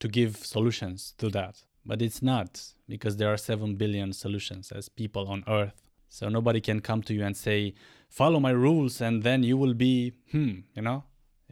to 0.00 0.08
give 0.08 0.36
solutions 0.36 1.14
to 1.18 1.28
that. 1.30 1.62
But 1.86 2.02
it's 2.02 2.22
not 2.22 2.62
because 2.88 3.16
there 3.16 3.32
are 3.32 3.36
7 3.36 3.76
billion 3.76 4.12
solutions 4.12 4.72
as 4.72 4.88
people 4.88 5.28
on 5.28 5.44
earth. 5.46 5.82
So 6.08 6.28
nobody 6.28 6.60
can 6.60 6.80
come 6.80 7.02
to 7.02 7.14
you 7.14 7.24
and 7.24 7.36
say, 7.36 7.74
follow 8.08 8.40
my 8.40 8.50
rules 8.50 9.00
and 9.00 9.22
then 9.22 9.42
you 9.42 9.56
will 9.56 9.74
be, 9.74 10.12
hmm, 10.30 10.60
you 10.74 10.82
know? 10.82 11.04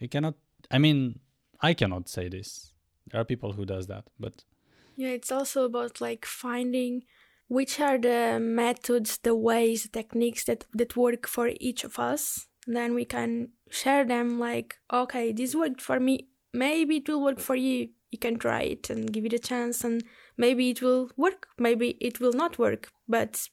You 0.03 0.09
cannot, 0.09 0.35
I 0.69 0.79
mean, 0.79 1.21
I 1.61 1.75
cannot 1.75 2.09
say 2.09 2.29
this. 2.29 2.73
There 3.11 3.21
are 3.21 3.25
people 3.25 3.53
who 3.53 3.65
does 3.65 3.87
that, 3.87 4.05
but 4.19 4.45
Yeah, 4.97 5.11
it's 5.11 5.31
also 5.31 5.65
about 5.65 6.01
like 6.01 6.27
finding 6.27 7.05
which 7.47 7.79
are 7.79 7.99
the 7.99 8.41
methods, 8.41 9.19
the 9.19 9.37
ways, 9.37 9.85
the 9.85 9.91
techniques 9.91 10.45
that, 10.45 10.65
that 10.75 10.97
work 10.97 11.29
for 11.29 11.53
each 11.61 11.85
of 11.85 12.01
us. 12.01 12.49
Then 12.67 12.95
we 12.95 13.05
can 13.05 13.51
share 13.71 14.05
them 14.05 14.41
like, 14.41 14.77
okay, 14.93 15.33
this 15.33 15.55
worked 15.55 15.81
for 15.81 16.01
me. 16.01 16.29
Maybe 16.53 16.97
it 16.97 17.09
will 17.09 17.23
work 17.23 17.39
for 17.39 17.55
you. 17.55 17.91
You 18.11 18.19
can 18.19 18.39
try 18.39 18.63
it 18.63 18.91
and 18.91 19.13
give 19.13 19.25
it 19.25 19.33
a 19.33 19.39
chance 19.39 19.85
and 19.85 20.03
maybe 20.37 20.71
it 20.71 20.83
will 20.83 21.11
work. 21.17 21.47
Maybe 21.59 21.97
it 22.01 22.19
will 22.19 22.33
not 22.33 22.59
work, 22.59 22.89
but 23.09 23.49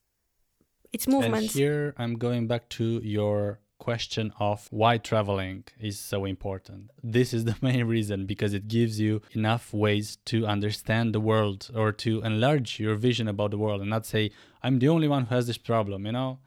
it's 0.92 1.08
movement. 1.08 1.44
And 1.44 1.52
here 1.52 1.94
I'm 1.98 2.16
going 2.16 2.48
back 2.48 2.70
to 2.70 3.02
your 3.04 3.60
question 3.80 4.32
of 4.40 4.68
why 4.70 4.98
traveling 4.98 5.64
is 5.80 5.98
so 5.98 6.26
important. 6.26 6.92
This 7.02 7.34
is 7.34 7.46
the 7.46 7.56
main 7.62 7.86
reason 7.86 8.26
because 8.26 8.54
it 8.54 8.68
gives 8.68 9.00
you 9.00 9.22
enough 9.32 9.74
ways 9.74 10.18
to 10.26 10.46
understand 10.46 11.16
the 11.16 11.20
world 11.20 11.72
or 11.74 11.92
to 11.94 12.22
enlarge 12.22 12.80
your 12.80 12.96
vision 12.96 13.28
about 13.28 13.52
the 13.52 13.58
world 13.58 13.82
and 13.82 13.90
not 13.90 14.06
say 14.06 14.32
I'm 14.62 14.80
the 14.80 14.90
only 14.90 15.08
one 15.08 15.26
who 15.26 15.36
has 15.36 15.48
this 15.48 15.58
problem, 15.58 16.06
you 16.06 16.12
know? 16.12 16.40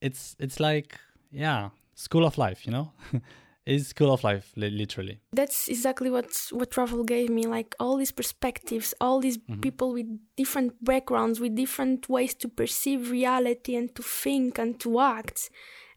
It's 0.00 0.36
it's 0.38 0.60
like 0.60 0.98
yeah, 1.32 1.70
school 1.94 2.24
of 2.24 2.38
life, 2.38 2.66
you 2.66 2.72
know? 2.72 2.92
it's 3.66 3.88
school 3.88 4.12
of 4.12 4.24
life 4.24 4.52
li- 4.56 4.70
literally. 4.70 5.20
that's 5.32 5.68
exactly 5.68 6.10
what 6.10 6.28
what 6.50 6.70
travel 6.70 7.04
gave 7.04 7.28
me 7.28 7.44
like 7.46 7.74
all 7.78 7.96
these 7.96 8.10
perspectives 8.10 8.94
all 9.00 9.20
these 9.20 9.38
mm-hmm. 9.38 9.60
people 9.60 9.92
with 9.92 10.06
different 10.36 10.72
backgrounds 10.82 11.40
with 11.40 11.54
different 11.54 12.08
ways 12.08 12.34
to 12.34 12.48
perceive 12.48 13.10
reality 13.10 13.76
and 13.76 13.94
to 13.94 14.02
think 14.02 14.58
and 14.58 14.80
to 14.80 14.98
act 14.98 15.50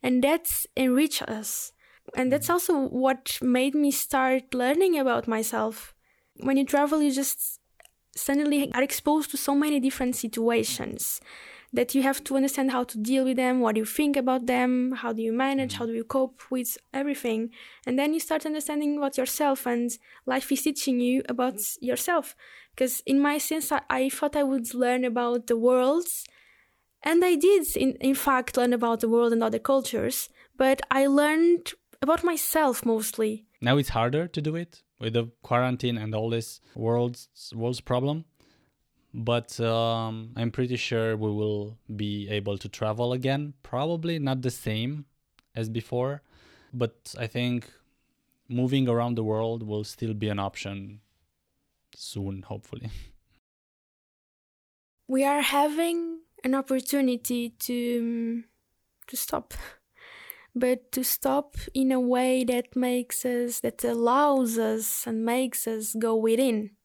and 0.03 0.23
that's 0.23 0.67
enrich 0.75 1.21
us 1.23 1.71
and 2.15 2.31
that's 2.31 2.47
mm. 2.47 2.53
also 2.53 2.87
what 2.89 3.39
made 3.41 3.73
me 3.73 3.89
start 3.89 4.53
learning 4.53 4.99
about 4.99 5.27
myself 5.27 5.95
when 6.37 6.57
you 6.57 6.65
travel 6.65 7.01
you 7.01 7.11
just 7.11 7.59
suddenly 8.15 8.71
are 8.73 8.83
exposed 8.83 9.31
to 9.31 9.37
so 9.37 9.55
many 9.55 9.79
different 9.79 10.15
situations 10.15 11.19
that 11.73 11.95
you 11.95 12.03
have 12.03 12.23
to 12.23 12.35
understand 12.35 12.71
how 12.71 12.83
to 12.83 12.99
deal 12.99 13.25
with 13.25 13.35
them, 13.35 13.59
what 13.59 13.73
do 13.73 13.81
you 13.81 13.85
think 13.85 14.15
about 14.15 14.45
them, 14.45 14.91
how 14.91 15.11
do 15.11 15.23
you 15.23 15.33
manage, 15.33 15.73
mm. 15.73 15.77
how 15.79 15.85
do 15.87 15.93
you 15.93 16.03
cope 16.03 16.43
with 16.51 16.77
everything. 16.93 17.49
And 17.87 17.97
then 17.97 18.13
you 18.13 18.19
start 18.19 18.45
understanding 18.45 18.95
about 18.95 19.17
yourself 19.17 19.65
and 19.65 19.97
life 20.27 20.51
is 20.51 20.61
teaching 20.61 20.99
you 20.99 21.23
about 21.27 21.59
yourself. 21.81 22.35
Because 22.75 23.01
in 23.07 23.19
my 23.19 23.39
sense, 23.39 23.71
I, 23.71 23.81
I 23.89 24.09
thought 24.09 24.35
I 24.35 24.43
would 24.43 24.75
learn 24.75 25.03
about 25.03 25.47
the 25.47 25.57
world. 25.57 26.05
And 27.03 27.23
I 27.23 27.35
did, 27.35 27.67
in, 27.75 27.91
in 27.95 28.15
fact, 28.15 28.55
learn 28.55 28.73
about 28.73 29.01
the 29.01 29.09
world 29.09 29.33
and 29.33 29.43
other 29.43 29.59
cultures, 29.59 30.29
but 30.57 30.81
I 30.89 31.07
learned 31.07 31.73
about 32.01 32.23
myself 32.23 32.85
mostly. 32.85 33.45
Now 33.61 33.77
it's 33.77 33.89
harder 33.89 34.27
to 34.27 34.41
do 34.41 34.55
it 34.55 34.83
with 34.99 35.13
the 35.13 35.29
quarantine 35.41 35.97
and 35.97 36.15
all 36.15 36.29
this 36.29 36.61
world's 36.75 37.27
world's 37.53 37.81
problem. 37.81 38.25
But 39.13 39.59
um, 39.59 40.31
I'm 40.35 40.49
pretty 40.49 40.75
sure 40.75 41.15
we 41.15 41.29
will 41.29 41.77
be 41.95 42.27
able 42.29 42.57
to 42.57 42.67
travel 42.67 43.13
again. 43.13 43.53
Probably 43.61 44.17
not 44.17 44.41
the 44.41 44.49
same 44.49 45.05
as 45.55 45.69
before, 45.69 46.23
but 46.73 47.13
I 47.19 47.27
think 47.27 47.71
moving 48.49 48.89
around 48.89 49.15
the 49.15 49.23
world 49.23 49.61
will 49.61 49.83
still 49.83 50.13
be 50.13 50.29
an 50.29 50.39
option 50.39 51.01
soon, 51.93 52.41
hopefully. 52.41 52.89
we 55.07 55.23
are 55.23 55.41
having 55.41 56.22
an 56.43 56.55
opportunity 56.55 57.49
to 57.59 57.99
um, 57.99 58.43
to 59.07 59.17
stop. 59.17 59.53
But 60.55 60.91
to 60.91 61.03
stop 61.03 61.55
in 61.73 61.91
a 61.91 61.99
way 61.99 62.43
that 62.43 62.75
makes 62.75 63.25
us 63.25 63.61
that 63.61 63.83
allows 63.83 64.59
us 64.59 65.07
and 65.07 65.25
makes 65.25 65.65
us 65.65 65.95
go 65.97 66.15
within. 66.15 66.75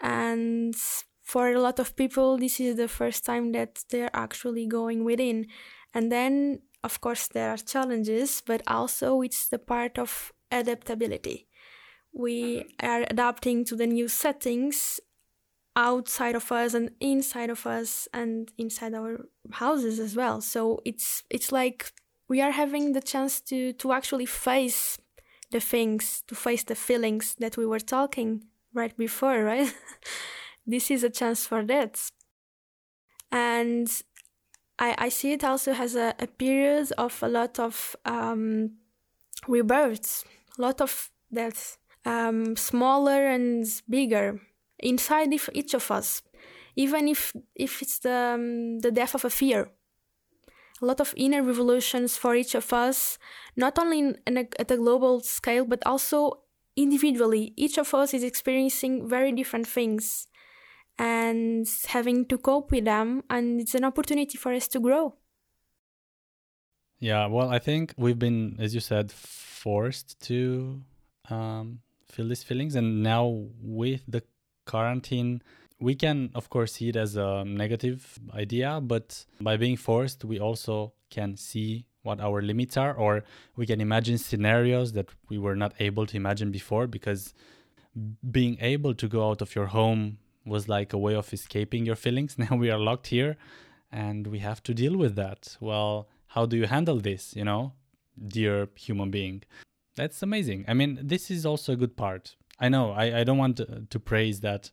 And 0.00 0.76
for 1.24 1.50
a 1.50 1.58
lot 1.58 1.80
of 1.80 1.96
people 1.96 2.38
this 2.38 2.60
is 2.60 2.76
the 2.76 2.86
first 2.86 3.24
time 3.24 3.50
that 3.50 3.82
they're 3.90 4.14
actually 4.14 4.68
going 4.68 5.02
within. 5.02 5.46
And 5.92 6.12
then 6.12 6.60
of 6.84 7.00
course 7.00 7.26
there 7.26 7.50
are 7.50 7.56
challenges 7.56 8.40
but 8.46 8.62
also 8.68 9.22
it's 9.22 9.48
the 9.48 9.58
part 9.58 9.98
of 9.98 10.32
adaptability. 10.52 11.48
We 12.12 12.76
are 12.80 13.04
adapting 13.10 13.64
to 13.64 13.74
the 13.74 13.88
new 13.88 14.06
settings 14.06 15.00
outside 15.76 16.34
of 16.36 16.50
us 16.52 16.74
and 16.74 16.90
inside 17.00 17.50
of 17.50 17.66
us 17.66 18.08
and 18.12 18.52
inside 18.58 18.94
our 18.94 19.26
houses 19.52 19.98
as 19.98 20.14
well. 20.16 20.40
So 20.40 20.80
it's 20.84 21.24
it's 21.30 21.50
like 21.52 21.92
we 22.28 22.40
are 22.40 22.52
having 22.52 22.92
the 22.92 23.02
chance 23.02 23.40
to 23.42 23.72
to 23.74 23.92
actually 23.92 24.26
face 24.26 24.98
the 25.50 25.60
things 25.60 26.22
to 26.26 26.34
face 26.34 26.64
the 26.64 26.74
feelings 26.74 27.36
that 27.38 27.56
we 27.56 27.66
were 27.66 27.80
talking 27.80 28.44
right 28.72 28.96
before 28.96 29.44
right? 29.44 29.72
This 30.66 30.90
is 30.90 31.04
a 31.04 31.10
chance 31.10 31.46
for 31.46 31.62
that. 31.66 32.00
And 33.30 33.90
i 34.78 34.94
i 34.98 35.08
see 35.08 35.32
it 35.32 35.44
also 35.44 35.72
as 35.72 35.94
a, 35.94 36.14
a 36.18 36.26
period 36.26 36.90
of 36.98 37.22
a 37.22 37.28
lot 37.28 37.58
of 37.58 37.96
um 38.04 38.70
rebirths 39.46 40.24
a 40.58 40.62
lot 40.62 40.80
of 40.80 41.10
deaths 41.32 41.78
um 42.04 42.56
smaller 42.56 43.26
and 43.26 43.66
bigger 43.88 44.40
inside 44.84 45.32
each 45.52 45.74
of 45.74 45.90
us, 45.90 46.22
even 46.76 47.08
if 47.08 47.32
if 47.54 47.82
it's 47.82 47.98
the 47.98 48.34
um, 48.34 48.78
the 48.80 48.92
death 48.92 49.14
of 49.14 49.24
a 49.24 49.30
fear. 49.30 49.70
A 50.82 50.86
lot 50.86 51.00
of 51.00 51.14
inner 51.16 51.42
revolutions 51.42 52.16
for 52.16 52.34
each 52.34 52.54
of 52.54 52.72
us, 52.72 53.18
not 53.56 53.78
only 53.78 53.98
in, 54.00 54.18
in 54.26 54.36
a, 54.36 54.44
at 54.58 54.70
a 54.70 54.76
global 54.76 55.20
scale, 55.20 55.64
but 55.64 55.82
also 55.86 56.42
individually. 56.76 57.54
Each 57.56 57.78
of 57.78 57.94
us 57.94 58.12
is 58.12 58.24
experiencing 58.24 59.08
very 59.08 59.32
different 59.32 59.66
things 59.68 60.26
and 60.98 61.66
having 61.86 62.26
to 62.26 62.38
cope 62.38 62.70
with 62.70 62.84
them, 62.84 63.22
and 63.30 63.60
it's 63.60 63.74
an 63.74 63.84
opportunity 63.84 64.36
for 64.36 64.52
us 64.52 64.68
to 64.68 64.80
grow. 64.80 65.14
Yeah, 66.98 67.26
well, 67.26 67.48
I 67.48 67.58
think 67.58 67.94
we've 67.96 68.18
been, 68.18 68.56
as 68.58 68.74
you 68.74 68.80
said, 68.80 69.12
forced 69.12 70.20
to 70.28 70.82
um, 71.30 71.80
feel 72.08 72.28
these 72.28 72.42
feelings, 72.42 72.74
and 72.74 73.02
now 73.02 73.46
with 73.60 74.02
the 74.08 74.22
quarantine 74.66 75.42
we 75.80 75.94
can 75.94 76.30
of 76.34 76.48
course 76.50 76.74
see 76.74 76.88
it 76.88 76.96
as 76.96 77.16
a 77.16 77.44
negative 77.44 78.18
idea 78.34 78.80
but 78.82 79.24
by 79.40 79.56
being 79.56 79.76
forced 79.76 80.24
we 80.24 80.38
also 80.38 80.92
can 81.10 81.36
see 81.36 81.84
what 82.02 82.20
our 82.20 82.42
limits 82.42 82.76
are 82.76 82.94
or 82.94 83.24
we 83.56 83.66
can 83.66 83.80
imagine 83.80 84.18
scenarios 84.18 84.92
that 84.92 85.08
we 85.28 85.38
were 85.38 85.56
not 85.56 85.72
able 85.80 86.06
to 86.06 86.16
imagine 86.16 86.50
before 86.50 86.86
because 86.86 87.34
being 88.30 88.56
able 88.60 88.94
to 88.94 89.08
go 89.08 89.28
out 89.28 89.40
of 89.40 89.54
your 89.54 89.66
home 89.66 90.18
was 90.44 90.68
like 90.68 90.92
a 90.92 90.98
way 90.98 91.14
of 91.14 91.32
escaping 91.32 91.86
your 91.86 91.96
feelings. 91.96 92.36
Now 92.44 92.56
we 92.56 92.70
are 92.70 92.78
locked 92.78 93.06
here 93.08 93.36
and 93.90 94.26
we 94.26 94.40
have 94.40 94.62
to 94.64 94.74
deal 94.74 94.96
with 94.96 95.16
that. 95.16 95.56
Well 95.60 96.08
how 96.28 96.46
do 96.46 96.56
you 96.56 96.66
handle 96.66 97.00
this 97.00 97.34
you 97.34 97.44
know 97.44 97.72
dear 98.38 98.68
human 98.76 99.10
being? 99.10 99.42
That's 99.96 100.22
amazing. 100.22 100.66
I 100.68 100.74
mean 100.74 100.98
this 101.02 101.30
is 101.30 101.46
also 101.46 101.72
a 101.72 101.76
good 101.76 101.96
part 101.96 102.36
I 102.60 102.68
know 102.68 102.92
I, 102.92 103.20
I 103.20 103.24
don't 103.24 103.38
want 103.38 103.56
to, 103.58 103.86
to 103.88 104.00
praise 104.00 104.40
that 104.40 104.70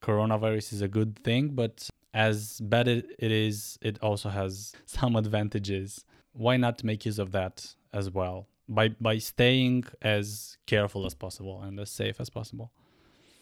coronavirus 0.00 0.72
is 0.72 0.82
a 0.82 0.88
good 0.88 1.18
thing, 1.24 1.50
but 1.50 1.88
as 2.14 2.60
bad 2.60 2.88
it, 2.88 3.06
it 3.18 3.30
is, 3.30 3.78
it 3.82 3.98
also 4.02 4.28
has 4.28 4.72
some 4.86 5.16
advantages. 5.16 6.04
Why 6.32 6.56
not 6.56 6.84
make 6.84 7.04
use 7.04 7.18
of 7.18 7.32
that 7.32 7.74
as 7.92 8.10
well 8.10 8.48
by 8.68 8.88
by 9.00 9.18
staying 9.18 9.84
as 10.02 10.58
careful 10.66 11.06
as 11.06 11.14
possible 11.14 11.62
and 11.62 11.80
as 11.80 11.90
safe 11.90 12.20
as 12.20 12.30
possible? 12.30 12.70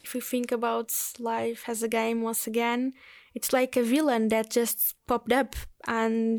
If 0.02 0.14
we 0.14 0.20
think 0.20 0.52
about 0.52 0.92
life 1.18 1.68
as 1.68 1.82
a 1.82 1.88
game 1.88 2.22
once 2.22 2.46
again, 2.46 2.92
it's 3.34 3.52
like 3.52 3.76
a 3.76 3.82
villain 3.82 4.28
that 4.28 4.50
just 4.50 4.94
popped 5.06 5.32
up 5.32 5.56
and 5.86 6.38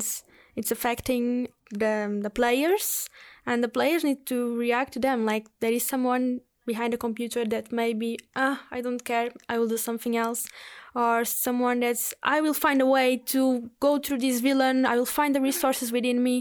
it's 0.56 0.70
affecting 0.70 1.48
the 1.70 2.18
the 2.22 2.30
players 2.30 3.08
and 3.46 3.62
the 3.62 3.68
players 3.68 4.04
need 4.04 4.26
to 4.26 4.56
react 4.56 4.94
to 4.94 4.98
them 4.98 5.26
like 5.26 5.46
there 5.60 5.72
is 5.72 5.86
someone 5.86 6.40
behind 6.72 6.94
a 6.94 7.00
computer 7.06 7.44
that 7.54 7.72
maybe 7.72 8.10
ah 8.36 8.56
I 8.70 8.80
don't 8.80 9.04
care 9.04 9.30
I 9.48 9.58
will 9.58 9.70
do 9.74 9.80
something 9.88 10.16
else. 10.16 10.46
Or 10.94 11.24
someone 11.24 11.80
that's 11.80 12.14
I 12.22 12.40
will 12.40 12.54
find 12.66 12.80
a 12.80 12.86
way 12.86 13.08
to 13.34 13.70
go 13.80 13.98
through 13.98 14.20
this 14.26 14.40
villain 14.48 14.86
I 14.86 14.96
will 14.98 15.12
find 15.20 15.34
the 15.34 15.40
resources 15.50 15.92
within 15.98 16.22
me. 16.22 16.36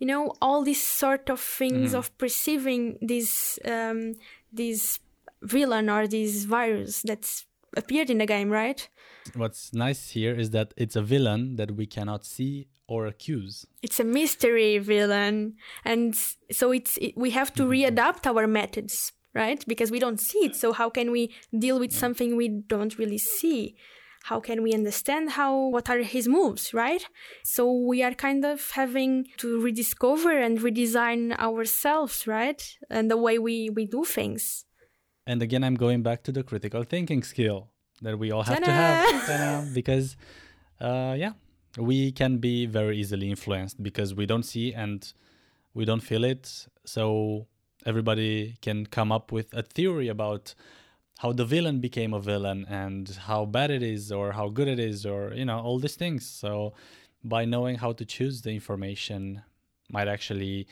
You 0.00 0.06
know 0.12 0.22
all 0.42 0.62
these 0.62 0.82
sort 1.02 1.30
of 1.30 1.40
things 1.40 1.92
mm. 1.92 1.98
of 1.98 2.16
perceiving 2.18 2.98
this 3.00 3.58
um, 3.64 4.00
this 4.52 5.00
villain 5.42 5.88
or 5.88 6.06
this 6.06 6.44
virus 6.44 7.02
that's 7.02 7.46
appeared 7.76 8.10
in 8.10 8.18
the 8.18 8.26
game 8.34 8.50
right? 8.50 8.88
What's 9.34 9.72
nice 9.72 10.10
here 10.10 10.34
is 10.34 10.50
that 10.50 10.72
it's 10.76 10.96
a 10.96 11.02
villain 11.02 11.56
that 11.56 11.70
we 11.72 11.86
cannot 11.86 12.24
see 12.24 12.68
or 12.88 13.06
accuse. 13.06 13.66
It's 13.82 13.98
a 14.00 14.04
mystery 14.04 14.78
villain. 14.78 15.56
And 15.84 16.14
so 16.50 16.72
it's 16.72 16.96
it, 16.98 17.16
we 17.16 17.30
have 17.30 17.52
to 17.54 17.62
readapt 17.76 18.26
our 18.26 18.46
methods 18.46 19.12
right? 19.36 19.62
Because 19.68 19.90
we 19.90 20.00
don't 20.00 20.20
see 20.20 20.42
it. 20.46 20.56
So 20.56 20.72
how 20.72 20.88
can 20.90 21.10
we 21.10 21.22
deal 21.56 21.78
with 21.78 21.92
something 21.92 22.28
we 22.36 22.48
don't 22.48 22.98
really 22.98 23.18
see? 23.18 23.76
How 24.24 24.40
can 24.40 24.62
we 24.62 24.72
understand 24.72 25.24
how 25.38 25.68
what 25.74 25.88
are 25.88 26.02
his 26.16 26.26
moves, 26.26 26.74
right? 26.74 27.04
So 27.44 27.62
we 27.90 28.02
are 28.02 28.14
kind 28.14 28.44
of 28.44 28.58
having 28.72 29.12
to 29.42 29.60
rediscover 29.60 30.36
and 30.46 30.58
redesign 30.58 31.38
ourselves, 31.38 32.26
right? 32.26 32.60
And 32.90 33.08
the 33.08 33.20
way 33.26 33.38
we, 33.38 33.70
we 33.70 33.84
do 33.86 34.02
things. 34.04 34.64
And 35.26 35.42
again, 35.42 35.62
I'm 35.62 35.76
going 35.76 36.02
back 36.02 36.24
to 36.24 36.32
the 36.32 36.42
critical 36.42 36.82
thinking 36.82 37.22
skill 37.22 37.68
that 38.02 38.18
we 38.18 38.32
all 38.32 38.42
have 38.42 38.58
Ta-da! 38.58 38.66
to 38.66 39.32
have. 39.32 39.74
Because, 39.74 40.16
uh, 40.80 41.14
yeah, 41.16 41.32
we 41.78 42.10
can 42.10 42.38
be 42.38 42.66
very 42.66 42.96
easily 42.98 43.28
influenced 43.30 43.82
because 43.82 44.14
we 44.14 44.26
don't 44.26 44.44
see 44.44 44.72
and 44.72 45.12
we 45.74 45.84
don't 45.84 46.04
feel 46.10 46.24
it. 46.24 46.66
So 46.84 47.46
everybody 47.86 48.56
can 48.60 48.86
come 48.86 49.10
up 49.12 49.32
with 49.32 49.54
a 49.54 49.62
theory 49.62 50.08
about 50.08 50.54
how 51.18 51.32
the 51.32 51.44
villain 51.44 51.80
became 51.80 52.12
a 52.12 52.20
villain 52.20 52.66
and 52.68 53.08
how 53.22 53.46
bad 53.46 53.70
it 53.70 53.82
is 53.82 54.12
or 54.12 54.32
how 54.32 54.48
good 54.48 54.68
it 54.68 54.78
is 54.78 55.06
or 55.06 55.32
you 55.34 55.44
know 55.44 55.60
all 55.60 55.78
these 55.78 55.96
things. 55.96 56.26
So 56.26 56.74
by 57.24 57.44
knowing 57.44 57.76
how 57.76 57.92
to 57.92 58.04
choose 58.04 58.42
the 58.42 58.50
information 58.50 59.42
might 59.90 60.08
actually 60.08 60.66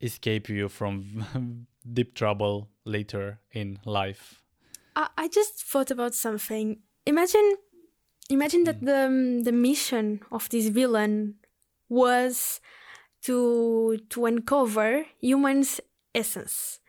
escape 0.00 0.48
you 0.48 0.68
from 0.68 1.66
deep 1.92 2.14
trouble 2.14 2.68
later 2.84 3.38
in 3.52 3.78
life. 3.84 4.42
I 4.96 5.28
just 5.28 5.62
thought 5.62 5.90
about 5.90 6.14
something. 6.14 6.78
Imagine 7.04 7.56
imagine 8.30 8.64
that 8.64 8.76
hmm. 8.76 8.86
the 8.86 9.42
the 9.44 9.52
mission 9.52 10.20
of 10.32 10.48
this 10.48 10.68
villain 10.68 11.36
was 11.88 12.60
to 13.22 13.98
to 14.10 14.26
uncover 14.26 15.04
humans 15.20 15.80
essence, 16.16 16.80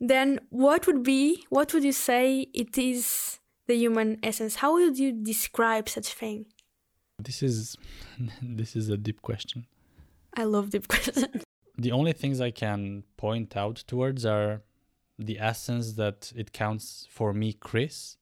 then 0.00 0.40
what 0.50 0.86
would 0.86 1.02
be, 1.02 1.44
what 1.48 1.72
would 1.72 1.84
you 1.84 1.92
say 1.92 2.48
it 2.52 2.76
is 2.76 3.38
the 3.66 3.74
human 3.76 4.18
essence? 4.22 4.56
How 4.56 4.74
would 4.74 4.98
you 4.98 5.12
describe 5.12 5.88
such 5.88 6.12
thing? 6.12 6.46
This 7.18 7.42
is 7.42 7.76
this 8.42 8.76
is 8.76 8.88
a 8.88 8.96
deep 8.96 9.22
question. 9.22 9.66
I 10.36 10.44
love 10.44 10.70
deep 10.70 10.88
questions. 10.94 11.44
the 11.78 11.92
only 11.92 12.12
things 12.12 12.40
I 12.40 12.50
can 12.50 13.04
point 13.16 13.56
out 13.56 13.76
towards 13.86 14.26
are 14.26 14.62
the 15.18 15.38
essence 15.38 15.92
that 15.92 16.32
it 16.34 16.52
counts 16.52 17.06
for 17.10 17.32
me, 17.32 17.52
Chris. 17.52 18.16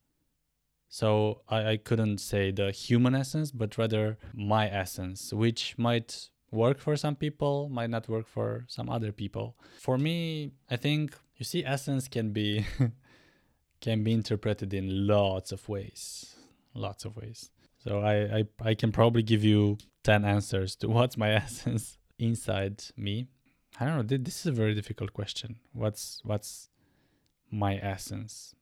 So 0.89 1.41
I, 1.49 1.71
I 1.71 1.77
couldn't 1.79 2.19
say 2.19 2.51
the 2.51 2.71
human 2.71 3.15
essence, 3.15 3.51
but 3.51 3.79
rather 3.79 4.19
my 4.35 4.69
essence, 4.69 5.33
which 5.33 5.79
might 5.79 6.29
work 6.53 6.79
for 6.79 6.97
some 6.97 7.17
people, 7.17 7.69
might 7.69 7.91
not 7.91 8.09
work 8.09 8.29
for 8.29 8.65
some 8.69 8.89
other 8.89 9.11
people. 9.11 9.57
For 9.81 9.99
me, 9.99 10.53
I 10.71 10.77
think 10.77 11.17
you 11.37 11.45
see 11.45 11.65
essence 11.65 12.07
can 12.07 12.31
be 12.31 12.67
can 13.81 14.05
be 14.05 14.13
interpreted 14.13 14.73
in 14.73 15.07
lots 15.07 15.51
of 15.51 15.69
ways. 15.69 16.37
Lots 16.75 17.05
of 17.05 17.17
ways. 17.17 17.51
So 17.79 18.01
I, 18.01 18.39
I 18.39 18.45
I 18.71 18.75
can 18.75 18.93
probably 18.93 19.23
give 19.23 19.43
you 19.43 19.79
10 20.05 20.25
answers 20.25 20.77
to 20.77 20.89
what's 20.97 21.17
my 21.17 21.31
essence 21.45 21.99
inside 22.19 22.85
me. 22.97 23.27
I 23.81 23.87
don't 23.87 23.97
know, 23.97 24.17
this 24.19 24.41
is 24.41 24.47
a 24.47 24.53
very 24.53 24.75
difficult 24.75 25.15
question. 25.15 25.57
What's 25.73 26.21
what's 26.23 26.69
my 27.51 27.77
essence? 27.77 28.55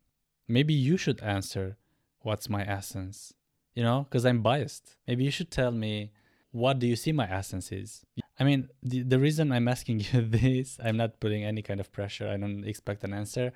Maybe 0.47 0.73
you 0.73 0.97
should 0.97 1.21
answer 1.21 1.77
what's 2.21 2.49
my 2.49 2.63
essence. 2.63 3.35
You 3.75 3.85
know, 3.85 4.05
because 4.05 4.27
I'm 4.27 4.43
biased. 4.43 4.97
Maybe 5.07 5.25
you 5.25 5.31
should 5.31 5.51
tell 5.51 5.71
me 5.71 6.11
what 6.53 6.79
do 6.79 6.87
you 6.87 6.97
see 6.97 7.13
my 7.13 7.31
essence 7.31 7.73
is? 7.73 8.05
I 8.39 8.45
mean, 8.45 8.69
the, 8.83 9.03
the 9.03 9.19
reason 9.19 9.53
I'm 9.53 9.69
asking 9.69 10.01
you 10.13 10.23
this, 10.23 10.79
I'm 10.83 10.97
not 10.97 11.21
putting 11.21 11.45
any 11.45 11.63
kind 11.63 11.81
of 11.81 11.93
pressure. 11.93 12.29
I 12.29 12.37
don't 12.37 12.65
expect 12.65 13.05
an 13.05 13.13
answer. 13.13 13.53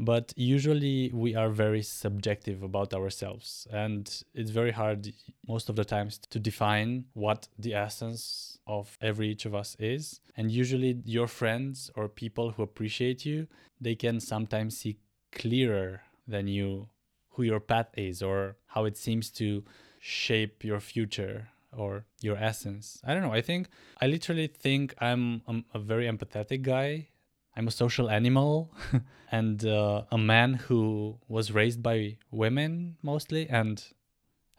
but 0.00 0.32
usually 0.34 1.10
we 1.12 1.34
are 1.34 1.50
very 1.50 1.82
subjective 1.82 2.62
about 2.62 2.94
ourselves 2.94 3.68
and 3.70 4.22
it's 4.34 4.50
very 4.50 4.70
hard 4.70 5.12
most 5.46 5.68
of 5.68 5.76
the 5.76 5.84
times 5.84 6.18
to 6.30 6.38
define 6.38 7.04
what 7.12 7.48
the 7.58 7.74
essence 7.74 8.58
of 8.66 8.96
every 9.02 9.28
each 9.28 9.44
of 9.44 9.54
us 9.54 9.76
is 9.78 10.20
and 10.36 10.50
usually 10.50 11.02
your 11.04 11.26
friends 11.26 11.90
or 11.96 12.08
people 12.08 12.52
who 12.52 12.62
appreciate 12.62 13.26
you 13.26 13.46
they 13.80 13.94
can 13.94 14.20
sometimes 14.20 14.78
see 14.78 14.96
clearer 15.32 16.02
than 16.26 16.46
you 16.46 16.88
who 17.32 17.42
your 17.42 17.60
path 17.60 17.88
is 17.96 18.22
or 18.22 18.56
how 18.68 18.86
it 18.86 18.96
seems 18.96 19.30
to 19.30 19.62
shape 19.98 20.64
your 20.64 20.80
future 20.80 21.48
or 21.76 22.04
your 22.20 22.36
essence. 22.36 23.00
I 23.04 23.14
don't 23.14 23.22
know. 23.22 23.32
I 23.32 23.40
think 23.40 23.68
I 24.00 24.06
literally 24.06 24.46
think 24.46 24.94
I'm, 25.00 25.42
I'm 25.46 25.64
a 25.74 25.78
very 25.78 26.06
empathetic 26.06 26.62
guy. 26.62 27.08
I'm 27.56 27.68
a 27.68 27.70
social 27.70 28.08
animal 28.10 28.72
and 29.32 29.64
uh, 29.64 30.04
a 30.10 30.18
man 30.18 30.54
who 30.54 31.18
was 31.28 31.52
raised 31.52 31.82
by 31.82 32.16
women 32.30 32.96
mostly. 33.02 33.48
And 33.48 33.82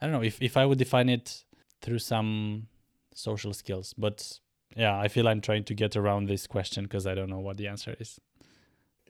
I 0.00 0.06
don't 0.06 0.12
know 0.12 0.22
if, 0.22 0.40
if 0.42 0.56
I 0.56 0.66
would 0.66 0.78
define 0.78 1.08
it 1.08 1.44
through 1.80 1.98
some 1.98 2.68
social 3.14 3.52
skills. 3.52 3.94
But 3.96 4.40
yeah, 4.76 4.98
I 4.98 5.08
feel 5.08 5.28
I'm 5.28 5.40
trying 5.40 5.64
to 5.64 5.74
get 5.74 5.96
around 5.96 6.28
this 6.28 6.46
question 6.46 6.84
because 6.84 7.06
I 7.06 7.14
don't 7.14 7.30
know 7.30 7.40
what 7.40 7.56
the 7.56 7.68
answer 7.68 7.96
is. 7.98 8.18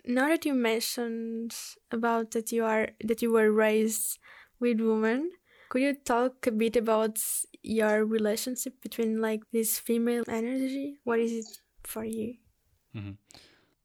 Now 0.05 0.29
that 0.29 0.45
you 0.45 0.55
mentioned 0.55 1.55
about 1.93 2.33
that 2.33 2.51
you 2.51 2.65
are 2.65 2.89
that 3.05 3.23
you 3.23 3.33
were 3.33 3.53
raised 3.53 4.19
with 4.59 4.81
women, 4.81 5.31
could 5.69 5.83
you 5.83 5.95
talk 5.95 6.47
a 6.47 6.51
bit 6.51 6.77
about 6.77 7.21
your 7.63 8.05
relationship 8.05 8.81
between 8.81 9.21
like 9.21 9.43
this 9.53 9.79
female 9.79 10.25
energy? 10.29 10.99
What 11.05 11.21
is 11.21 11.33
it 11.33 11.61
for 11.85 12.05
you? 12.05 12.35
Mm-hmm. 12.97 13.13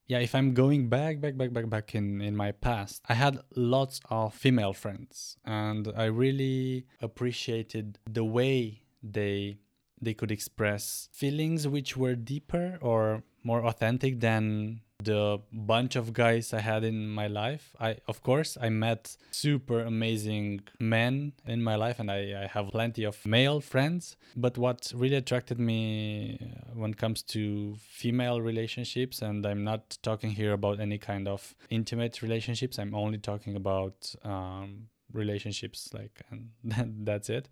Yeah, 0.07 0.19
if 0.19 0.33
I'm 0.33 0.53
going 0.53 0.87
back, 0.87 1.19
back, 1.19 1.35
back, 1.37 1.51
back, 1.51 1.69
back 1.69 1.93
in 1.93 2.21
in 2.21 2.35
my 2.35 2.53
past, 2.53 3.01
I 3.09 3.13
had 3.13 3.39
lots 3.55 3.99
of 4.09 4.33
female 4.33 4.71
friends, 4.71 5.37
and 5.43 5.91
I 5.97 6.05
really 6.05 6.87
appreciated 7.01 7.99
the 8.09 8.23
way 8.23 8.83
they 9.03 9.59
they 10.01 10.13
could 10.13 10.31
express 10.31 11.09
feelings 11.11 11.67
which 11.67 11.97
were 11.97 12.15
deeper 12.15 12.77
or 12.81 13.23
more 13.43 13.65
authentic 13.65 14.19
than 14.19 14.81
the 15.07 15.39
bunch 15.51 15.95
of 15.95 16.11
guys 16.13 16.53
I 16.53 16.59
had 16.59 16.83
in 16.83 17.09
my 17.09 17.27
life. 17.27 17.75
I 17.79 17.97
of 18.07 18.21
course 18.21 18.57
I 18.61 18.69
met 18.69 19.17
super 19.31 19.79
amazing 19.79 20.61
men 20.79 21.33
in 21.45 21.63
my 21.63 21.75
life 21.75 21.99
and 21.99 22.11
I, 22.11 22.43
I 22.43 22.47
have 22.47 22.67
plenty 22.67 23.03
of 23.05 23.25
male 23.25 23.59
friends. 23.61 24.17
But 24.35 24.57
what 24.57 24.91
really 24.93 25.15
attracted 25.15 25.59
me 25.59 26.37
uh, 26.41 26.71
when 26.79 26.91
it 26.91 26.97
comes 26.97 27.23
to 27.35 27.75
female 27.79 28.41
relationships, 28.41 29.21
and 29.21 29.45
I'm 29.45 29.63
not 29.63 29.97
talking 30.03 30.31
here 30.31 30.53
about 30.53 30.79
any 30.79 30.97
kind 30.97 31.27
of 31.27 31.55
intimate 31.69 32.21
relationships, 32.21 32.77
I'm 32.77 32.93
only 32.93 33.17
talking 33.17 33.55
about 33.55 34.13
um, 34.23 34.89
relationships 35.13 35.89
like 35.93 36.21
and 36.29 36.49
that's 37.05 37.29
it, 37.29 37.47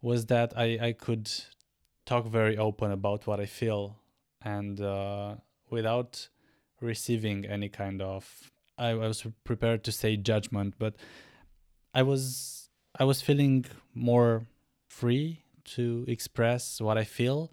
was 0.00 0.26
that 0.26 0.56
I, 0.56 0.78
I 0.88 0.92
could 0.92 1.30
talk 2.06 2.26
very 2.26 2.56
open 2.56 2.90
about 2.92 3.26
what 3.26 3.40
I 3.40 3.46
feel 3.46 3.96
and 4.42 4.80
uh, 4.80 5.36
without 5.70 6.28
receiving 6.80 7.44
any 7.46 7.68
kind 7.68 8.02
of 8.02 8.50
I 8.76 8.94
was 8.94 9.24
prepared 9.44 9.84
to 9.84 9.92
say 9.92 10.16
judgment, 10.16 10.74
but 10.78 10.94
I 11.92 12.02
was 12.02 12.68
I 12.98 13.04
was 13.04 13.20
feeling 13.22 13.66
more 13.94 14.46
free 14.88 15.42
to 15.76 16.04
express 16.08 16.80
what 16.80 16.98
I 16.98 17.04
feel, 17.04 17.52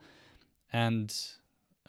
and 0.74 1.16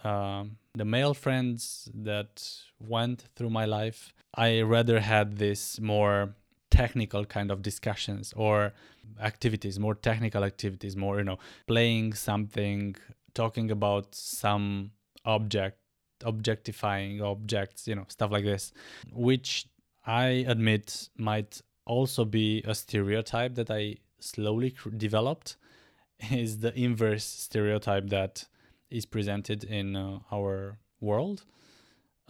um, 0.04 0.58
the 0.74 0.84
male 0.84 1.14
friends 1.14 1.88
that 1.94 2.46
went 2.78 3.24
through 3.36 3.50
my 3.50 3.64
life, 3.64 4.12
I 4.34 4.60
rather 4.62 5.00
had 5.00 5.38
this 5.38 5.80
more 5.80 6.34
technical 6.70 7.24
kind 7.24 7.50
of 7.50 7.62
discussions 7.62 8.32
or 8.36 8.72
activities, 9.20 9.78
more 9.78 9.94
technical 9.94 10.44
activities, 10.44 10.96
more 10.96 11.18
you 11.18 11.24
know 11.24 11.38
playing 11.66 12.12
something, 12.12 12.96
talking 13.34 13.70
about 13.70 14.14
some 14.14 14.90
object 15.24 15.78
objectifying 16.24 17.20
objects, 17.20 17.86
you 17.86 17.94
know, 17.94 18.06
stuff 18.08 18.30
like 18.30 18.44
this, 18.44 18.72
which 19.12 19.66
I 20.06 20.44
admit 20.46 21.08
might 21.16 21.60
also 21.86 22.24
be 22.24 22.62
a 22.66 22.74
stereotype 22.74 23.54
that 23.54 23.70
I 23.70 23.96
slowly 24.20 24.74
developed, 24.96 25.56
is 26.30 26.58
the 26.58 26.76
inverse 26.78 27.24
stereotype 27.24 28.08
that 28.10 28.46
is 28.90 29.06
presented 29.06 29.64
in 29.64 29.96
uh, 29.96 30.18
our 30.30 30.78
world, 31.00 31.44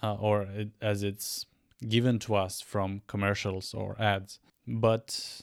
uh, 0.03 0.15
or 0.15 0.43
it, 0.43 0.71
as 0.81 1.03
it's 1.03 1.47
given 1.89 2.19
to 2.21 2.35
us 2.35 2.61
from 2.61 3.03
commercials 3.07 3.75
or 3.75 4.01
ads. 4.01 4.39
But 4.67 5.43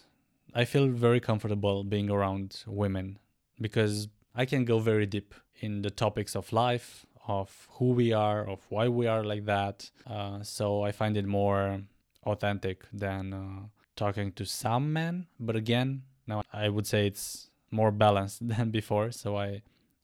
I 0.53 0.65
feel 0.65 0.87
very 0.87 1.19
comfortable 1.19 1.83
being 1.83 2.09
around 2.09 2.63
women 2.65 3.19
because 3.59 4.07
I 4.33 4.45
can 4.45 4.65
go 4.65 4.79
very 4.79 5.05
deep 5.05 5.33
in 5.59 5.81
the 5.81 5.89
topics 5.89 6.35
of 6.35 6.53
life, 6.53 7.05
of 7.27 7.67
who 7.71 7.91
we 7.91 8.13
are, 8.13 8.47
of 8.47 8.59
why 8.69 8.87
we 8.87 9.07
are 9.07 9.23
like 9.23 9.45
that. 9.45 9.89
Uh, 10.07 10.41
so 10.41 10.83
I 10.83 10.91
find 10.91 11.17
it 11.17 11.25
more 11.25 11.81
authentic 12.25 12.83
than 12.91 13.33
uh, 13.33 13.67
talking 13.95 14.31
to 14.33 14.45
some 14.45 14.93
men. 14.93 15.27
But 15.39 15.55
again, 15.55 16.03
now 16.27 16.41
I 16.51 16.69
would 16.69 16.87
say 16.87 17.07
it's 17.07 17.49
more 17.71 17.91
balanced 17.91 18.47
than 18.47 18.71
before. 18.71 19.11
So 19.11 19.37
I 19.37 19.61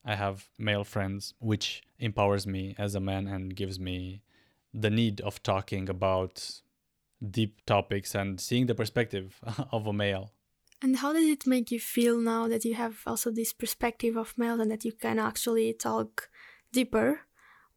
I 0.07 0.15
have 0.15 0.47
male 0.59 0.83
friends, 0.83 1.33
which 1.39 1.81
empowers 1.97 2.45
me 2.45 2.75
as 2.77 2.93
a 2.93 2.99
man 2.99 3.27
and 3.27 3.55
gives 3.55 3.79
me 3.79 4.21
the 4.71 4.91
need 4.91 5.19
of 5.21 5.41
talking 5.41 5.89
about 5.89 6.61
deep 7.31 7.65
topics 7.65 8.13
and 8.13 8.39
seeing 8.39 8.67
the 8.67 8.75
perspective 8.75 9.39
of 9.71 9.87
a 9.87 9.93
male. 9.93 10.31
And 10.81 10.97
how 10.97 11.13
does 11.13 11.25
it 11.25 11.47
make 11.47 11.71
you 11.71 11.79
feel 11.79 12.19
now 12.19 12.47
that 12.47 12.65
you 12.65 12.75
have 12.75 13.01
also 13.07 13.31
this 13.31 13.53
perspective 13.53 14.15
of 14.15 14.37
male 14.37 14.61
and 14.61 14.69
that 14.69 14.85
you 14.85 14.91
can 14.91 15.17
actually 15.17 15.73
talk 15.73 16.29
deeper 16.71 17.21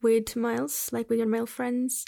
with 0.02 0.36
males, 0.36 0.90
like 0.92 1.08
with 1.08 1.18
your 1.18 1.28
male 1.28 1.46
friends? 1.46 2.04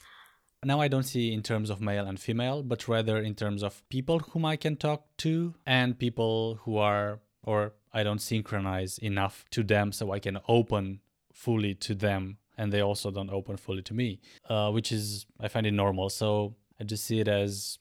Now 0.63 0.81
I 0.81 0.89
don't 0.89 1.05
see 1.05 1.33
in 1.33 1.43
terms 1.43 1.71
of 1.71 1.81
male 1.81 2.07
and 2.07 2.21
female, 2.21 2.63
but 2.63 2.87
rather 2.87 3.19
in 3.19 3.35
terms 3.35 3.63
of 3.63 3.89
people 3.89 4.19
whom 4.19 4.45
I 4.45 4.57
can 4.57 4.77
talk 4.77 5.05
to 5.19 5.55
and 5.67 5.99
people 5.99 6.59
who 6.63 6.77
are, 6.77 7.21
or 7.43 7.73
I 7.93 8.03
don't 8.03 8.21
synchronize 8.21 8.99
enough 8.99 9.47
to 9.53 9.63
them 9.63 9.93
so 9.93 10.13
I 10.13 10.19
can 10.19 10.39
open 10.49 11.01
fully 11.33 11.75
to 11.77 11.95
them 11.95 12.37
and 12.59 12.71
they 12.71 12.83
also 12.83 13.11
don't 13.11 13.31
open 13.31 13.57
fully 13.57 13.81
to 13.83 13.95
me, 13.95 14.21
uh, 14.51 14.71
which 14.71 14.93
is, 14.93 15.25
I 15.41 15.49
find 15.49 15.67
it 15.67 15.73
normal. 15.73 16.11
So 16.11 16.57
I 16.79 16.85
just 16.85 17.05
see 17.05 17.21
it 17.21 17.29
as 17.29 17.79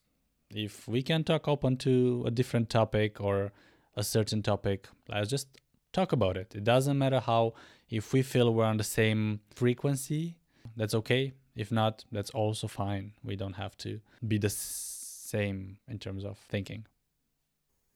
if 0.49 0.87
we 0.87 1.01
can 1.01 1.25
talk 1.25 1.49
open 1.49 1.75
to 1.77 2.23
a 2.25 2.31
different 2.31 2.69
topic 2.69 3.19
or 3.19 3.51
a 3.97 4.03
certain 4.03 4.41
topic, 4.41 4.87
let's 5.09 5.29
just 5.29 5.49
talk 5.91 6.13
about 6.13 6.37
it. 6.37 6.55
It 6.55 6.63
doesn't 6.63 6.97
matter 6.97 7.19
how, 7.19 7.55
if 7.89 8.13
we 8.13 8.21
feel 8.21 8.53
we're 8.53 8.65
on 8.65 8.77
the 8.77 8.83
same 8.83 9.39
frequency, 9.55 10.35
that's 10.75 10.93
okay. 10.93 11.33
If 11.55 11.71
not, 11.71 12.05
that's 12.11 12.29
also 12.29 12.67
fine. 12.67 13.13
We 13.23 13.35
don't 13.35 13.53
have 13.53 13.75
to 13.79 13.99
be 14.25 14.37
the 14.37 14.49
same 14.49 15.77
in 15.87 15.99
terms 15.99 16.23
of 16.23 16.37
thinking. 16.37 16.85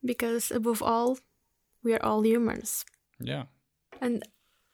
Because 0.03 0.51
above 0.51 0.81
all, 0.81 1.17
we 1.83 1.93
are 1.93 2.03
all 2.03 2.25
humans. 2.25 2.85
Yeah. 3.19 3.43
And 4.01 4.23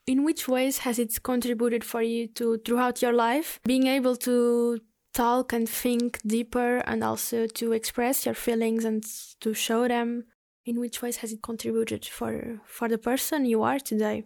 in 0.06 0.24
which 0.24 0.48
ways 0.48 0.78
has 0.78 0.98
it 0.98 1.22
contributed 1.22 1.84
for 1.84 2.02
you 2.02 2.26
to 2.26 2.58
throughout 2.64 3.00
your 3.00 3.12
life 3.12 3.60
being 3.64 3.86
able 3.86 4.16
to 4.16 4.80
talk 5.12 5.52
and 5.52 5.68
think 5.68 6.20
deeper 6.26 6.78
and 6.78 7.04
also 7.04 7.46
to 7.46 7.72
express 7.72 8.26
your 8.26 8.34
feelings 8.34 8.84
and 8.84 9.04
to 9.40 9.52
show 9.54 9.86
them 9.86 10.24
in 10.64 10.80
which 10.80 11.02
ways 11.02 11.18
has 11.18 11.32
it 11.32 11.42
contributed 11.42 12.04
for 12.04 12.60
for 12.64 12.88
the 12.88 12.98
person 12.98 13.44
you 13.44 13.62
are 13.62 13.78
today 13.78 14.24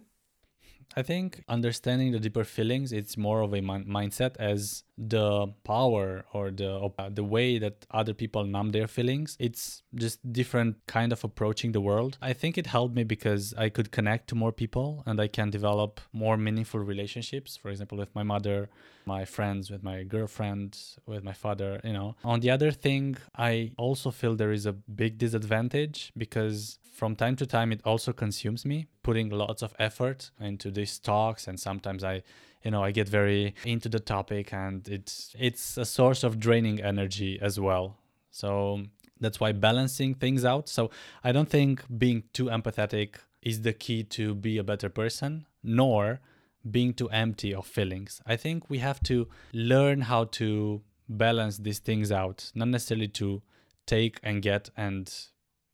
I 0.95 1.01
think 1.01 1.43
understanding 1.49 2.11
the 2.11 2.19
deeper 2.19 2.43
feelings, 2.43 2.91
it's 2.91 3.17
more 3.17 3.41
of 3.41 3.53
a 3.53 3.59
mindset 3.59 4.35
as 4.37 4.83
the 4.97 5.47
power 5.63 6.25
or 6.31 6.51
the 6.51 6.89
uh, 6.97 7.09
the 7.09 7.23
way 7.23 7.59
that 7.59 7.85
other 7.91 8.13
people 8.13 8.45
numb 8.45 8.71
their 8.71 8.87
feelings. 8.87 9.35
It's 9.39 9.83
just 9.93 10.19
different 10.31 10.77
kind 10.87 11.11
of 11.11 11.23
approaching 11.23 11.73
the 11.73 11.81
world. 11.81 12.17
I 12.21 12.33
think 12.33 12.57
it 12.57 12.67
helped 12.67 12.95
me 12.95 13.03
because 13.03 13.53
I 13.57 13.69
could 13.69 13.91
connect 13.91 14.29
to 14.29 14.35
more 14.35 14.53
people 14.53 15.03
and 15.05 15.19
I 15.19 15.27
can 15.27 15.49
develop 15.49 15.99
more 16.13 16.37
meaningful 16.37 16.79
relationships. 16.79 17.57
For 17.57 17.69
example, 17.69 17.97
with 17.97 18.15
my 18.15 18.23
mother, 18.23 18.69
my 19.05 19.25
friends, 19.25 19.69
with 19.69 19.83
my 19.83 20.03
girlfriend, 20.03 20.77
with 21.05 21.23
my 21.23 21.33
father. 21.33 21.81
You 21.83 21.93
know. 21.93 22.15
On 22.23 22.39
the 22.39 22.51
other 22.51 22.71
thing, 22.71 23.17
I 23.35 23.71
also 23.77 24.11
feel 24.11 24.35
there 24.35 24.53
is 24.53 24.65
a 24.65 24.73
big 24.73 25.17
disadvantage 25.17 26.13
because 26.17 26.79
from 26.95 27.15
time 27.15 27.35
to 27.35 27.45
time 27.45 27.71
it 27.71 27.81
also 27.83 28.13
consumes 28.13 28.65
me 28.65 28.87
putting 29.03 29.29
lots 29.29 29.61
of 29.61 29.73
effort 29.77 30.31
into 30.39 30.71
these 30.71 30.97
talks. 30.97 31.47
And 31.47 31.59
sometimes 31.59 32.03
i 32.03 32.23
you 32.63 32.71
know 32.71 32.83
i 32.83 32.91
get 32.91 33.07
very 33.07 33.53
into 33.65 33.89
the 33.89 33.99
topic 33.99 34.53
and 34.53 34.87
it's 34.87 35.35
it's 35.37 35.77
a 35.77 35.85
source 35.85 36.23
of 36.23 36.39
draining 36.39 36.81
energy 36.81 37.37
as 37.41 37.59
well. 37.59 37.97
So 38.31 38.83
that's 39.19 39.39
why 39.39 39.51
balancing 39.51 40.15
things 40.15 40.45
out. 40.45 40.69
So 40.69 40.89
i 41.23 41.31
don't 41.31 41.49
think 41.49 41.83
being 41.97 42.23
too 42.33 42.45
empathetic 42.45 43.15
is 43.41 43.61
the 43.61 43.73
key 43.73 44.03
to 44.03 44.33
be 44.33 44.57
a 44.57 44.63
better 44.63 44.89
person 44.89 45.45
nor 45.61 46.21
being 46.69 46.93
too 46.93 47.09
empty 47.09 47.53
of 47.53 47.67
feelings. 47.67 48.21
I 48.25 48.37
think 48.37 48.69
we 48.69 48.79
have 48.79 49.01
to 49.03 49.27
learn 49.53 50.01
how 50.01 50.25
to 50.39 50.81
balance 51.07 51.57
these 51.57 51.79
things 51.79 52.11
out, 52.11 52.51
not 52.55 52.69
necessarily 52.69 53.07
to 53.09 53.41
take 53.85 54.19
and 54.23 54.41
get 54.41 54.69
and 54.75 55.13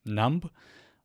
numb, 0.03 0.49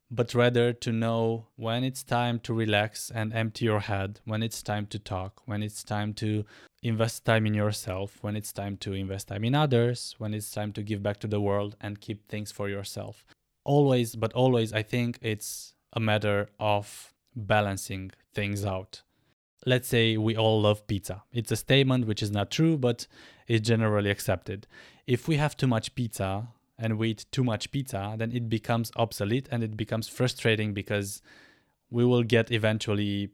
but 0.09 0.33
rather 0.33 0.71
to 0.71 0.91
know 0.91 1.47
when 1.55 1.83
it's 1.83 2.03
time 2.03 2.39
to 2.39 2.53
relax 2.53 3.11
and 3.13 3.33
empty 3.33 3.65
your 3.65 3.81
head, 3.81 4.19
when 4.25 4.41
it's 4.41 4.63
time 4.63 4.85
to 4.87 4.99
talk, 4.99 5.41
when 5.45 5.61
it's 5.61 5.83
time 5.83 6.13
to 6.13 6.45
invest 6.81 7.25
time 7.25 7.45
in 7.45 7.53
yourself, 7.53 8.17
when 8.21 8.35
it's 8.35 8.53
time 8.53 8.77
to 8.77 8.93
invest 8.93 9.27
time 9.27 9.43
in 9.43 9.55
others, 9.55 10.15
when 10.17 10.33
it's 10.33 10.51
time 10.51 10.71
to 10.73 10.81
give 10.81 11.03
back 11.03 11.19
to 11.19 11.27
the 11.27 11.41
world 11.41 11.75
and 11.81 11.99
keep 11.99 12.27
things 12.27 12.51
for 12.51 12.69
yourself. 12.69 13.25
Always, 13.65 14.15
but 14.15 14.31
always, 14.33 14.71
I 14.71 14.83
think 14.83 15.19
it's 15.21 15.73
a 15.93 15.99
matter 15.99 16.49
of 16.59 17.13
balancing 17.35 18.11
things 18.33 18.65
out. 18.65 19.01
Let's 19.65 19.89
say 19.89 20.15
we 20.15 20.37
all 20.37 20.61
love 20.61 20.87
pizza. 20.87 21.23
It's 21.33 21.51
a 21.51 21.57
statement 21.57 22.07
which 22.07 22.23
is 22.23 22.31
not 22.31 22.51
true, 22.51 22.77
but 22.77 23.07
it's 23.47 23.67
generally 23.67 24.09
accepted. 24.09 24.67
If 25.05 25.27
we 25.27 25.35
have 25.37 25.57
too 25.57 25.67
much 25.67 25.95
pizza, 25.95 26.47
and 26.77 26.97
we 26.97 27.09
eat 27.09 27.25
too 27.31 27.43
much 27.43 27.71
pizza, 27.71 28.15
then 28.17 28.31
it 28.31 28.49
becomes 28.49 28.91
obsolete 28.95 29.47
and 29.51 29.63
it 29.63 29.75
becomes 29.75 30.07
frustrating 30.07 30.73
because 30.73 31.21
we 31.89 32.05
will 32.05 32.23
get 32.23 32.51
eventually 32.51 33.29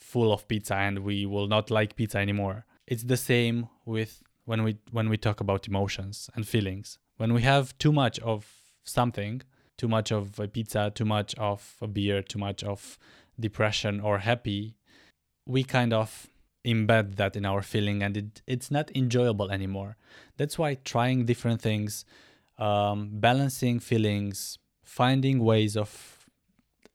full 0.00 0.32
of 0.32 0.46
pizza 0.48 0.74
and 0.74 1.00
we 1.00 1.26
will 1.26 1.46
not 1.46 1.70
like 1.70 1.96
pizza 1.96 2.18
anymore. 2.18 2.64
It's 2.86 3.04
the 3.04 3.16
same 3.16 3.68
with 3.84 4.22
when 4.44 4.62
we 4.62 4.76
when 4.90 5.08
we 5.08 5.16
talk 5.16 5.40
about 5.40 5.66
emotions 5.66 6.30
and 6.34 6.46
feelings. 6.46 6.98
When 7.16 7.32
we 7.32 7.42
have 7.42 7.76
too 7.78 7.92
much 7.92 8.18
of 8.20 8.46
something, 8.84 9.42
too 9.76 9.88
much 9.88 10.12
of 10.12 10.38
a 10.38 10.48
pizza, 10.48 10.92
too 10.94 11.04
much 11.04 11.34
of 11.36 11.76
a 11.80 11.86
beer, 11.86 12.22
too 12.22 12.38
much 12.38 12.62
of 12.62 12.98
depression 13.38 14.00
or 14.00 14.18
happy, 14.18 14.76
we 15.46 15.64
kind 15.64 15.92
of 15.92 16.28
embed 16.64 17.16
that 17.16 17.36
in 17.36 17.44
our 17.44 17.62
feeling 17.62 18.02
and 18.02 18.16
it, 18.16 18.42
it's 18.46 18.70
not 18.70 18.94
enjoyable 18.96 19.50
anymore. 19.50 19.96
That's 20.36 20.58
why 20.58 20.76
trying 20.76 21.26
different 21.26 21.60
things, 21.60 22.04
um, 22.58 23.10
balancing 23.12 23.80
feelings, 23.80 24.58
finding 24.82 25.40
ways 25.40 25.76
of 25.76 26.26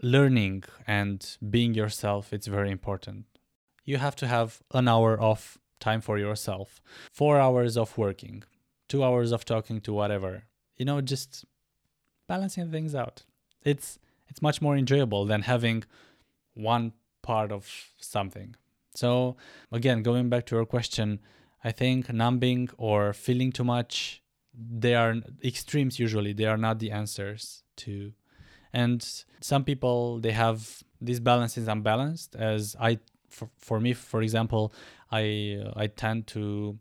learning 0.02 0.64
and 0.88 1.38
being 1.50 1.74
yourself, 1.74 2.32
it's 2.34 2.48
very 2.48 2.72
important. 2.72 3.26
You 3.84 3.98
have 3.98 4.16
to 4.18 4.28
have 4.28 4.62
an 4.74 4.88
hour 4.88 5.20
of 5.20 5.58
time 5.80 6.02
for 6.02 6.18
yourself, 6.18 6.82
four 7.12 7.40
hours 7.40 7.78
of 7.78 7.98
working, 7.98 8.44
two 8.88 9.04
hours 9.04 9.32
of 9.32 9.46
talking 9.46 9.82
to 9.82 9.94
whatever. 9.94 10.44
You 10.78 10.86
know, 10.86 11.02
just 11.02 11.46
balancing 12.28 12.72
things 12.72 12.96
out. 12.96 13.24
It's 13.64 14.00
it's 14.28 14.42
much 14.42 14.62
more 14.62 14.78
enjoyable 14.78 15.26
than 15.26 15.42
having 15.42 15.84
one 16.54 16.94
part 17.22 17.52
of 17.52 17.68
something. 18.00 18.56
So 18.94 19.38
again, 19.72 20.04
going 20.04 20.30
back 20.30 20.46
to 20.48 20.56
your 20.56 20.66
question, 20.66 21.20
I 21.64 21.72
think 21.72 22.12
numbing 22.14 22.70
or 22.78 23.14
feeling 23.14 23.52
too 23.52 23.64
much 23.64 24.19
they 24.60 24.96
are 24.96 25.16
extremes 25.44 26.00
usually 26.00 26.34
they 26.34 26.46
are 26.46 26.58
not 26.58 26.80
the 26.80 26.92
answers 26.92 27.64
to. 27.78 28.14
And 28.74 29.06
some 29.42 29.64
people 29.64 30.20
they 30.20 30.32
have 30.32 30.84
this 31.02 31.20
balance 31.20 31.58
is 31.58 31.68
unbalanced 31.68 32.36
as 32.36 32.76
i 32.80 33.00
for, 33.30 33.50
for 33.58 33.80
me 33.80 33.94
for 33.94 34.22
example 34.22 34.74
i 35.12 35.62
i 35.76 35.88
tend 35.88 36.28
to 36.28 36.78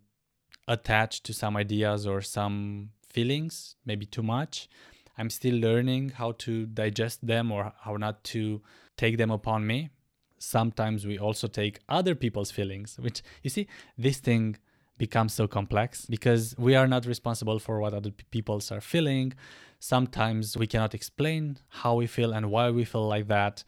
attach 0.66 1.22
to 1.22 1.32
some 1.32 1.56
ideas 1.56 2.06
or 2.06 2.20
some 2.20 2.90
feelings 3.08 3.76
maybe 3.86 4.06
too 4.06 4.22
much. 4.22 4.68
I'm 5.16 5.30
still 5.30 5.56
learning 5.56 6.10
how 6.10 6.32
to 6.44 6.66
digest 6.66 7.26
them 7.26 7.50
or 7.50 7.72
how 7.80 7.96
not 7.96 8.22
to 8.24 8.62
take 8.96 9.18
them 9.18 9.30
upon 9.30 9.66
me. 9.66 9.90
Sometimes 10.38 11.06
we 11.06 11.18
also 11.18 11.48
take 11.48 11.80
other 11.88 12.14
people's 12.14 12.52
feelings 12.52 12.96
which 13.00 13.22
you 13.42 13.50
see 13.50 13.66
this 13.96 14.18
thing 14.18 14.56
becomes 14.98 15.32
so 15.32 15.46
complex 15.46 16.06
because 16.06 16.54
we 16.58 16.74
are 16.74 16.86
not 16.86 17.06
responsible 17.06 17.58
for 17.58 17.80
what 17.80 17.94
other 17.94 18.10
people 18.30 18.60
are 18.70 18.80
feeling. 18.80 19.32
Sometimes 19.78 20.56
we 20.56 20.66
cannot 20.66 20.94
explain 20.94 21.58
how 21.68 21.94
we 21.94 22.06
feel 22.06 22.32
and 22.32 22.50
why 22.50 22.70
we 22.70 22.84
feel 22.84 23.06
like 23.06 23.28
that. 23.28 23.64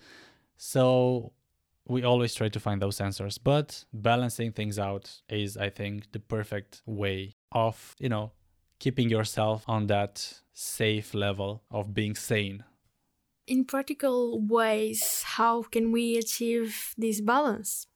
So 0.57 1.33
we 1.87 2.03
always 2.05 2.35
try 2.35 2.49
to 2.49 2.61
find 2.61 2.81
those 2.83 3.01
answers, 3.01 3.39
but 3.39 3.85
balancing 3.93 4.53
things 4.53 4.79
out 4.79 5.23
is, 5.29 5.57
I 5.57 5.71
think, 5.71 6.13
the 6.13 6.21
perfect 6.21 6.83
way 6.87 7.35
of, 7.53 7.97
you 7.99 8.09
know, 8.09 8.33
keeping 8.79 9.11
yourself 9.11 9.65
on 9.67 9.87
that 9.89 10.41
safe 10.53 11.15
level 11.15 11.63
of 11.71 11.95
being 11.95 12.15
sane. 12.15 12.65
In 13.47 13.65
practical 13.65 14.41
ways, 14.41 15.23
how 15.25 15.63
can 15.63 15.91
we 15.91 16.17
achieve 16.17 16.95
this 16.97 17.21
balance? 17.21 17.87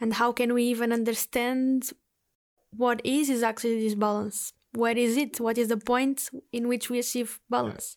And 0.00 0.14
how 0.14 0.32
can 0.32 0.54
we 0.54 0.64
even 0.64 0.92
understand 0.92 1.92
what 2.76 3.00
is 3.04 3.30
is 3.30 3.42
actually 3.42 3.80
this 3.82 3.94
balance? 3.94 4.52
Where 4.72 4.96
is 4.96 5.16
it? 5.16 5.40
What 5.40 5.58
is 5.58 5.68
the 5.68 5.76
point 5.76 6.30
in 6.52 6.68
which 6.68 6.90
we 6.90 6.98
achieve 6.98 7.40
balance? 7.48 7.96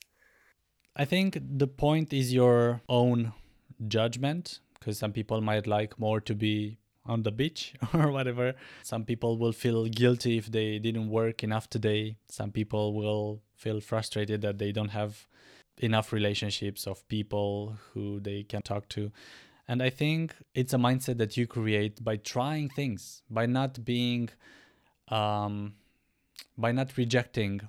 I 0.95 1.05
think 1.05 1.39
the 1.41 1.67
point 1.67 2.13
is 2.13 2.33
your 2.33 2.81
own 2.89 3.33
judgment 3.87 4.59
because 4.79 4.97
some 4.97 5.11
people 5.11 5.41
might 5.41 5.67
like 5.67 5.99
more 5.99 6.19
to 6.21 6.33
be 6.33 6.77
on 7.05 7.23
the 7.23 7.31
beach 7.31 7.73
or 7.93 8.11
whatever. 8.11 8.53
Some 8.83 9.05
people 9.05 9.37
will 9.37 9.51
feel 9.51 9.85
guilty 9.85 10.37
if 10.37 10.51
they 10.51 10.79
didn't 10.79 11.09
work 11.09 11.43
enough 11.43 11.69
today. 11.69 12.17
Some 12.29 12.51
people 12.51 12.93
will 12.93 13.41
feel 13.55 13.79
frustrated 13.79 14.41
that 14.41 14.59
they 14.59 14.71
don't 14.71 14.89
have 14.89 15.27
enough 15.79 16.11
relationships 16.11 16.87
of 16.87 17.07
people 17.07 17.77
who 17.93 18.19
they 18.19 18.43
can 18.43 18.61
talk 18.61 18.89
to. 18.89 19.11
And 19.67 19.83
I 19.83 19.89
think 19.89 20.35
it's 20.55 20.73
a 20.73 20.77
mindset 20.77 21.17
that 21.17 21.37
you 21.37 21.45
create 21.45 22.03
by 22.03 22.17
trying 22.17 22.69
things, 22.69 23.21
by 23.29 23.45
not 23.45 23.83
being 23.83 24.29
um, 25.07 25.73
by 26.57 26.71
not 26.71 26.97
rejecting 26.97 27.61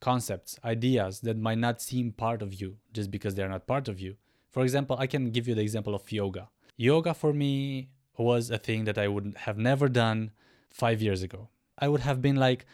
concepts, 0.00 0.58
ideas 0.64 1.20
that 1.20 1.36
might 1.36 1.58
not 1.58 1.80
seem 1.80 2.12
part 2.12 2.42
of 2.42 2.54
you 2.54 2.76
just 2.92 3.10
because 3.10 3.34
they're 3.34 3.48
not 3.48 3.66
part 3.66 3.88
of 3.88 4.00
you. 4.00 4.16
For 4.50 4.62
example, 4.62 4.96
I 4.98 5.06
can 5.06 5.30
give 5.30 5.46
you 5.46 5.54
the 5.54 5.62
example 5.62 5.94
of 5.94 6.10
yoga. 6.10 6.48
Yoga 6.76 7.14
for 7.14 7.32
me 7.32 7.90
was 8.16 8.50
a 8.50 8.58
thing 8.58 8.84
that 8.84 8.98
I 8.98 9.08
would 9.08 9.34
have 9.38 9.58
never 9.58 9.88
done 9.88 10.32
five 10.70 11.00
years 11.00 11.22
ago. 11.22 11.48
I 11.78 11.88
would 11.88 12.00
have 12.00 12.20
been 12.20 12.36
like, 12.36 12.66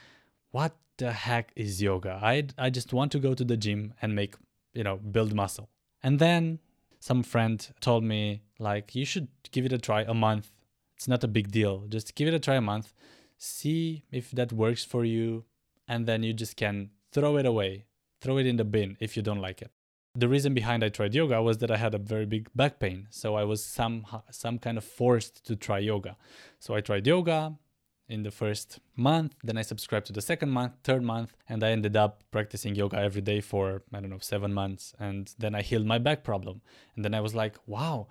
what 0.50 0.76
the 0.96 1.12
heck 1.12 1.52
is 1.56 1.82
yoga? 1.82 2.18
I 2.22 2.46
I 2.56 2.70
just 2.70 2.92
want 2.92 3.12
to 3.12 3.18
go 3.18 3.34
to 3.34 3.44
the 3.44 3.56
gym 3.56 3.94
and 4.00 4.14
make, 4.14 4.34
you 4.72 4.84
know, 4.84 4.96
build 4.96 5.34
muscle. 5.34 5.68
And 6.02 6.18
then 6.18 6.60
some 7.00 7.22
friend 7.22 7.66
told 7.80 8.04
me 8.04 8.42
like 8.58 8.94
you 8.94 9.04
should 9.04 9.28
give 9.50 9.66
it 9.66 9.72
a 9.72 9.78
try 9.78 10.02
a 10.02 10.14
month. 10.14 10.50
It's 10.96 11.08
not 11.08 11.22
a 11.22 11.28
big 11.28 11.50
deal. 11.50 11.84
Just 11.88 12.14
give 12.14 12.26
it 12.26 12.34
a 12.34 12.38
try 12.38 12.54
a 12.54 12.60
month 12.60 12.94
see 13.38 14.04
if 14.10 14.30
that 14.32 14.52
works 14.52 14.84
for 14.84 15.04
you, 15.04 15.44
and 15.88 16.06
then 16.06 16.22
you 16.22 16.32
just 16.32 16.56
can 16.56 16.90
throw 17.12 17.36
it 17.36 17.46
away, 17.46 17.86
throw 18.20 18.38
it 18.38 18.46
in 18.46 18.56
the 18.56 18.64
bin 18.64 18.96
if 19.00 19.16
you 19.16 19.22
don't 19.22 19.40
like 19.40 19.62
it. 19.62 19.70
The 20.14 20.28
reason 20.28 20.54
behind 20.54 20.82
I 20.82 20.88
tried 20.88 21.14
yoga 21.14 21.42
was 21.42 21.58
that 21.58 21.70
I 21.70 21.76
had 21.76 21.94
a 21.94 21.98
very 21.98 22.24
big 22.24 22.48
back 22.54 22.78
pain, 22.80 23.06
so 23.10 23.34
I 23.34 23.44
was 23.44 23.62
some 23.64 24.06
some 24.30 24.58
kind 24.58 24.78
of 24.78 24.84
forced 24.84 25.44
to 25.46 25.56
try 25.56 25.78
yoga. 25.78 26.16
So 26.58 26.74
I 26.74 26.80
tried 26.80 27.06
yoga 27.06 27.56
in 28.08 28.22
the 28.22 28.30
first 28.30 28.78
month, 28.94 29.34
then 29.42 29.58
I 29.58 29.62
subscribed 29.62 30.06
to 30.06 30.12
the 30.12 30.22
second 30.22 30.50
month, 30.50 30.72
third 30.84 31.02
month, 31.02 31.36
and 31.48 31.62
I 31.62 31.70
ended 31.70 31.96
up 31.96 32.22
practicing 32.30 32.74
yoga 32.74 32.98
every 32.98 33.20
day 33.20 33.40
for 33.40 33.82
I 33.92 34.00
don't 34.00 34.10
know 34.10 34.18
7 34.18 34.54
months 34.54 34.94
and 34.98 35.34
then 35.38 35.54
I 35.54 35.62
healed 35.62 35.86
my 35.86 35.98
back 35.98 36.22
problem. 36.22 36.62
And 36.94 37.04
then 37.04 37.14
I 37.14 37.20
was 37.20 37.34
like, 37.34 37.56
"Wow, 37.66 38.08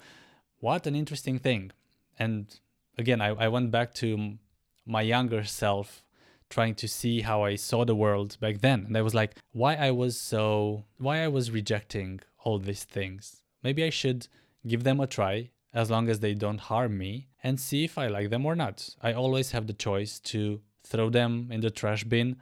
what 0.59 0.85
an 0.85 0.95
interesting 0.95 1.39
thing." 1.39 1.71
And 2.19 2.59
again, 2.97 3.21
I, 3.21 3.29
I 3.29 3.47
went 3.47 3.71
back 3.71 3.93
to 3.95 4.37
my 4.85 5.01
younger 5.01 5.43
self 5.43 6.03
trying 6.49 6.75
to 6.75 6.87
see 6.87 7.21
how 7.21 7.43
I 7.43 7.55
saw 7.55 7.85
the 7.85 7.95
world 7.95 8.37
back 8.39 8.61
then. 8.61 8.85
And 8.85 8.97
I 8.97 9.01
was 9.01 9.15
like, 9.15 9.35
why 9.51 9.75
I 9.75 9.91
was 9.91 10.17
so, 10.17 10.85
why 10.97 11.23
I 11.23 11.27
was 11.27 11.51
rejecting 11.51 12.21
all 12.43 12.59
these 12.59 12.83
things. 12.83 13.41
Maybe 13.63 13.83
I 13.83 13.89
should 13.89 14.27
give 14.67 14.83
them 14.83 14.99
a 14.99 15.07
try 15.07 15.49
as 15.73 15.89
long 15.89 16.07
as 16.07 16.19
they 16.19 16.33
don't 16.33 16.59
harm 16.59 16.97
me 16.97 17.27
and 17.43 17.59
see 17.59 17.83
if 17.83 17.97
I 17.97 18.07
like 18.07 18.29
them 18.29 18.45
or 18.45 18.55
not. 18.55 18.89
I 19.01 19.13
always 19.13 19.51
have 19.51 19.67
the 19.67 19.73
choice 19.73 20.19
to 20.31 20.61
throw 20.83 21.09
them 21.09 21.49
in 21.51 21.61
the 21.61 21.71
trash 21.71 22.03
bin 22.03 22.37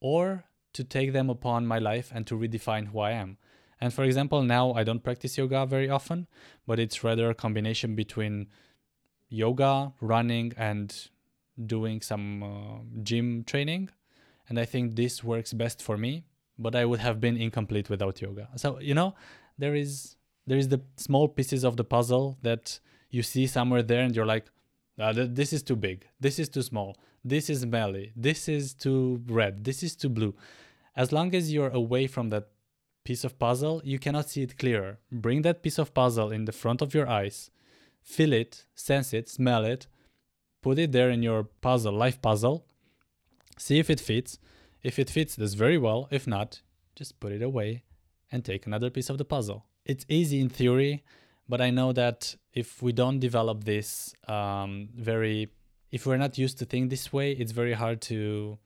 or 0.00 0.44
to 0.72 0.82
take 0.82 1.12
them 1.12 1.28
upon 1.28 1.66
my 1.66 1.78
life 1.78 2.10
and 2.14 2.26
to 2.26 2.34
redefine 2.34 2.88
who 2.88 3.00
I 3.00 3.12
am. 3.12 3.36
And 3.80 3.92
for 3.92 4.04
example, 4.04 4.42
now 4.42 4.72
I 4.72 4.84
don't 4.84 5.04
practice 5.04 5.36
yoga 5.36 5.66
very 5.66 5.90
often, 5.90 6.26
but 6.66 6.78
it's 6.78 7.04
rather 7.04 7.28
a 7.30 7.34
combination 7.34 7.94
between 7.94 8.48
yoga, 9.28 9.92
running, 10.00 10.52
and 10.56 11.08
doing 11.66 12.00
some 12.00 12.42
uh, 12.42 12.78
gym 13.02 13.44
training. 13.44 13.90
And 14.48 14.58
i 14.58 14.64
think 14.64 14.96
this 14.96 15.24
works 15.24 15.52
best 15.52 15.82
for 15.82 15.96
me 15.96 16.24
but 16.58 16.74
i 16.74 16.84
would 16.84 17.00
have 17.00 17.20
been 17.20 17.36
incomplete 17.36 17.88
without 17.88 18.20
yoga. 18.20 18.48
So 18.56 18.78
you 18.80 18.94
know 18.94 19.14
there 19.58 19.74
is 19.74 20.16
there 20.46 20.58
is 20.58 20.68
the 20.68 20.80
small 20.96 21.28
pieces 21.28 21.64
of 21.64 21.76
the 21.76 21.84
puzzle 21.84 22.38
that 22.42 22.80
you 23.10 23.22
see 23.22 23.46
somewhere 23.46 23.82
there 23.82 24.02
and 24.02 24.14
you're 24.14 24.26
like 24.26 24.46
uh, 24.98 25.12
this 25.16 25.52
is 25.54 25.62
too 25.62 25.74
big. 25.74 26.06
This 26.20 26.38
is 26.38 26.48
too 26.50 26.60
small. 26.60 26.98
This 27.24 27.48
is 27.48 27.60
smelly. 27.60 28.12
This 28.14 28.46
is 28.46 28.74
too 28.74 29.22
red. 29.26 29.64
This 29.64 29.82
is 29.82 29.96
too 29.96 30.10
blue. 30.10 30.34
As 30.94 31.12
long 31.12 31.34
as 31.34 31.50
you're 31.50 31.70
away 31.70 32.06
from 32.06 32.28
that 32.28 32.48
piece 33.04 33.24
of 33.24 33.38
puzzle 33.38 33.80
you 33.84 33.98
cannot 33.98 34.28
see 34.28 34.42
it 34.42 34.58
clearer. 34.58 34.98
Bring 35.10 35.42
that 35.42 35.62
piece 35.62 35.78
of 35.78 35.94
puzzle 35.94 36.30
in 36.30 36.44
the 36.44 36.52
front 36.52 36.82
of 36.82 36.94
your 36.94 37.08
eyes 37.08 37.50
feel 38.02 38.32
it 38.32 38.64
sense 38.74 39.14
it 39.14 39.28
smell 39.28 39.64
it 39.64 39.86
put 40.62 40.78
it 40.78 40.92
there 40.92 41.10
in 41.10 41.22
your 41.22 41.44
puzzle, 41.44 41.92
life 41.92 42.22
puzzle, 42.22 42.64
See 43.62 43.78
if 43.78 43.90
it 43.90 44.00
fits. 44.00 44.38
If 44.82 44.98
it 44.98 45.10
fits, 45.10 45.36
that's 45.36 45.54
very 45.54 45.78
well. 45.78 46.08
If 46.10 46.26
not, 46.26 46.62
just 46.96 47.20
put 47.20 47.32
it 47.32 47.42
away 47.42 47.84
and 48.30 48.44
take 48.44 48.66
another 48.66 48.90
piece 48.90 49.10
of 49.10 49.18
the 49.18 49.24
puzzle. 49.24 49.66
It's 49.84 50.04
easy 50.08 50.40
in 50.40 50.48
theory, 50.48 51.04
but 51.48 51.60
I 51.60 51.70
know 51.70 51.92
that 51.92 52.34
if 52.52 52.82
we 52.82 52.92
don't 52.92 53.18
develop 53.18 53.64
this 53.64 54.14
um, 54.26 54.88
very, 54.96 55.48
if 55.90 56.06
we're 56.06 56.16
not 56.16 56.38
used 56.38 56.58
to 56.58 56.64
think 56.64 56.90
this 56.90 57.12
way, 57.12 57.32
it's 57.32 57.52
very 57.52 57.74
hard 57.74 58.00
to 58.02 58.58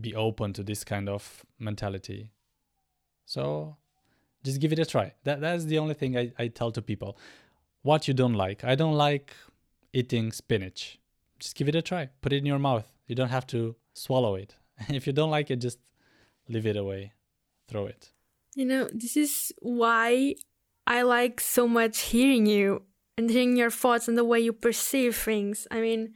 be 0.00 0.14
open 0.14 0.52
to 0.54 0.62
this 0.62 0.82
kind 0.82 1.08
of 1.08 1.44
mentality. 1.58 2.30
So 3.26 3.76
just 4.42 4.60
give 4.60 4.72
it 4.72 4.78
a 4.78 4.84
try. 4.84 5.14
That 5.22 5.40
that's 5.40 5.64
the 5.66 5.78
only 5.78 5.94
thing 5.94 6.18
I, 6.18 6.32
I 6.38 6.48
tell 6.48 6.72
to 6.72 6.82
people. 6.82 7.16
What 7.82 8.08
you 8.08 8.14
don't 8.14 8.34
like. 8.34 8.64
I 8.64 8.74
don't 8.74 8.94
like 8.94 9.34
eating 9.92 10.32
spinach. 10.32 10.98
Just 11.38 11.56
give 11.56 11.68
it 11.68 11.74
a 11.74 11.82
try. 11.82 12.08
Put 12.20 12.32
it 12.32 12.38
in 12.38 12.46
your 12.46 12.58
mouth. 12.58 12.90
You 13.06 13.14
don't 13.14 13.28
have 13.28 13.46
to 13.48 13.76
swallow 13.92 14.34
it. 14.34 14.56
if 14.88 15.06
you 15.06 15.12
don't 15.12 15.30
like 15.30 15.50
it, 15.50 15.56
just 15.56 15.78
leave 16.48 16.66
it 16.66 16.76
away. 16.76 17.12
Throw 17.68 17.86
it. 17.86 18.12
You 18.54 18.64
know, 18.66 18.88
this 18.92 19.16
is 19.16 19.52
why 19.60 20.36
I 20.86 21.02
like 21.02 21.40
so 21.40 21.66
much 21.66 22.00
hearing 22.00 22.46
you 22.46 22.82
and 23.16 23.30
hearing 23.30 23.56
your 23.56 23.70
thoughts 23.70 24.08
and 24.08 24.16
the 24.16 24.24
way 24.24 24.40
you 24.40 24.52
perceive 24.52 25.16
things. 25.16 25.66
I 25.70 25.80
mean, 25.80 26.14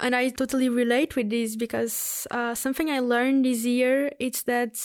and 0.00 0.16
I 0.16 0.30
totally 0.30 0.68
relate 0.68 1.14
with 1.16 1.30
this 1.30 1.56
because 1.56 2.26
uh, 2.30 2.54
something 2.54 2.90
I 2.90 3.00
learned 3.00 3.44
this 3.44 3.64
year 3.64 4.10
is 4.18 4.42
that 4.44 4.76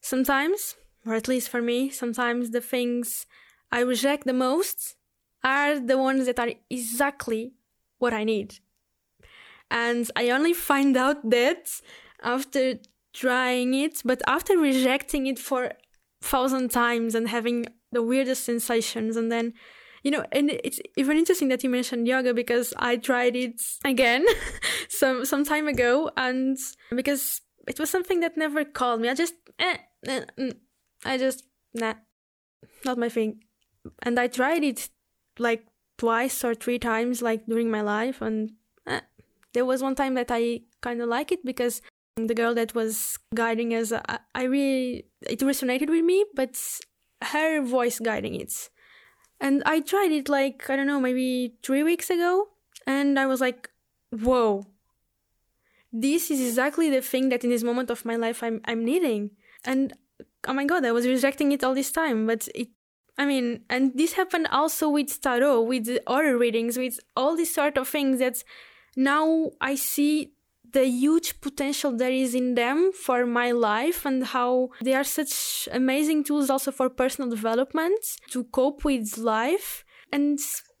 sometimes, 0.00 0.76
or 1.06 1.14
at 1.14 1.28
least 1.28 1.48
for 1.48 1.62
me, 1.62 1.90
sometimes 1.90 2.50
the 2.50 2.60
things 2.60 3.26
I 3.70 3.80
reject 3.80 4.26
the 4.26 4.32
most 4.32 4.96
are 5.44 5.78
the 5.78 5.98
ones 5.98 6.26
that 6.26 6.38
are 6.38 6.50
exactly 6.68 7.52
what 7.98 8.12
I 8.12 8.24
need. 8.24 8.58
And 9.70 10.10
I 10.16 10.30
only 10.30 10.54
find 10.54 10.96
out 10.96 11.28
that 11.30 11.68
after 12.22 12.74
trying 13.12 13.74
it, 13.74 14.02
but 14.04 14.22
after 14.26 14.56
rejecting 14.56 15.26
it 15.26 15.38
for 15.38 15.72
thousand 16.22 16.70
times 16.70 17.14
and 17.14 17.28
having 17.28 17.66
the 17.92 18.02
weirdest 18.02 18.44
sensations 18.44 19.16
and 19.16 19.30
then 19.30 19.54
you 20.02 20.10
know 20.10 20.24
and 20.32 20.50
it's 20.64 20.80
even 20.96 21.16
interesting 21.16 21.48
that 21.48 21.62
you 21.62 21.70
mentioned 21.70 22.06
yoga 22.06 22.34
because 22.34 22.74
i 22.78 22.96
tried 22.96 23.36
it 23.36 23.60
again 23.84 24.24
some 24.88 25.24
some 25.24 25.44
time 25.44 25.68
ago 25.68 26.10
and 26.16 26.58
because 26.94 27.40
it 27.66 27.78
was 27.78 27.88
something 27.88 28.20
that 28.20 28.36
never 28.36 28.64
called 28.64 29.00
me 29.00 29.08
i 29.08 29.14
just 29.14 29.34
eh, 29.58 29.76
eh, 30.06 30.24
mm, 30.38 30.52
i 31.04 31.16
just 31.16 31.44
nah 31.74 31.94
not 32.84 32.98
my 32.98 33.08
thing 33.08 33.40
and 34.02 34.18
i 34.18 34.26
tried 34.26 34.64
it 34.64 34.88
like 35.38 35.64
twice 35.98 36.42
or 36.44 36.54
three 36.54 36.78
times 36.78 37.20
like 37.20 37.44
during 37.46 37.70
my 37.70 37.82
life 37.82 38.22
and 38.22 38.52
eh, 38.86 39.00
there 39.52 39.64
was 39.64 39.82
one 39.82 39.94
time 39.94 40.14
that 40.14 40.30
i 40.30 40.60
kind 40.80 41.00
of 41.02 41.08
like 41.08 41.30
it 41.32 41.44
because 41.44 41.82
the 42.26 42.34
girl 42.34 42.54
that 42.54 42.74
was 42.74 43.18
guiding 43.34 43.74
us 43.74 43.92
I, 43.92 44.18
I 44.34 44.44
really 44.44 45.06
it 45.22 45.40
resonated 45.40 45.90
with 45.90 46.04
me 46.04 46.24
but 46.34 46.58
her 47.22 47.62
voice 47.62 47.98
guiding 47.98 48.34
it. 48.34 48.70
And 49.40 49.62
i 49.66 49.80
tried 49.80 50.12
it 50.12 50.28
like 50.28 50.68
i 50.68 50.76
don't 50.76 50.86
know 50.86 51.00
maybe 51.00 51.54
three 51.62 51.82
weeks 51.82 52.10
ago 52.10 52.48
and 52.86 53.18
i 53.18 53.26
was 53.26 53.40
like 53.40 53.70
whoa. 54.10 54.64
This 55.92 56.30
is 56.30 56.40
exactly 56.40 56.90
the 56.90 57.00
thing 57.00 57.30
that 57.30 57.44
in 57.44 57.50
this 57.50 57.62
moment 57.62 57.90
of 57.90 58.04
my 58.04 58.16
life 58.16 58.42
i'm, 58.42 58.60
I'm 58.64 58.84
needing. 58.84 59.30
And 59.64 59.92
oh 60.46 60.52
my 60.52 60.64
god 60.64 60.84
i 60.84 60.92
was 60.92 61.06
rejecting 61.06 61.52
it 61.52 61.62
all 61.62 61.74
this 61.74 61.92
time 61.92 62.26
but 62.26 62.48
it 62.54 62.68
i 63.18 63.26
mean 63.26 63.60
and 63.68 63.92
this 63.94 64.14
happened 64.14 64.46
also 64.50 64.88
with 64.88 65.20
tarot 65.20 65.62
with 65.62 65.88
other 66.06 66.38
readings 66.38 66.78
with 66.78 66.98
all 67.16 67.36
these 67.36 67.54
sort 67.54 67.76
of 67.76 67.86
things 67.88 68.18
that 68.18 68.42
now 68.96 69.50
i 69.60 69.74
see 69.74 70.32
the 70.70 70.84
huge 70.84 71.40
potential 71.40 71.96
there 71.96 72.12
is 72.12 72.34
in 72.34 72.54
them 72.54 72.92
for 72.92 73.24
my 73.24 73.50
life 73.50 74.04
and 74.04 74.22
how 74.26 74.68
they 74.82 74.94
are 74.94 75.04
such 75.04 75.68
amazing 75.72 76.22
tools 76.22 76.50
also 76.50 76.70
for 76.70 76.90
personal 76.90 77.30
development 77.30 77.98
to 78.30 78.44
cope 78.44 78.84
with 78.84 79.16
life 79.16 79.84
and 80.12 80.38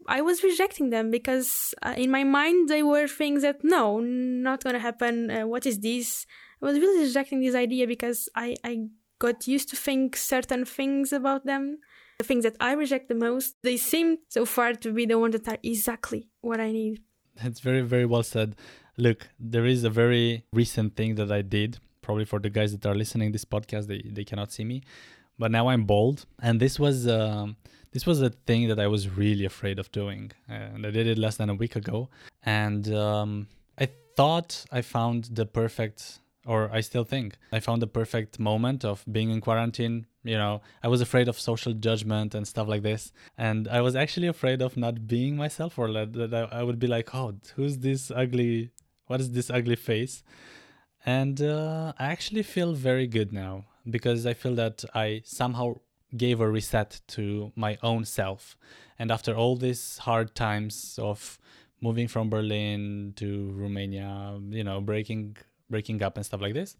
I 0.08 0.22
was 0.22 0.42
rejecting 0.42 0.88
them 0.88 1.10
because 1.10 1.74
uh, 1.82 1.94
in 1.96 2.10
my 2.10 2.24
mind 2.24 2.68
they 2.68 2.82
were 2.82 3.06
things 3.06 3.42
that 3.42 3.62
no, 3.62 4.00
not 4.00 4.64
gonna 4.64 4.78
happen. 4.78 5.30
Uh, 5.30 5.46
what 5.46 5.66
is 5.66 5.80
this? 5.80 6.24
I 6.62 6.66
was 6.66 6.78
really 6.78 7.04
rejecting 7.04 7.40
this 7.40 7.54
idea 7.54 7.86
because 7.86 8.28
I, 8.34 8.56
I 8.64 8.86
got 9.18 9.46
used 9.46 9.68
to 9.68 9.76
think 9.76 10.16
certain 10.16 10.64
things 10.64 11.12
about 11.12 11.44
them. 11.44 11.78
The 12.18 12.24
things 12.24 12.42
that 12.42 12.56
I 12.58 12.72
reject 12.72 13.08
the 13.08 13.14
most, 13.14 13.54
they 13.62 13.76
seem 13.76 14.18
so 14.28 14.44
far 14.44 14.72
to 14.72 14.92
be 14.92 15.06
the 15.06 15.16
ones 15.16 15.34
that 15.34 15.46
are 15.46 15.58
exactly 15.62 16.26
what 16.40 16.58
I 16.58 16.72
need. 16.72 17.00
That's 17.40 17.60
very, 17.60 17.82
very 17.82 18.06
well 18.06 18.24
said. 18.24 18.56
Look, 18.96 19.28
there 19.38 19.64
is 19.64 19.84
a 19.84 19.90
very 19.90 20.42
recent 20.52 20.96
thing 20.96 21.14
that 21.14 21.30
I 21.30 21.42
did. 21.42 21.78
Probably 22.02 22.24
for 22.24 22.40
the 22.40 22.50
guys 22.50 22.72
that 22.72 22.84
are 22.86 22.94
listening 22.96 23.30
this 23.30 23.44
podcast, 23.44 23.86
they, 23.86 24.02
they 24.04 24.24
cannot 24.24 24.50
see 24.50 24.64
me, 24.64 24.82
but 25.38 25.52
now 25.52 25.68
I'm 25.68 25.84
bald, 25.84 26.26
and 26.42 26.58
this 26.58 26.80
was 26.80 27.06
um, 27.06 27.56
this 27.92 28.04
was 28.04 28.20
a 28.20 28.30
thing 28.30 28.66
that 28.66 28.80
I 28.80 28.88
was 28.88 29.08
really 29.08 29.44
afraid 29.44 29.78
of 29.78 29.92
doing, 29.92 30.32
and 30.48 30.84
I 30.84 30.90
did 30.90 31.06
it 31.06 31.18
less 31.18 31.36
than 31.36 31.50
a 31.50 31.54
week 31.54 31.76
ago, 31.76 32.08
and 32.42 32.92
um, 32.94 33.46
I 33.78 33.90
thought 34.16 34.64
I 34.72 34.80
found 34.80 35.24
the 35.32 35.46
perfect, 35.46 36.18
or 36.46 36.70
I 36.72 36.80
still 36.80 37.04
think 37.04 37.36
I 37.52 37.60
found 37.60 37.82
the 37.82 37.86
perfect 37.86 38.40
moment 38.40 38.84
of 38.84 39.04
being 39.12 39.30
in 39.30 39.40
quarantine. 39.40 40.06
You 40.28 40.38
know, 40.42 40.54
I 40.82 40.88
was 40.88 41.00
afraid 41.00 41.28
of 41.28 41.40
social 41.50 41.72
judgment 41.72 42.34
and 42.34 42.46
stuff 42.46 42.68
like 42.68 42.82
this, 42.82 43.12
and 43.36 43.66
I 43.78 43.80
was 43.80 43.94
actually 43.96 44.28
afraid 44.28 44.60
of 44.66 44.76
not 44.76 45.06
being 45.14 45.36
myself, 45.36 45.78
or 45.78 45.86
that 45.92 46.48
I 46.52 46.62
would 46.62 46.78
be 46.78 46.90
like, 46.96 47.14
"Oh, 47.14 47.34
who's 47.56 47.78
this 47.78 48.10
ugly 48.10 48.70
what 49.08 49.20
is 49.20 49.32
this 49.32 49.50
ugly 49.50 49.76
face? 49.76 50.22
And 51.04 51.40
uh, 51.40 51.92
I 51.98 52.06
actually 52.06 52.44
feel 52.44 52.74
very 52.74 53.06
good 53.06 53.32
now 53.32 53.64
because 53.90 54.26
I 54.26 54.34
feel 54.34 54.54
that 54.56 54.84
I 54.94 55.22
somehow 55.24 55.76
gave 56.16 56.40
a 56.40 56.48
reset 56.48 57.00
to 57.08 57.52
my 57.56 57.78
own 57.82 58.04
self. 58.04 58.56
And 58.98 59.10
after 59.10 59.34
all 59.34 59.56
these 59.56 59.98
hard 59.98 60.34
times 60.34 60.98
of 61.02 61.38
moving 61.80 62.08
from 62.08 62.28
Berlin 62.28 63.14
to 63.16 63.52
Romania, 63.52 64.38
you 64.50 64.64
know, 64.64 64.80
breaking 64.80 65.36
breaking 65.70 66.02
up 66.02 66.16
and 66.16 66.24
stuff 66.24 66.40
like 66.40 66.54
this, 66.54 66.76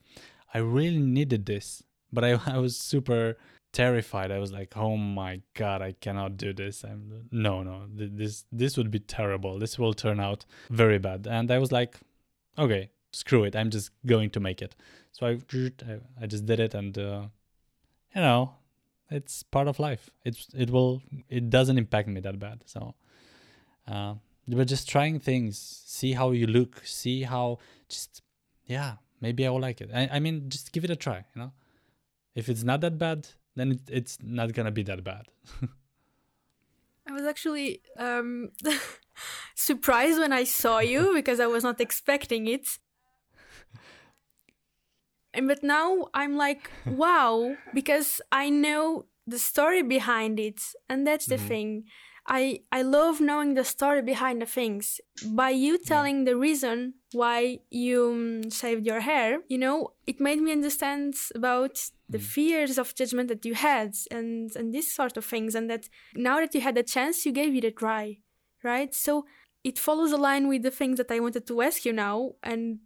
I 0.53 0.59
really 0.59 0.99
needed 0.99 1.47
this. 1.47 1.83
But 2.13 2.25
I, 2.25 2.41
I 2.47 2.59
was 2.59 2.77
super 2.77 3.37
terrified. 3.73 4.31
I 4.31 4.39
was 4.39 4.53
like, 4.53 4.77
"Oh 4.77 4.97
my 4.97 5.43
god, 5.55 5.83
I 5.83 5.93
cannot 5.93 6.37
do 6.37 6.53
this." 6.53 6.85
I'm 6.85 7.29
no, 7.31 7.63
no, 7.63 7.87
this 7.89 8.45
this 8.53 8.77
would 8.77 8.91
be 8.91 9.01
terrible. 9.01 9.59
This 9.59 9.79
will 9.79 9.95
turn 9.95 10.21
out 10.21 10.45
very 10.71 10.99
bad. 10.99 11.27
And 11.27 11.51
I 11.51 11.59
was 11.59 11.73
like, 11.73 11.97
okay, 12.59 12.91
screw 13.13 13.45
it. 13.45 13.57
I'm 13.57 13.71
just 13.71 13.91
going 14.07 14.31
to 14.31 14.41
make 14.41 14.63
it. 14.63 14.75
So 15.13 15.27
I, 15.27 15.39
I 16.21 16.27
just 16.27 16.47
did 16.47 16.61
it, 16.61 16.75
and 16.75 16.97
uh, 16.97 17.23
you 18.15 18.21
know, 18.21 18.55
it's 19.11 19.43
part 19.43 19.69
of 19.69 19.79
life. 19.79 20.11
It's 20.25 20.49
it 20.55 20.71
will 20.71 21.03
it 21.29 21.51
doesn't 21.51 21.79
impact 21.79 22.09
me 22.09 22.21
that 22.21 22.39
bad. 22.39 22.63
So, 22.67 22.95
uh, 23.87 24.15
but 24.47 24.69
just 24.69 24.89
trying 24.89 25.19
things, 25.21 25.59
see 25.87 26.13
how 26.13 26.31
you 26.31 26.47
look, 26.47 26.83
see 26.85 27.23
how 27.23 27.59
just 27.89 28.23
yeah, 28.67 28.95
maybe 29.21 29.47
I 29.47 29.51
will 29.51 29.61
like 29.61 29.81
it. 29.81 29.91
I, 29.95 30.09
I 30.13 30.19
mean, 30.21 30.49
just 30.51 30.73
give 30.73 30.85
it 30.85 30.91
a 30.91 30.97
try. 30.97 31.25
You 31.35 31.43
know, 31.43 31.53
if 32.39 32.49
it's 32.49 32.63
not 32.63 32.81
that 32.83 32.97
bad, 32.99 33.27
then 33.57 33.73
it, 33.73 33.81
it's 33.91 34.17
not 34.23 34.53
gonna 34.53 34.71
be 34.71 34.85
that 34.85 35.03
bad. 35.03 35.27
I 37.09 37.13
was 37.13 37.25
actually 37.25 37.81
um, 37.99 38.51
surprised 39.57 40.21
when 40.21 40.33
I 40.33 40.45
saw 40.45 40.79
you 40.79 41.13
because 41.21 41.41
I 41.41 41.47
was 41.47 41.65
not 41.65 41.81
expecting 41.81 42.47
it. 42.47 42.67
And 45.35 45.49
but 45.49 45.63
now 45.65 46.07
I'm 46.15 46.37
like, 46.37 46.71
wow, 46.87 47.57
because 47.75 48.21
I 48.31 48.51
know 48.51 49.07
the 49.27 49.39
story 49.39 49.83
behind 49.83 50.39
it, 50.39 50.61
and 50.89 51.07
that's 51.07 51.27
the 51.27 51.37
mm-hmm. 51.37 51.49
thing. 51.49 51.85
I 52.27 52.61
I 52.71 52.83
love 52.83 53.21
knowing 53.21 53.55
the 53.55 53.65
story 53.65 54.03
behind 54.03 54.41
the 54.41 54.47
things. 54.47 55.01
By 55.27 55.51
you 55.51 55.77
telling 55.77 56.19
yeah. 56.19 56.27
the 56.31 56.37
reason 56.37 56.95
why 57.13 57.59
you 57.71 58.11
um, 58.11 58.51
saved 58.51 58.87
your 58.87 59.01
hair, 59.01 59.41
you 59.49 59.59
know, 59.59 59.93
it 60.07 60.21
made 60.21 60.41
me 60.41 60.53
understand 60.53 61.15
about 61.35 61.91
the 62.09 62.19
mm. 62.19 62.23
fears 62.23 62.79
of 62.79 62.95
judgment 62.95 63.29
that 63.29 63.45
you 63.45 63.55
had 63.55 63.95
and 64.11 64.55
and 64.57 64.75
this 64.75 64.93
sort 64.95 65.17
of 65.17 65.25
things 65.25 65.55
and 65.55 65.71
that 65.71 65.89
now 66.15 66.39
that 66.41 66.55
you 66.55 66.61
had 66.61 66.77
a 66.77 66.83
chance 66.83 67.25
you 67.25 67.33
gave 67.33 67.55
it 67.55 67.65
a 67.65 67.71
try, 67.71 68.19
right? 68.63 68.95
So 68.95 69.27
it 69.65 69.79
follows 69.79 70.13
a 70.13 70.17
line 70.17 70.49
with 70.49 70.63
the 70.63 70.71
things 70.71 70.99
that 70.99 71.11
I 71.11 71.21
wanted 71.21 71.47
to 71.47 71.63
ask 71.63 71.85
you 71.85 71.93
now 71.93 72.33
and 72.43 72.79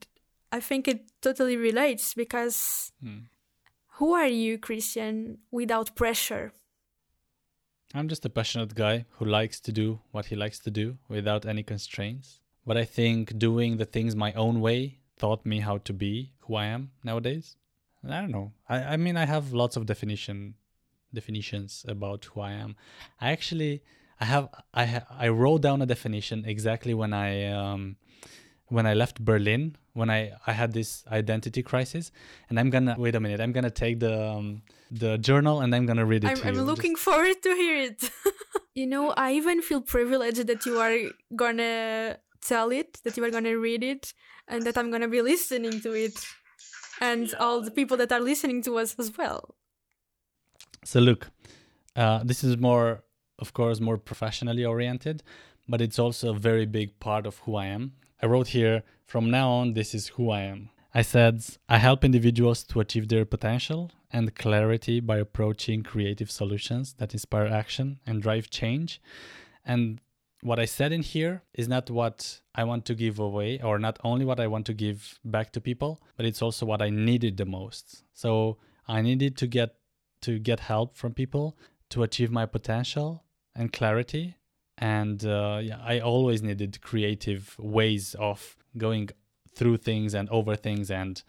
I 0.52 0.60
think 0.60 0.86
it 0.86 1.10
totally 1.22 1.56
relates 1.56 2.14
because 2.14 2.92
mm. 3.02 3.22
who 3.96 4.12
are 4.12 4.28
you, 4.28 4.58
Cristian, 4.58 5.38
without 5.50 5.96
pressure? 5.96 6.52
I'm 7.94 8.08
just 8.08 8.24
a 8.24 8.30
passionate 8.30 8.74
guy 8.74 9.06
who 9.12 9.24
likes 9.24 9.60
to 9.60 9.72
do 9.72 10.00
what 10.12 10.26
he 10.26 10.36
likes 10.36 10.58
to 10.60 10.70
do 10.70 10.98
without 11.08 11.46
any 11.46 11.62
constraints. 11.62 12.41
But 12.66 12.76
I 12.76 12.84
think 12.84 13.38
doing 13.38 13.76
the 13.76 13.84
things 13.84 14.14
my 14.14 14.32
own 14.34 14.60
way 14.60 14.98
taught 15.18 15.44
me 15.44 15.60
how 15.60 15.78
to 15.78 15.92
be 15.92 16.32
who 16.40 16.54
I 16.54 16.66
am 16.66 16.90
nowadays. 17.02 17.56
I 18.08 18.20
don't 18.20 18.30
know. 18.30 18.52
I, 18.68 18.94
I 18.94 18.96
mean, 18.96 19.16
I 19.16 19.26
have 19.26 19.52
lots 19.52 19.76
of 19.76 19.86
definition 19.86 20.54
definitions 21.14 21.84
about 21.86 22.24
who 22.26 22.40
I 22.40 22.52
am. 22.52 22.76
I 23.20 23.32
actually 23.32 23.82
I 24.20 24.24
have 24.24 24.48
I 24.72 24.86
ha- 24.86 25.06
I 25.10 25.28
wrote 25.28 25.62
down 25.62 25.82
a 25.82 25.86
definition 25.86 26.44
exactly 26.46 26.94
when 26.94 27.12
I 27.12 27.46
um, 27.48 27.96
when 28.68 28.86
I 28.86 28.94
left 28.94 29.20
Berlin 29.24 29.76
when 29.94 30.10
I 30.10 30.32
I 30.46 30.52
had 30.52 30.72
this 30.72 31.04
identity 31.10 31.62
crisis, 31.62 32.10
and 32.48 32.58
I'm 32.58 32.70
gonna 32.70 32.96
wait 32.98 33.14
a 33.14 33.20
minute. 33.20 33.40
I'm 33.40 33.52
gonna 33.52 33.70
take 33.70 34.00
the 34.00 34.30
um, 34.30 34.62
the 34.90 35.18
journal 35.18 35.60
and 35.60 35.74
I'm 35.74 35.86
gonna 35.86 36.06
read 36.06 36.24
it 36.24 36.30
I'm, 36.30 36.36
to 36.36 36.48
I'm 36.48 36.54
you. 36.54 36.62
looking 36.62 36.96
forward 36.96 37.42
to 37.42 37.50
hear 37.54 37.76
it. 37.88 38.10
you 38.74 38.86
know, 38.86 39.10
I 39.10 39.32
even 39.32 39.62
feel 39.62 39.80
privileged 39.80 40.46
that 40.46 40.66
you 40.66 40.78
are 40.78 40.96
gonna 41.36 42.18
tell 42.42 42.70
it, 42.70 43.00
that 43.04 43.16
you 43.16 43.24
are 43.24 43.30
gonna 43.30 43.56
read 43.56 43.82
it, 43.82 44.12
and 44.48 44.62
that 44.64 44.76
I'm 44.76 44.90
gonna 44.90 45.08
be 45.08 45.22
listening 45.22 45.80
to 45.80 45.92
it, 45.92 46.24
and 47.00 47.32
all 47.38 47.60
the 47.62 47.70
people 47.70 47.96
that 47.96 48.12
are 48.12 48.20
listening 48.20 48.62
to 48.62 48.78
us 48.78 48.94
as 48.98 49.16
well. 49.16 49.54
So 50.84 51.00
look, 51.00 51.30
uh, 51.96 52.22
this 52.24 52.42
is 52.42 52.56
more, 52.58 53.04
of 53.38 53.52
course, 53.52 53.80
more 53.80 53.98
professionally 53.98 54.64
oriented, 54.64 55.22
but 55.68 55.80
it's 55.80 55.98
also 55.98 56.30
a 56.30 56.38
very 56.38 56.66
big 56.66 56.98
part 56.98 57.26
of 57.26 57.38
who 57.38 57.56
I 57.56 57.66
am. 57.66 57.92
I 58.20 58.26
wrote 58.26 58.48
here, 58.48 58.82
from 59.06 59.30
now 59.30 59.50
on, 59.50 59.74
this 59.74 59.94
is 59.94 60.08
who 60.08 60.30
I 60.30 60.40
am. 60.42 60.70
I 60.94 61.02
said, 61.02 61.42
I 61.68 61.78
help 61.78 62.04
individuals 62.04 62.62
to 62.64 62.80
achieve 62.80 63.08
their 63.08 63.24
potential 63.24 63.90
and 64.12 64.34
clarity 64.34 65.00
by 65.00 65.18
approaching 65.18 65.82
creative 65.82 66.30
solutions 66.30 66.94
that 66.98 67.14
inspire 67.14 67.46
action 67.46 67.98
and 68.06 68.20
drive 68.20 68.50
change. 68.50 69.00
And 69.64 70.00
what 70.42 70.58
I 70.58 70.64
said 70.64 70.92
in 70.92 71.02
here 71.02 71.42
is 71.54 71.68
not 71.68 71.88
what 71.88 72.40
I 72.54 72.64
want 72.64 72.84
to 72.86 72.94
give 72.94 73.20
away, 73.20 73.60
or 73.62 73.78
not 73.78 73.98
only 74.02 74.24
what 74.24 74.40
I 74.40 74.48
want 74.48 74.66
to 74.66 74.74
give 74.74 75.18
back 75.24 75.52
to 75.52 75.60
people, 75.60 76.02
but 76.16 76.26
it's 76.26 76.42
also 76.42 76.66
what 76.66 76.82
I 76.82 76.90
needed 76.90 77.36
the 77.36 77.46
most. 77.46 78.02
So 78.12 78.58
I 78.88 79.02
needed 79.02 79.36
to 79.38 79.46
get 79.46 79.76
to 80.22 80.38
get 80.38 80.60
help 80.60 80.96
from 80.96 81.14
people 81.14 81.56
to 81.90 82.02
achieve 82.02 82.30
my 82.30 82.46
potential 82.46 83.24
and 83.54 83.72
clarity. 83.72 84.36
And 84.78 85.24
uh, 85.24 85.60
yeah, 85.62 85.80
I 85.84 86.00
always 86.00 86.42
needed 86.42 86.80
creative 86.80 87.56
ways 87.58 88.14
of 88.18 88.56
going 88.76 89.10
through 89.54 89.78
things 89.78 90.14
and 90.14 90.28
over 90.30 90.56
things. 90.56 90.90
And 90.90 91.22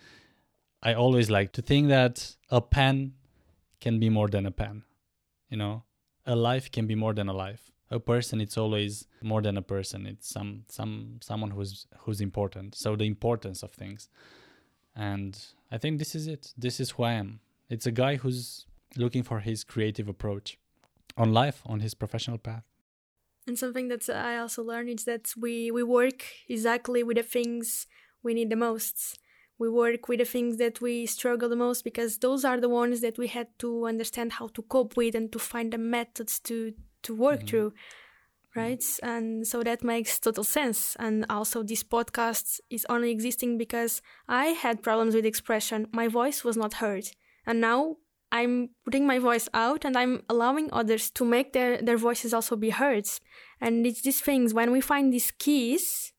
I 0.82 0.94
always 0.94 1.30
like 1.30 1.52
to 1.54 1.62
think 1.62 1.90
that 1.90 2.36
a 2.50 2.62
pen 2.62 3.14
can 3.80 4.00
be 4.00 4.10
more 4.10 4.28
than 4.28 4.46
a 4.46 4.52
pen. 4.52 4.84
You 5.50 5.58
know, 5.58 5.84
a 6.26 6.36
life 6.36 6.72
can 6.72 6.88
be 6.88 6.96
more 6.96 7.14
than 7.14 7.28
a 7.30 7.34
life. 7.34 7.73
A 7.94 8.00
person, 8.00 8.42
it's 8.42 8.58
always 8.58 9.08
more 9.22 9.42
than 9.42 9.56
a 9.58 9.62
person. 9.62 10.08
It's 10.08 10.28
some 10.28 10.64
some 10.68 11.20
someone 11.22 11.52
who's 11.52 11.88
who's 12.00 12.22
important. 12.22 12.76
So 12.76 12.96
the 12.96 13.06
importance 13.06 13.64
of 13.64 13.72
things. 13.72 14.10
And 14.96 15.34
I 15.72 15.78
think 15.78 16.00
this 16.00 16.16
is 16.16 16.28
it. 16.28 16.54
This 16.58 16.80
is 16.80 16.92
who 16.92 17.04
I 17.04 17.14
am. 17.14 17.40
It's 17.70 17.88
a 17.88 17.92
guy 17.92 18.16
who's 18.16 18.66
looking 18.98 19.24
for 19.24 19.40
his 19.40 19.64
creative 19.64 20.08
approach 20.08 20.58
on 21.18 21.34
life, 21.34 21.62
on 21.66 21.80
his 21.80 21.94
professional 21.94 22.38
path. 22.38 22.64
And 23.48 23.58
something 23.58 23.88
that 23.90 24.08
uh, 24.10 24.14
I 24.14 24.38
also 24.38 24.64
learned 24.64 24.90
is 24.90 25.06
that 25.06 25.34
we, 25.38 25.70
we 25.72 25.84
work 25.84 26.24
exactly 26.48 27.04
with 27.04 27.18
the 27.18 27.24
things 27.24 27.88
we 28.22 28.34
need 28.34 28.50
the 28.50 28.56
most. 28.56 29.20
We 29.60 29.70
work 29.70 30.08
with 30.08 30.20
the 30.20 30.26
things 30.26 30.58
that 30.58 30.82
we 30.82 31.06
struggle 31.06 31.50
the 31.50 31.56
most 31.56 31.84
because 31.84 32.18
those 32.20 32.46
are 32.46 32.60
the 32.60 32.70
ones 32.70 33.02
that 33.02 33.18
we 33.18 33.28
had 33.28 33.48
to 33.60 33.86
understand 33.86 34.34
how 34.34 34.48
to 34.48 34.62
cope 34.62 34.96
with 34.98 35.16
and 35.16 35.32
to 35.32 35.40
find 35.40 35.74
the 35.74 35.78
methods 35.78 36.40
to, 36.42 36.74
to 37.04 37.16
work 37.16 37.40
mm-hmm. 37.40 37.48
through. 37.48 37.74
Right. 38.56 38.84
And 39.02 39.48
so 39.48 39.64
that 39.64 39.84
makes 39.84 40.20
total 40.20 40.44
sense. 40.44 40.96
And 41.00 41.26
also, 41.28 41.64
this 41.64 41.84
podcast 41.84 42.60
is 42.70 42.86
only 42.88 43.10
existing 43.10 43.58
because 43.58 44.02
I 44.28 44.48
had 44.48 44.84
problems 44.84 45.16
with 45.16 45.26
expression. 45.26 45.88
My 45.92 46.08
voice 46.08 46.44
was 46.44 46.56
not 46.56 46.76
heard. 46.76 47.10
And 47.48 47.60
now 47.60 47.98
I'm 48.32 48.70
putting 48.86 49.08
my 49.08 49.18
voice 49.18 49.50
out 49.56 49.86
and 49.86 49.98
I'm 49.98 50.22
allowing 50.30 50.70
others 50.72 51.10
to 51.12 51.26
make 51.26 51.54
their, 51.54 51.82
their 51.82 51.98
voices 51.98 52.34
also 52.34 52.56
be 52.56 52.70
heard. 52.70 53.08
And 53.60 53.88
it's 53.88 54.02
these 54.02 54.22
things, 54.22 54.54
when 54.54 54.72
we 54.72 54.82
find 54.82 55.12
these 55.12 55.32
keys, 55.32 56.14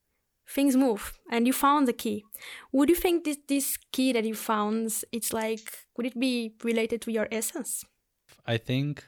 things 0.48 0.76
move 0.76 1.18
and 1.30 1.46
you 1.46 1.52
found 1.52 1.88
the 1.88 1.92
key. 1.92 2.24
Would 2.72 2.88
you 2.88 2.94
think 2.94 3.24
this, 3.24 3.38
this 3.48 3.78
key 3.92 4.12
that 4.12 4.24
you 4.24 4.34
found, 4.34 4.92
it's 5.12 5.32
like, 5.32 5.72
would 5.96 6.06
it 6.06 6.18
be 6.18 6.54
related 6.62 7.00
to 7.02 7.12
your 7.12 7.28
essence? 7.30 7.84
I 8.46 8.58
think 8.58 9.04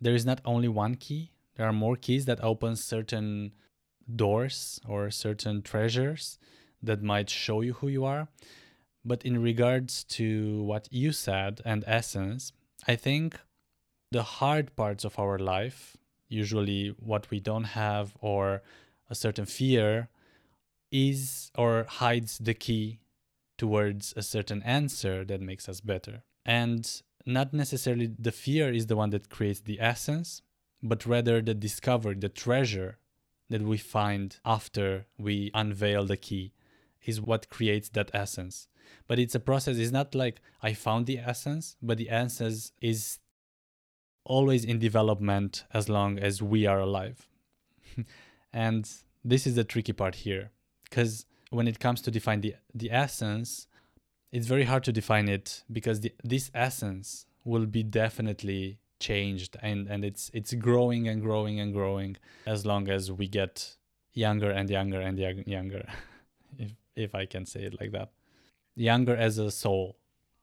there 0.00 0.14
is 0.14 0.26
not 0.26 0.40
only 0.44 0.68
one 0.68 0.94
key, 0.94 1.30
there 1.56 1.66
are 1.66 1.72
more 1.72 1.96
keys 1.96 2.26
that 2.26 2.42
open 2.42 2.76
certain 2.76 3.52
doors 4.14 4.80
or 4.86 5.10
certain 5.10 5.62
treasures 5.62 6.38
that 6.82 7.02
might 7.02 7.30
show 7.30 7.60
you 7.60 7.74
who 7.74 7.88
you 7.88 8.04
are. 8.04 8.28
But 9.04 9.24
in 9.24 9.42
regards 9.42 10.04
to 10.04 10.62
what 10.62 10.88
you 10.90 11.12
said 11.12 11.60
and 11.64 11.84
essence, 11.86 12.52
I 12.86 12.96
think 12.96 13.38
the 14.10 14.22
hard 14.22 14.76
parts 14.76 15.04
of 15.04 15.18
our 15.18 15.38
life, 15.38 15.96
usually 16.28 16.88
what 16.98 17.30
we 17.30 17.40
don't 17.40 17.64
have 17.64 18.16
or 18.20 18.62
a 19.08 19.14
certain 19.14 19.46
fear, 19.46 20.08
is 20.90 21.50
or 21.56 21.86
hides 21.88 22.38
the 22.38 22.54
key 22.54 23.00
towards 23.58 24.12
a 24.16 24.22
certain 24.22 24.62
answer 24.62 25.24
that 25.24 25.40
makes 25.40 25.68
us 25.68 25.80
better. 25.80 26.22
And 26.44 27.02
not 27.26 27.52
necessarily 27.52 28.14
the 28.18 28.32
fear 28.32 28.72
is 28.72 28.86
the 28.86 28.96
one 28.96 29.10
that 29.10 29.28
creates 29.28 29.60
the 29.60 29.80
essence, 29.80 30.42
but 30.82 31.04
rather 31.04 31.42
the 31.42 31.54
discovery, 31.54 32.14
the 32.14 32.28
treasure 32.28 32.98
that 33.50 33.62
we 33.62 33.76
find 33.76 34.38
after 34.44 35.06
we 35.18 35.50
unveil 35.54 36.04
the 36.04 36.16
key 36.16 36.52
is 37.04 37.20
what 37.20 37.50
creates 37.50 37.88
that 37.90 38.10
essence. 38.14 38.68
But 39.08 39.18
it's 39.18 39.34
a 39.34 39.40
process 39.40 39.78
it's 39.78 39.92
not 39.92 40.14
like 40.14 40.40
i 40.62 40.72
found 40.72 41.06
the 41.06 41.18
essence 41.18 41.76
but 41.82 41.98
the 41.98 42.10
essence 42.10 42.72
is 42.80 43.18
always 44.24 44.64
in 44.64 44.78
development 44.78 45.64
as 45.72 45.88
long 45.88 46.18
as 46.18 46.42
we 46.42 46.66
are 46.66 46.80
alive. 46.80 47.28
And 48.52 48.88
this 49.24 49.46
is 49.46 49.54
the 49.54 49.64
tricky 49.64 49.92
part 49.92 50.14
here 50.14 50.50
because 50.84 51.26
when 51.50 51.68
it 51.68 51.78
comes 51.78 52.00
to 52.02 52.10
define 52.10 52.40
the 52.40 52.54
the 52.74 52.90
essence 52.90 53.66
it's 54.36 54.46
very 54.54 54.64
hard 54.64 54.84
to 54.84 54.92
define 54.92 55.28
it 55.28 55.64
because 55.78 56.00
the, 56.00 56.12
this 56.22 56.50
essence 56.54 57.26
will 57.44 57.66
be 57.66 57.82
definitely 57.82 58.78
changed 58.98 59.56
and 59.62 59.88
and 59.92 60.04
it's 60.04 60.30
it's 60.38 60.52
growing 60.54 61.06
and 61.10 61.18
growing 61.20 61.60
and 61.60 61.74
growing 61.78 62.16
as 62.46 62.64
long 62.70 62.88
as 62.88 63.02
we 63.20 63.26
get 63.28 63.76
younger 64.14 64.50
and 64.50 64.70
younger 64.70 65.00
and 65.00 65.18
younger 65.56 65.84
if 66.58 66.70
if 66.96 67.14
i 67.14 67.24
can 67.26 67.44
say 67.44 67.62
it 67.68 67.74
like 67.80 67.92
that 67.92 68.08
younger 68.76 69.16
as 69.16 69.38
a 69.38 69.50
soul, 69.50 69.96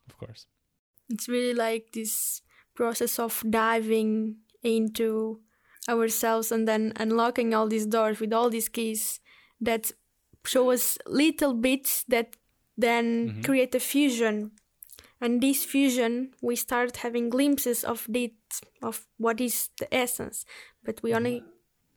of 0.10 0.18
course. 0.18 0.48
It's 1.10 1.30
really 1.30 1.54
like 1.54 1.92
this 1.94 2.42
process 2.76 3.20
of 3.20 3.44
diving 3.50 4.38
into 4.64 5.40
ourselves 5.88 6.52
and 6.52 6.68
then 6.68 6.94
unlocking 6.96 7.54
all 7.54 7.68
these 7.68 7.86
doors 7.86 8.20
with 8.20 8.34
all 8.34 8.50
these 8.50 8.70
keys 8.70 9.20
that 9.62 9.92
show 10.46 10.72
us 10.72 10.98
little 11.06 11.54
bits 11.54 12.04
that 12.08 12.36
then 12.78 13.30
mm-hmm. 13.30 13.42
create 13.42 13.76
a 13.76 13.80
fusion 13.80 14.52
and 15.22 15.42
this 15.42 15.64
fusion 15.64 16.32
we 16.42 16.56
start 16.56 16.98
having 16.98 17.30
glimpses 17.30 17.84
of 17.84 18.08
it 18.14 18.34
of 18.82 19.08
what 19.18 19.40
is 19.40 19.70
the 19.80 19.94
essence 19.94 20.46
but 20.84 21.02
we 21.04 21.14
only 21.14 21.40
mm-hmm. 21.40 21.50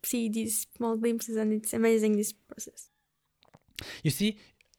see 0.02 0.28
these 0.28 0.66
small 0.76 0.96
glimpses 0.96 1.36
and 1.36 1.52
it's 1.52 1.72
amazing 1.72 2.16
this 2.16 2.32
process 2.32 2.88
you 4.02 4.10
see 4.10 4.38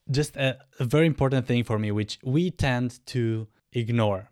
just 0.10 0.36
a, 0.38 0.58
a 0.80 0.86
very 0.86 1.06
important 1.06 1.46
thing 1.46 1.64
for 1.64 1.78
me, 1.78 1.92
which 1.92 2.20
we 2.24 2.52
tend 2.52 3.06
to 3.08 3.48
ignore. 3.74 4.32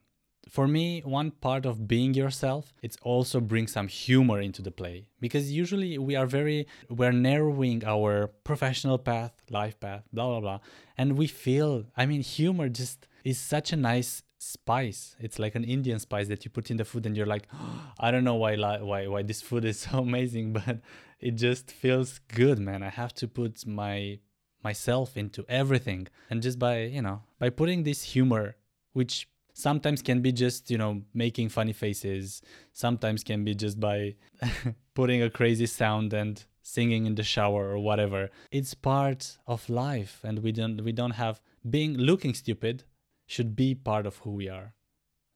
For 0.49 0.67
me, 0.67 1.01
one 1.01 1.31
part 1.31 1.65
of 1.65 1.87
being 1.87 2.13
yourself, 2.13 2.73
it's 2.81 2.97
also 3.01 3.39
bring 3.39 3.67
some 3.67 3.87
humor 3.87 4.39
into 4.39 4.61
the 4.61 4.71
play 4.71 5.09
because 5.19 5.51
usually 5.51 5.97
we 5.97 6.15
are 6.15 6.27
very 6.27 6.67
we're 6.89 7.11
narrowing 7.11 7.83
our 7.85 8.27
professional 8.43 8.97
path, 8.97 9.33
life 9.49 9.79
path, 9.79 10.03
blah 10.13 10.27
blah 10.27 10.39
blah, 10.39 10.59
and 10.97 11.17
we 11.17 11.27
feel. 11.27 11.85
I 11.97 12.05
mean, 12.05 12.21
humor 12.21 12.69
just 12.69 13.07
is 13.23 13.39
such 13.39 13.73
a 13.73 13.75
nice 13.75 14.23
spice. 14.37 15.15
It's 15.19 15.39
like 15.39 15.55
an 15.55 15.63
Indian 15.63 15.99
spice 15.99 16.27
that 16.27 16.45
you 16.45 16.51
put 16.51 16.69
in 16.69 16.77
the 16.77 16.85
food, 16.85 17.05
and 17.05 17.17
you're 17.17 17.25
like, 17.25 17.47
oh, 17.53 17.93
I 17.99 18.11
don't 18.11 18.23
know 18.23 18.35
why 18.35 18.55
why 18.55 19.07
why 19.07 19.23
this 19.23 19.41
food 19.41 19.65
is 19.65 19.79
so 19.87 19.99
amazing, 19.99 20.53
but 20.53 20.79
it 21.19 21.31
just 21.31 21.71
feels 21.71 22.19
good, 22.27 22.59
man. 22.59 22.83
I 22.83 22.89
have 22.89 23.13
to 23.15 23.27
put 23.27 23.65
my 23.65 24.19
myself 24.63 25.15
into 25.15 25.45
everything 25.47 26.07
and 26.29 26.41
just 26.41 26.57
by 26.57 26.85
you 26.85 27.01
know 27.01 27.21
by 27.37 27.49
putting 27.51 27.83
this 27.83 28.01
humor 28.01 28.55
which 28.93 29.27
sometimes 29.55 30.01
can 30.01 30.21
be 30.21 30.31
just 30.31 30.69
you 30.69 30.77
know 30.77 31.01
making 31.13 31.49
funny 31.49 31.73
faces. 31.73 32.41
Sometimes 32.73 33.23
can 33.23 33.43
be 33.43 33.55
just 33.55 33.79
by 33.79 34.15
putting 34.93 35.23
a 35.23 35.29
crazy 35.29 35.65
sound 35.65 36.13
and 36.13 36.43
singing 36.61 37.05
in 37.05 37.15
the 37.15 37.23
shower 37.23 37.71
or 37.71 37.79
whatever. 37.79 38.29
It's 38.51 38.73
part 38.73 39.37
of 39.47 39.67
life 39.69 40.19
and 40.23 40.39
we 40.39 40.51
don't 40.51 40.83
we 40.83 40.91
don't 40.91 41.17
have 41.23 41.41
being 41.67 41.97
looking 41.97 42.33
stupid 42.33 42.83
should 43.25 43.55
be 43.55 43.73
part 43.73 44.05
of 44.05 44.17
who 44.17 44.31
we 44.31 44.49
are. 44.49 44.73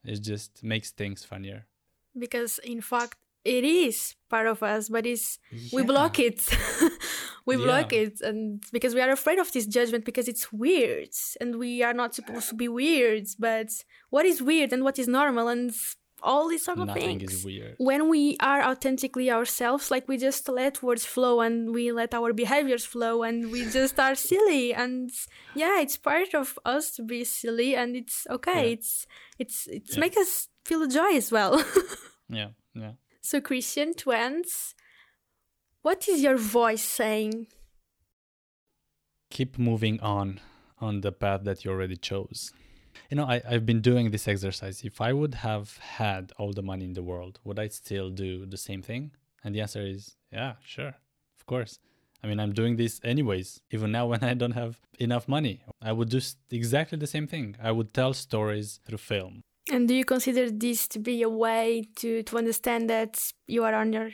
It 0.04 0.20
just 0.22 0.62
makes 0.62 0.90
things 0.90 1.24
funnier. 1.24 1.66
Because 2.16 2.58
in 2.58 2.80
fact 2.80 3.16
it 3.44 3.64
is 3.64 4.14
part 4.28 4.46
of 4.46 4.62
us 4.62 4.90
but 4.90 5.06
it's 5.06 5.38
yeah. 5.50 5.70
we 5.72 5.82
block 5.82 6.18
it 6.18 6.40
we 7.50 7.56
yeah. 7.56 7.66
block 7.68 7.90
it 8.04 8.14
and 8.28 8.40
because 8.76 8.92
we 8.96 9.02
are 9.04 9.12
afraid 9.18 9.38
of 9.44 9.48
this 9.54 9.66
judgment 9.76 10.02
because 10.10 10.26
it's 10.32 10.46
weird 10.64 11.12
and 11.40 11.50
we 11.64 11.72
are 11.86 11.96
not 12.02 12.10
supposed 12.18 12.48
to 12.52 12.56
be 12.64 12.68
weird 12.82 13.26
but 13.46 13.70
what 14.14 14.24
is 14.32 14.38
weird 14.50 14.70
and 14.74 14.80
what 14.86 14.96
is 15.02 15.06
normal 15.18 15.46
and 15.54 15.68
all 16.30 16.46
these 16.52 16.64
sort 16.68 16.78
of 16.78 16.88
Nothing 16.88 17.18
things. 17.18 17.32
is 17.32 17.44
weird. 17.50 17.74
When 17.78 18.02
we 18.14 18.36
are 18.52 18.62
authentically 18.72 19.28
ourselves, 19.38 19.84
like 19.94 20.04
we 20.06 20.16
just 20.28 20.42
let 20.62 20.74
words 20.88 21.04
flow 21.14 21.34
and 21.46 21.54
we 21.76 21.84
let 22.00 22.10
our 22.18 22.30
behaviors 22.44 22.84
flow 22.94 23.14
and 23.28 23.36
we 23.54 23.60
just 23.78 23.96
are 24.06 24.14
silly 24.14 24.66
and 24.82 25.08
yeah, 25.62 25.80
it's 25.84 25.96
part 26.10 26.34
of 26.42 26.58
us 26.74 26.84
to 26.96 27.02
be 27.02 27.20
silly 27.24 27.70
and 27.80 27.96
it's 28.00 28.26
okay. 28.36 28.62
Yeah. 28.66 28.74
It's 28.76 29.06
it's 29.42 29.58
it's 29.76 29.92
Yeah. 29.94 30.00
make 30.04 30.16
us 30.24 30.32
feel 30.68 30.82
joy 30.98 31.12
as 31.22 31.28
well. 31.36 31.54
Yeah, 32.40 32.50
yeah. 32.82 32.92
so 33.22 33.40
Cristian, 33.40 33.90
to 33.96 34.06
end, 34.12 34.44
what 35.82 36.08
is 36.08 36.22
your 36.22 36.36
voice 36.36 36.82
saying? 36.82 37.46
keep 39.30 39.58
moving 39.58 40.00
on 40.00 40.40
on 40.80 41.00
the 41.00 41.12
path 41.12 41.44
that 41.44 41.64
you 41.64 41.70
already 41.70 41.96
chose. 41.96 42.52
You 43.08 43.16
know, 43.16 43.24
I, 43.24 43.40
I've 43.48 43.64
been 43.64 43.80
doing 43.80 44.10
this 44.10 44.26
exercise. 44.28 44.82
If 44.84 45.00
I 45.00 45.12
would 45.12 45.34
have 45.36 45.78
had 45.78 46.32
all 46.36 46.52
the 46.52 46.62
money 46.62 46.84
in 46.84 46.94
the 46.94 47.02
world, 47.02 47.38
would 47.44 47.58
I 47.58 47.68
still 47.68 48.10
do 48.10 48.46
the 48.46 48.56
same 48.56 48.82
thing? 48.82 49.12
And 49.42 49.54
the 49.54 49.60
answer 49.60 49.82
is 49.82 50.16
yeah, 50.32 50.54
sure, 50.64 50.94
of 51.38 51.46
course. 51.46 51.78
I 52.22 52.26
mean, 52.26 52.38
I'm 52.38 52.52
doing 52.52 52.76
this 52.76 53.00
anyways, 53.02 53.60
even 53.70 53.92
now 53.92 54.06
when 54.10 54.22
I 54.22 54.34
don't 54.34 54.52
have 54.52 54.80
enough 54.98 55.28
money. 55.28 55.62
I 55.80 55.92
would 55.92 56.10
do 56.10 56.20
exactly 56.50 56.98
the 56.98 57.06
same 57.06 57.26
thing. 57.26 57.56
I 57.62 57.70
would 57.70 57.94
tell 57.94 58.12
stories 58.12 58.80
through 58.84 58.98
film. 58.98 59.42
And 59.72 59.86
do 59.86 59.94
you 59.94 60.04
consider 60.04 60.50
this 60.50 60.88
to 60.88 60.98
be 60.98 61.22
a 61.22 61.28
way 61.28 61.84
to, 61.96 62.22
to 62.24 62.38
understand 62.38 62.90
that 62.90 63.32
you 63.46 63.62
are 63.62 63.74
on 63.74 63.92
your 63.92 64.10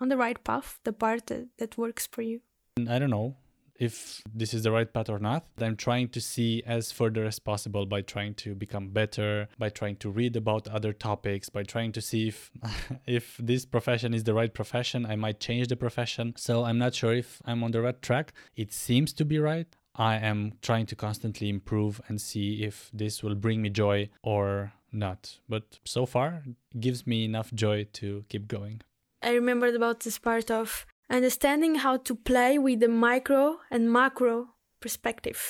on 0.00 0.08
the 0.08 0.16
right 0.16 0.42
path, 0.44 0.80
the 0.84 0.92
part 0.92 1.26
that, 1.26 1.48
that 1.58 1.78
works 1.78 2.06
for 2.06 2.22
you? 2.22 2.40
I 2.88 2.98
don't 2.98 3.10
know 3.10 3.36
if 3.78 4.22
this 4.34 4.54
is 4.54 4.62
the 4.62 4.70
right 4.70 4.92
path 4.92 5.08
or 5.08 5.18
not. 5.18 5.46
I'm 5.60 5.76
trying 5.76 6.08
to 6.08 6.20
see 6.20 6.62
as 6.66 6.92
further 6.92 7.24
as 7.24 7.38
possible 7.38 7.86
by 7.86 8.02
trying 8.02 8.34
to 8.34 8.54
become 8.54 8.88
better, 8.88 9.48
by 9.58 9.68
trying 9.68 9.96
to 9.96 10.10
read 10.10 10.36
about 10.36 10.68
other 10.68 10.92
topics, 10.92 11.48
by 11.48 11.62
trying 11.62 11.92
to 11.92 12.00
see 12.00 12.28
if 12.28 12.50
if 13.06 13.36
this 13.38 13.64
profession 13.64 14.14
is 14.14 14.24
the 14.24 14.34
right 14.34 14.52
profession. 14.52 15.06
I 15.06 15.16
might 15.16 15.40
change 15.40 15.68
the 15.68 15.76
profession. 15.76 16.34
So 16.36 16.64
I'm 16.64 16.78
not 16.78 16.94
sure 16.94 17.14
if 17.14 17.40
I'm 17.44 17.62
on 17.64 17.72
the 17.72 17.82
right 17.82 18.00
track. 18.00 18.32
It 18.56 18.72
seems 18.72 19.12
to 19.14 19.24
be 19.24 19.38
right. 19.38 19.66
I 19.94 20.16
am 20.16 20.52
trying 20.60 20.86
to 20.86 20.96
constantly 20.96 21.48
improve 21.48 22.02
and 22.08 22.20
see 22.20 22.62
if 22.62 22.90
this 22.92 23.22
will 23.22 23.34
bring 23.34 23.62
me 23.62 23.70
joy 23.70 24.10
or 24.22 24.72
not. 24.92 25.38
But 25.48 25.78
so 25.84 26.04
far, 26.04 26.42
gives 26.78 27.06
me 27.06 27.24
enough 27.24 27.52
joy 27.54 27.86
to 27.94 28.24
keep 28.28 28.46
going. 28.46 28.82
I 29.26 29.32
remembered 29.34 29.74
about 29.74 30.00
this 30.00 30.18
part 30.18 30.50
of 30.50 30.86
understanding 31.10 31.74
how 31.84 31.96
to 32.08 32.14
play 32.14 32.58
with 32.58 32.78
the 32.80 32.88
micro 32.88 33.58
and 33.70 33.82
macro 33.92 34.34
perspective. 34.80 35.40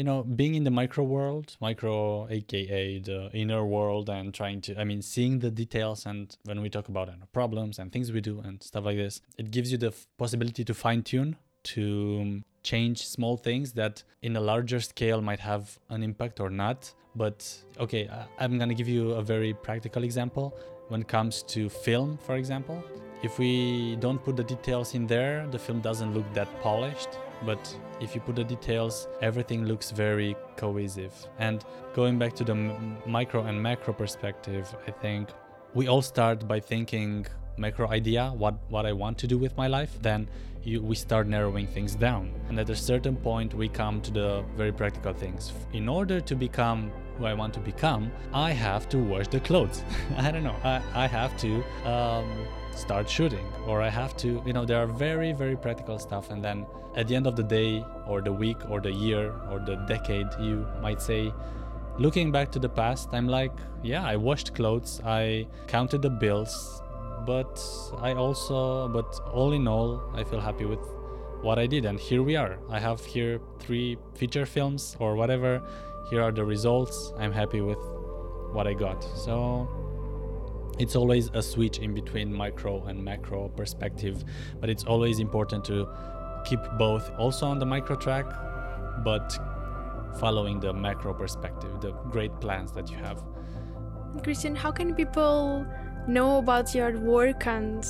you 0.00 0.04
know 0.08 0.18
being 0.40 0.54
in 0.58 0.64
the 0.68 0.70
micro 0.80 1.04
world 1.16 1.46
micro 1.66 1.94
aka 2.36 2.82
the 3.10 3.18
inner 3.42 3.62
world 3.76 4.06
and 4.16 4.32
trying 4.40 4.58
to 4.66 4.70
i 4.82 4.84
mean 4.90 5.00
seeing 5.14 5.34
the 5.44 5.50
details 5.62 6.00
and 6.10 6.24
when 6.48 6.58
we 6.64 6.68
talk 6.76 6.86
about 6.94 7.06
know, 7.08 7.28
problems 7.40 7.74
and 7.78 7.86
things 7.94 8.06
we 8.16 8.20
do 8.30 8.34
and 8.46 8.56
stuff 8.70 8.84
like 8.88 8.98
this 9.04 9.14
it 9.42 9.48
gives 9.56 9.68
you 9.72 9.78
the 9.86 9.92
f- 9.96 10.06
possibility 10.24 10.62
to 10.70 10.74
fine 10.86 11.02
tune 11.10 11.30
to 11.74 11.84
um, 12.22 12.30
change 12.70 12.98
small 13.16 13.36
things 13.48 13.66
that 13.80 13.94
in 14.22 14.32
a 14.36 14.40
larger 14.52 14.80
scale 14.92 15.20
might 15.30 15.42
have 15.50 15.64
an 15.94 16.00
impact 16.10 16.36
or 16.44 16.50
not 16.64 16.78
but 17.22 17.38
okay 17.84 18.02
I- 18.18 18.26
i'm 18.42 18.54
gonna 18.60 18.78
give 18.80 18.88
you 18.96 19.04
a 19.22 19.22
very 19.34 19.52
practical 19.68 20.02
example 20.10 20.46
when 20.92 21.00
it 21.00 21.08
comes 21.08 21.42
to 21.54 21.68
film 21.68 22.18
for 22.26 22.36
example. 22.36 22.84
If 23.22 23.38
we 23.38 23.96
don't 23.96 24.22
put 24.22 24.36
the 24.36 24.44
details 24.44 24.94
in 24.94 25.06
there 25.06 25.46
the 25.50 25.58
film 25.58 25.80
doesn't 25.80 26.12
look 26.14 26.28
that 26.34 26.48
polished. 26.60 27.12
But 27.44 27.62
if 28.00 28.14
you 28.14 28.20
put 28.20 28.36
the 28.36 28.44
details 28.44 29.08
everything 29.20 29.64
looks 29.64 29.90
very 29.90 30.36
cohesive. 30.56 31.14
And 31.38 31.64
going 31.94 32.18
back 32.18 32.34
to 32.34 32.44
the 32.44 32.56
micro 33.06 33.44
and 33.48 33.60
macro 33.62 33.92
perspective 33.92 34.64
i 34.86 34.90
think 34.90 35.30
we 35.74 35.88
all 35.88 36.02
start 36.02 36.46
by 36.46 36.60
thinking 36.60 37.26
macro 37.56 37.86
idea 37.88 38.32
what 38.42 38.54
what 38.74 38.84
i 38.86 38.92
want 38.92 39.16
to 39.22 39.26
do 39.26 39.38
with 39.44 39.54
my 39.62 39.68
life 39.78 39.92
then 40.00 40.28
you, 40.64 40.80
we 40.80 40.94
start 40.94 41.26
narrowing 41.26 41.66
things 41.66 41.94
down. 41.94 42.32
And 42.48 42.58
at 42.58 42.70
a 42.70 42.76
certain 42.76 43.16
point 43.16 43.54
we 43.54 43.68
come 43.68 44.00
to 44.02 44.10
the 44.10 44.44
very 44.56 44.72
practical 44.72 45.12
things. 45.12 45.52
In 45.72 45.88
order 45.88 46.20
to 46.20 46.34
become 46.34 46.92
who 47.22 47.28
i 47.28 47.34
want 47.34 47.54
to 47.54 47.60
become 47.60 48.10
i 48.34 48.50
have 48.50 48.88
to 48.88 48.98
wash 48.98 49.28
the 49.28 49.40
clothes. 49.40 49.84
I 50.16 50.30
don't 50.30 50.44
know. 50.44 50.56
I, 50.64 50.82
I 51.04 51.06
have 51.06 51.36
to 51.38 51.50
um, 51.84 52.28
start 52.74 53.08
shooting 53.08 53.46
or 53.66 53.80
i 53.82 53.88
have 53.88 54.16
to 54.18 54.42
you 54.46 54.52
know 54.52 54.64
there 54.64 54.80
are 54.82 54.86
very 54.86 55.32
very 55.32 55.56
practical 55.56 55.98
stuff. 55.98 56.30
And 56.30 56.42
then 56.44 56.66
at 56.96 57.08
the 57.08 57.14
end 57.16 57.26
of 57.26 57.36
the 57.36 57.42
day 57.42 57.84
or 58.06 58.20
the 58.20 58.32
week 58.32 58.58
or 58.70 58.80
the 58.80 58.92
year 58.92 59.32
or 59.50 59.58
the 59.60 59.76
decade 59.94 60.28
you 60.40 60.66
might 60.82 61.00
say 61.00 61.32
looking 61.98 62.32
back 62.32 62.50
to 62.50 62.58
the 62.58 62.68
past 62.68 63.08
i'm 63.12 63.28
like 63.28 63.52
yeah 63.82 64.02
i 64.12 64.16
washed 64.16 64.54
clothes 64.54 65.00
i 65.04 65.46
counted 65.66 66.00
the 66.00 66.08
bills 66.08 66.82
but 67.26 67.54
i 67.98 68.12
also 68.14 68.88
but 68.88 69.08
all 69.32 69.52
in 69.52 69.68
all 69.68 70.02
i 70.14 70.24
feel 70.24 70.40
happy 70.40 70.64
with 70.64 70.80
what 71.42 71.58
i 71.58 71.66
did. 71.66 71.84
And 71.84 71.98
here 71.98 72.22
we 72.22 72.36
are. 72.36 72.58
I 72.70 72.78
have 72.78 73.04
here 73.04 73.40
three 73.58 73.98
feature 74.14 74.46
films 74.46 74.96
or 74.98 75.16
whatever 75.16 75.60
here 76.12 76.20
are 76.20 76.30
the 76.30 76.44
results 76.44 77.14
i'm 77.18 77.32
happy 77.32 77.62
with 77.62 77.78
what 78.52 78.66
i 78.66 78.74
got 78.74 79.02
so 79.16 79.66
it's 80.78 80.94
always 80.94 81.30
a 81.32 81.42
switch 81.42 81.78
in 81.78 81.94
between 81.94 82.30
micro 82.30 82.84
and 82.84 83.02
macro 83.02 83.48
perspective 83.56 84.22
but 84.60 84.68
it's 84.68 84.84
always 84.84 85.20
important 85.20 85.64
to 85.64 85.88
keep 86.44 86.60
both 86.78 87.10
also 87.18 87.46
on 87.46 87.58
the 87.58 87.64
micro 87.64 87.96
track 87.96 88.26
but 89.02 89.32
following 90.20 90.60
the 90.60 90.70
macro 90.70 91.14
perspective 91.14 91.80
the 91.80 91.92
great 92.10 92.34
plans 92.42 92.72
that 92.72 92.90
you 92.90 92.98
have 92.98 93.24
Cristian, 94.18 94.54
how 94.54 94.70
can 94.70 94.94
people 94.94 95.66
know 96.06 96.36
about 96.36 96.74
your 96.74 96.98
work 96.98 97.46
and 97.46 97.82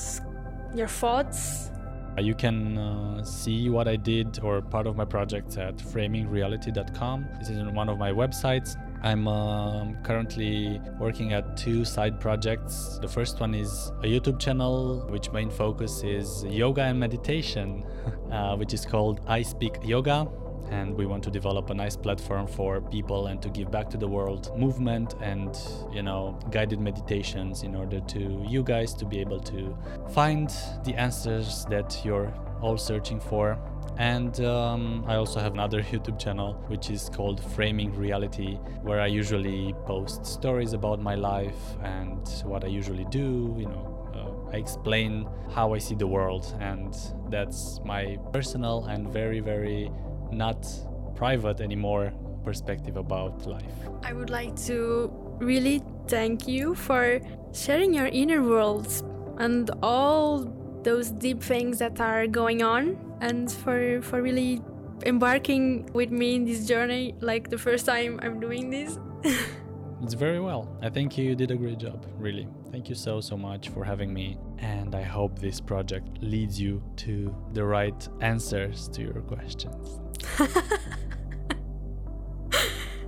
your 0.72 0.86
thoughts? 0.86 1.70
You 2.18 2.34
can 2.34 2.78
uh, 2.78 3.24
see 3.24 3.70
what 3.70 3.88
I 3.88 3.96
did 3.96 4.40
or 4.42 4.60
part 4.60 4.86
of 4.86 4.96
my 4.96 5.04
projects 5.04 5.56
at 5.56 5.76
framingreality.com. 5.76 7.28
This 7.38 7.48
is 7.48 7.62
one 7.72 7.88
of 7.88 7.98
my 7.98 8.10
websites. 8.10 8.76
I'm 9.02 9.26
um, 9.26 9.96
currently 10.04 10.80
working 11.00 11.32
at 11.32 11.56
two 11.56 11.84
side 11.84 12.20
projects. 12.20 12.98
The 13.00 13.08
first 13.08 13.40
one 13.40 13.54
is 13.54 13.90
a 14.02 14.06
YouTube 14.06 14.38
channel, 14.38 15.06
which 15.10 15.32
main 15.32 15.50
focus 15.50 16.04
is 16.04 16.44
yoga 16.44 16.82
and 16.82 17.00
meditation, 17.00 17.84
uh, 18.30 18.56
which 18.56 18.74
is 18.74 18.84
called 18.84 19.20
I 19.26 19.42
Speak 19.42 19.78
Yoga. 19.82 20.28
And 20.70 20.96
we 20.96 21.06
want 21.06 21.22
to 21.24 21.30
develop 21.30 21.70
a 21.70 21.74
nice 21.74 21.96
platform 21.96 22.46
for 22.46 22.80
people 22.80 23.26
and 23.26 23.42
to 23.42 23.48
give 23.50 23.70
back 23.70 23.90
to 23.90 23.96
the 23.96 24.08
world 24.08 24.56
movement 24.58 25.14
and, 25.20 25.58
you 25.92 26.02
know, 26.02 26.38
guided 26.50 26.80
meditations 26.80 27.62
in 27.62 27.74
order 27.74 28.00
to 28.00 28.44
you 28.48 28.62
guys 28.62 28.94
to 28.94 29.04
be 29.04 29.20
able 29.20 29.40
to 29.40 29.76
find 30.12 30.50
the 30.84 30.94
answers 30.94 31.66
that 31.66 32.00
you're 32.04 32.32
all 32.62 32.78
searching 32.78 33.20
for. 33.20 33.58
And 33.98 34.40
um, 34.40 35.04
I 35.06 35.16
also 35.16 35.40
have 35.40 35.52
another 35.52 35.82
YouTube 35.92 36.18
channel 36.18 36.54
which 36.68 36.90
is 36.90 37.10
called 37.10 37.44
Framing 37.54 37.94
Reality, 37.94 38.54
where 38.82 39.00
I 39.00 39.06
usually 39.06 39.74
post 39.84 40.24
stories 40.24 40.72
about 40.72 41.00
my 41.00 41.14
life 41.14 41.76
and 41.82 42.26
what 42.44 42.64
I 42.64 42.68
usually 42.68 43.04
do. 43.10 43.54
You 43.58 43.66
know, 43.66 44.10
uh, 44.14 44.54
I 44.54 44.56
explain 44.56 45.28
how 45.54 45.74
I 45.74 45.78
see 45.78 45.94
the 45.94 46.06
world, 46.06 46.54
and 46.60 46.96
that's 47.28 47.80
my 47.84 48.16
personal 48.32 48.86
and 48.86 49.08
very, 49.12 49.40
very 49.40 49.90
not 50.32 50.66
private 51.14 51.60
anymore 51.60 52.12
perspective 52.44 52.96
about 52.96 53.46
life. 53.46 53.74
I 54.02 54.12
would 54.12 54.30
like 54.30 54.56
to 54.66 55.10
really 55.38 55.82
thank 56.08 56.48
you 56.48 56.74
for 56.74 57.20
sharing 57.52 57.94
your 57.94 58.06
inner 58.06 58.42
worlds 58.42 59.02
and 59.38 59.70
all 59.82 60.52
those 60.82 61.10
deep 61.10 61.42
things 61.42 61.78
that 61.78 62.00
are 62.00 62.26
going 62.26 62.62
on 62.62 62.98
and 63.20 63.50
for 63.50 64.02
for 64.02 64.20
really 64.20 64.60
embarking 65.06 65.88
with 65.92 66.10
me 66.10 66.34
in 66.34 66.44
this 66.44 66.66
journey 66.66 67.14
like 67.20 67.50
the 67.50 67.58
first 67.58 67.86
time 67.86 68.18
I'm 68.22 68.40
doing 68.40 68.70
this. 68.70 68.98
It's 70.02 70.14
very 70.14 70.40
well. 70.40 70.68
I 70.82 70.90
think 70.90 71.16
you 71.16 71.36
did 71.36 71.52
a 71.52 71.56
great 71.56 71.78
job, 71.78 72.04
really. 72.18 72.48
Thank 72.72 72.88
you 72.88 72.96
so, 72.96 73.20
so 73.20 73.36
much 73.36 73.68
for 73.68 73.84
having 73.84 74.12
me. 74.12 74.36
And 74.58 74.96
I 74.96 75.02
hope 75.02 75.38
this 75.38 75.60
project 75.60 76.08
leads 76.20 76.60
you 76.60 76.82
to 76.96 77.32
the 77.52 77.64
right 77.64 78.08
answers 78.20 78.88
to 78.88 79.02
your 79.02 79.20
questions. 79.22 80.00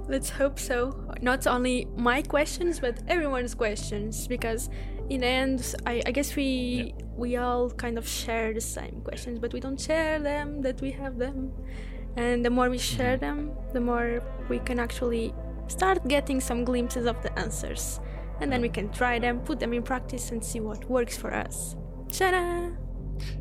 Let's 0.06 0.30
hope 0.30 0.60
so. 0.60 0.94
Not 1.20 1.46
only 1.48 1.88
my 1.96 2.22
questions, 2.22 2.78
but 2.78 3.02
everyone's 3.08 3.54
questions, 3.54 4.28
because 4.28 4.70
in 5.08 5.22
the 5.22 5.26
end, 5.26 5.74
I, 5.86 6.00
I 6.06 6.12
guess 6.12 6.36
we 6.36 6.44
Yeah. 6.96 7.04
we 7.16 7.36
all 7.36 7.70
kind 7.70 7.98
of 7.98 8.06
share 8.06 8.54
the 8.54 8.60
same 8.60 9.00
questions, 9.02 9.38
but 9.40 9.52
we 9.52 9.60
don't 9.60 9.80
share 9.80 10.20
them. 10.20 10.62
That 10.62 10.80
we 10.80 10.92
have 10.92 11.18
them, 11.18 11.52
and 12.16 12.44
the 12.44 12.50
more 12.50 12.68
we 12.70 12.78
share 12.78 13.16
mm-hmm. 13.16 13.38
them, 13.38 13.52
the 13.72 13.80
more 13.80 14.22
we 14.48 14.58
can 14.60 14.78
actually 14.78 15.32
start 15.68 16.06
getting 16.08 16.40
some 16.40 16.64
glimpses 16.64 17.06
of 17.06 17.20
the 17.22 17.36
answers, 17.38 18.00
and 18.40 18.52
then 18.52 18.60
we 18.60 18.68
can 18.68 18.90
try 18.90 19.18
them, 19.18 19.40
put 19.40 19.60
them 19.60 19.72
in 19.72 19.82
practice, 19.82 20.30
and 20.30 20.44
see 20.44 20.60
what 20.60 20.88
works 20.88 21.16
for 21.16 21.32
us. 21.32 21.76
Ta-da! 22.12 22.83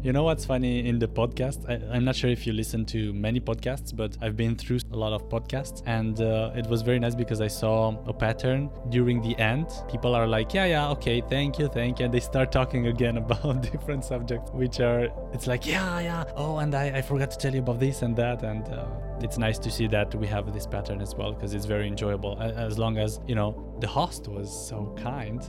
You 0.01 0.11
know 0.13 0.23
what's 0.23 0.45
funny 0.45 0.87
in 0.87 0.99
the 0.99 1.07
podcast? 1.07 1.69
I, 1.69 1.95
am 1.95 2.05
not 2.05 2.15
sure 2.15 2.29
if 2.29 2.45
you 2.45 2.53
listen 2.53 2.85
to 2.87 3.13
many 3.13 3.39
podcasts, 3.39 3.95
but 3.95 4.17
I've 4.21 4.35
been 4.35 4.55
through 4.55 4.79
a 4.91 4.95
lot 4.97 5.13
of 5.13 5.29
podcasts, 5.29 5.81
and 5.85 6.19
uh, 6.19 6.51
it 6.55 6.67
was 6.67 6.81
very 6.81 6.99
nice 6.99 7.15
because 7.15 7.41
I 7.41 7.47
saw 7.47 7.97
a 8.05 8.13
pattern 8.13 8.69
during 8.89 9.21
the 9.21 9.37
end. 9.37 9.67
People 9.89 10.15
are 10.15 10.27
like, 10.27 10.53
"Yeah, 10.53 10.65
yeah, 10.65 10.89
okay, 10.91 11.21
thank 11.21 11.59
you, 11.59 11.67
thank 11.67 11.99
you," 11.99 12.05
and 12.05 12.13
they 12.13 12.19
start 12.19 12.51
talking 12.51 12.87
again 12.87 13.17
about 13.23 13.61
different 13.61 14.03
subjects, 14.03 14.51
which 14.51 14.79
are 14.79 15.09
it's 15.33 15.47
like, 15.47 15.65
"Yeah, 15.65 15.99
yeah, 15.99 16.23
oh, 16.35 16.57
and 16.57 16.75
I, 16.75 16.97
I 16.97 17.01
forgot 17.01 17.31
to 17.31 17.37
tell 17.37 17.53
you 17.53 17.61
about 17.61 17.79
this 17.79 18.01
and 18.01 18.15
that," 18.17 18.43
and 18.43 18.67
uh, 18.67 18.85
it's 19.21 19.37
nice 19.37 19.57
to 19.59 19.71
see 19.71 19.87
that 19.87 20.13
we 20.15 20.27
have 20.27 20.53
this 20.53 20.67
pattern 20.67 21.01
as 21.01 21.15
well 21.15 21.33
because 21.33 21.53
it's 21.53 21.65
very 21.65 21.87
enjoyable. 21.87 22.37
As 22.39 22.77
long 22.77 22.97
as 22.97 23.19
you 23.27 23.35
know 23.35 23.75
the 23.79 23.87
host 23.87 24.27
was 24.27 24.49
so 24.67 24.93
kind 25.01 25.41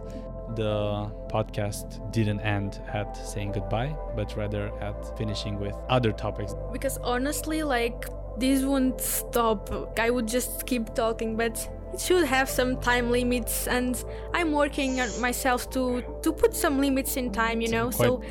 the 0.56 1.10
podcast 1.28 2.12
didn't 2.12 2.40
end 2.40 2.80
at 2.92 3.16
saying 3.16 3.52
goodbye, 3.52 3.94
but 4.16 4.36
rather 4.36 4.72
at 4.80 5.16
finishing 5.18 5.58
with 5.58 5.74
other 5.88 6.12
topics. 6.12 6.54
Because 6.72 6.98
honestly, 6.98 7.62
like, 7.62 8.06
this 8.38 8.64
won't 8.64 9.00
stop. 9.00 9.70
I 9.98 10.10
would 10.10 10.28
just 10.28 10.66
keep 10.66 10.94
talking, 10.94 11.36
but 11.36 11.68
it 11.92 12.00
should 12.00 12.24
have 12.24 12.48
some 12.48 12.80
time 12.80 13.10
limits, 13.10 13.68
and 13.68 14.02
I'm 14.32 14.52
working 14.52 15.00
on 15.00 15.20
myself 15.20 15.70
to 15.70 16.02
to 16.22 16.32
put 16.32 16.54
some 16.54 16.78
limits 16.80 17.16
in 17.16 17.30
time, 17.30 17.60
you 17.60 17.68
know. 17.68 17.90
Quite... 17.90 18.06
So 18.06 18.22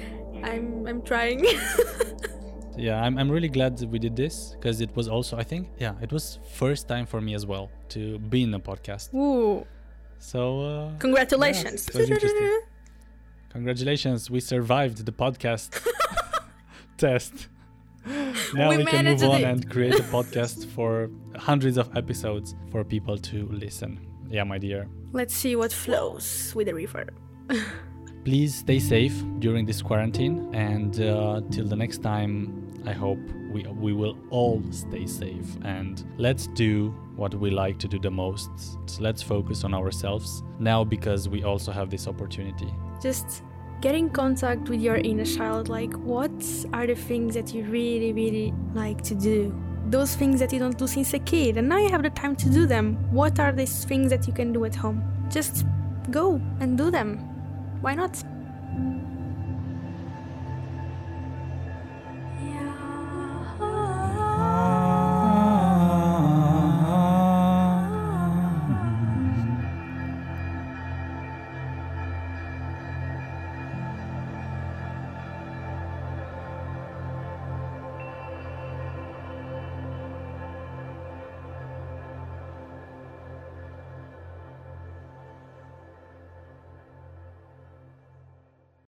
I'm 0.44 0.86
I'm 0.88 1.02
trying. 1.02 1.46
yeah, 2.78 3.02
I'm 3.02 3.18
I'm 3.18 3.32
really 3.32 3.50
glad 3.50 3.80
we 3.92 4.00
did 4.00 4.16
this 4.16 4.56
because 4.56 4.82
it 4.82 4.96
was 4.96 5.08
also 5.08 5.38
I 5.38 5.44
think 5.44 5.70
yeah 5.80 5.94
it 6.02 6.12
was 6.12 6.40
first 6.52 6.88
time 6.88 7.06
for 7.06 7.22
me 7.22 7.34
as 7.34 7.46
well 7.46 7.70
to 7.90 8.20
be 8.20 8.44
in 8.44 8.54
a 8.54 8.60
podcast. 8.60 9.14
Ooh. 9.14 9.66
So 10.24 10.62
uh, 10.62 10.98
congratulations! 11.00 11.90
Yeah, 11.94 12.60
congratulations, 13.50 14.32
we 14.32 14.40
survived 14.40 15.06
the 15.06 15.12
podcast 15.12 15.86
test. 16.98 17.50
Now 18.54 18.70
we, 18.70 18.78
we 18.78 18.86
can 18.86 19.04
move 19.04 19.24
on 19.24 19.44
and 19.44 19.70
create 19.70 20.00
a 20.00 20.04
podcast 20.04 20.66
for 20.66 21.10
hundreds 21.36 21.78
of 21.78 21.96
episodes 21.98 22.56
for 22.72 22.86
people 22.86 23.18
to 23.18 23.50
listen. 23.52 24.00
Yeah, 24.30 24.46
my 24.46 24.58
dear. 24.58 24.88
Let's 25.12 25.36
see 25.36 25.58
what 25.58 25.74
flows 25.74 26.54
with 26.56 26.68
the 26.68 26.74
river. 26.74 27.10
Please 28.24 28.56
stay 28.56 28.80
safe 28.80 29.14
during 29.40 29.66
this 29.66 29.82
quarantine, 29.82 30.50
and 30.54 31.02
uh, 31.02 31.42
till 31.52 31.68
the 31.68 31.76
next 31.76 32.02
time, 32.02 32.72
I 32.86 32.94
hope 32.94 33.20
we 33.52 33.64
we 33.68 33.92
will 33.92 34.18
all 34.30 34.64
stay 34.72 35.06
safe 35.06 35.50
and 35.64 36.04
let's 36.18 36.48
do 36.56 36.96
what 37.16 37.34
we 37.36 37.52
like 37.52 37.78
to 37.80 37.88
do 37.88 38.00
the 38.00 38.12
most. 38.12 38.50
So 38.86 39.02
let's 39.02 39.22
focus 39.22 39.64
on 39.64 39.74
ourselves 39.74 40.44
now 40.60 40.84
because 40.84 41.30
we 41.30 41.44
also 41.44 41.72
have 41.72 41.90
this 41.90 42.08
opportunity. 42.08 42.74
Just 43.02 43.44
get 43.82 43.96
in 43.96 44.10
contact 44.10 44.70
with 44.70 44.82
your 44.82 44.96
inner 44.96 45.26
child. 45.26 45.70
Like, 45.70 45.94
what 45.94 46.32
are 46.72 46.88
the 46.88 46.96
things 46.96 47.36
that 47.36 47.54
you 47.54 47.64
really, 47.66 48.14
really 48.14 48.54
like 48.74 49.02
to 49.04 49.16
do? 49.16 49.54
Those 49.90 50.16
things 50.16 50.40
that 50.40 50.54
you 50.54 50.60
don't 50.60 50.78
do 50.78 50.88
since 50.88 51.14
a 51.14 51.20
kid, 51.20 51.58
and 51.58 51.68
now 51.68 51.78
you 51.78 51.90
have 51.90 52.04
the 52.04 52.10
time 52.10 52.36
to 52.38 52.50
do 52.50 52.66
them. 52.66 52.96
What 53.12 53.40
are 53.40 53.52
these 53.52 53.84
things 53.84 54.10
that 54.12 54.26
you 54.26 54.34
can 54.34 54.54
do 54.54 54.64
at 54.66 54.74
home? 54.74 55.04
Just 55.30 55.66
go 56.10 56.42
and 56.62 56.78
do 56.78 56.90
them. 56.90 57.18
Why 57.82 57.94
not? 57.94 58.24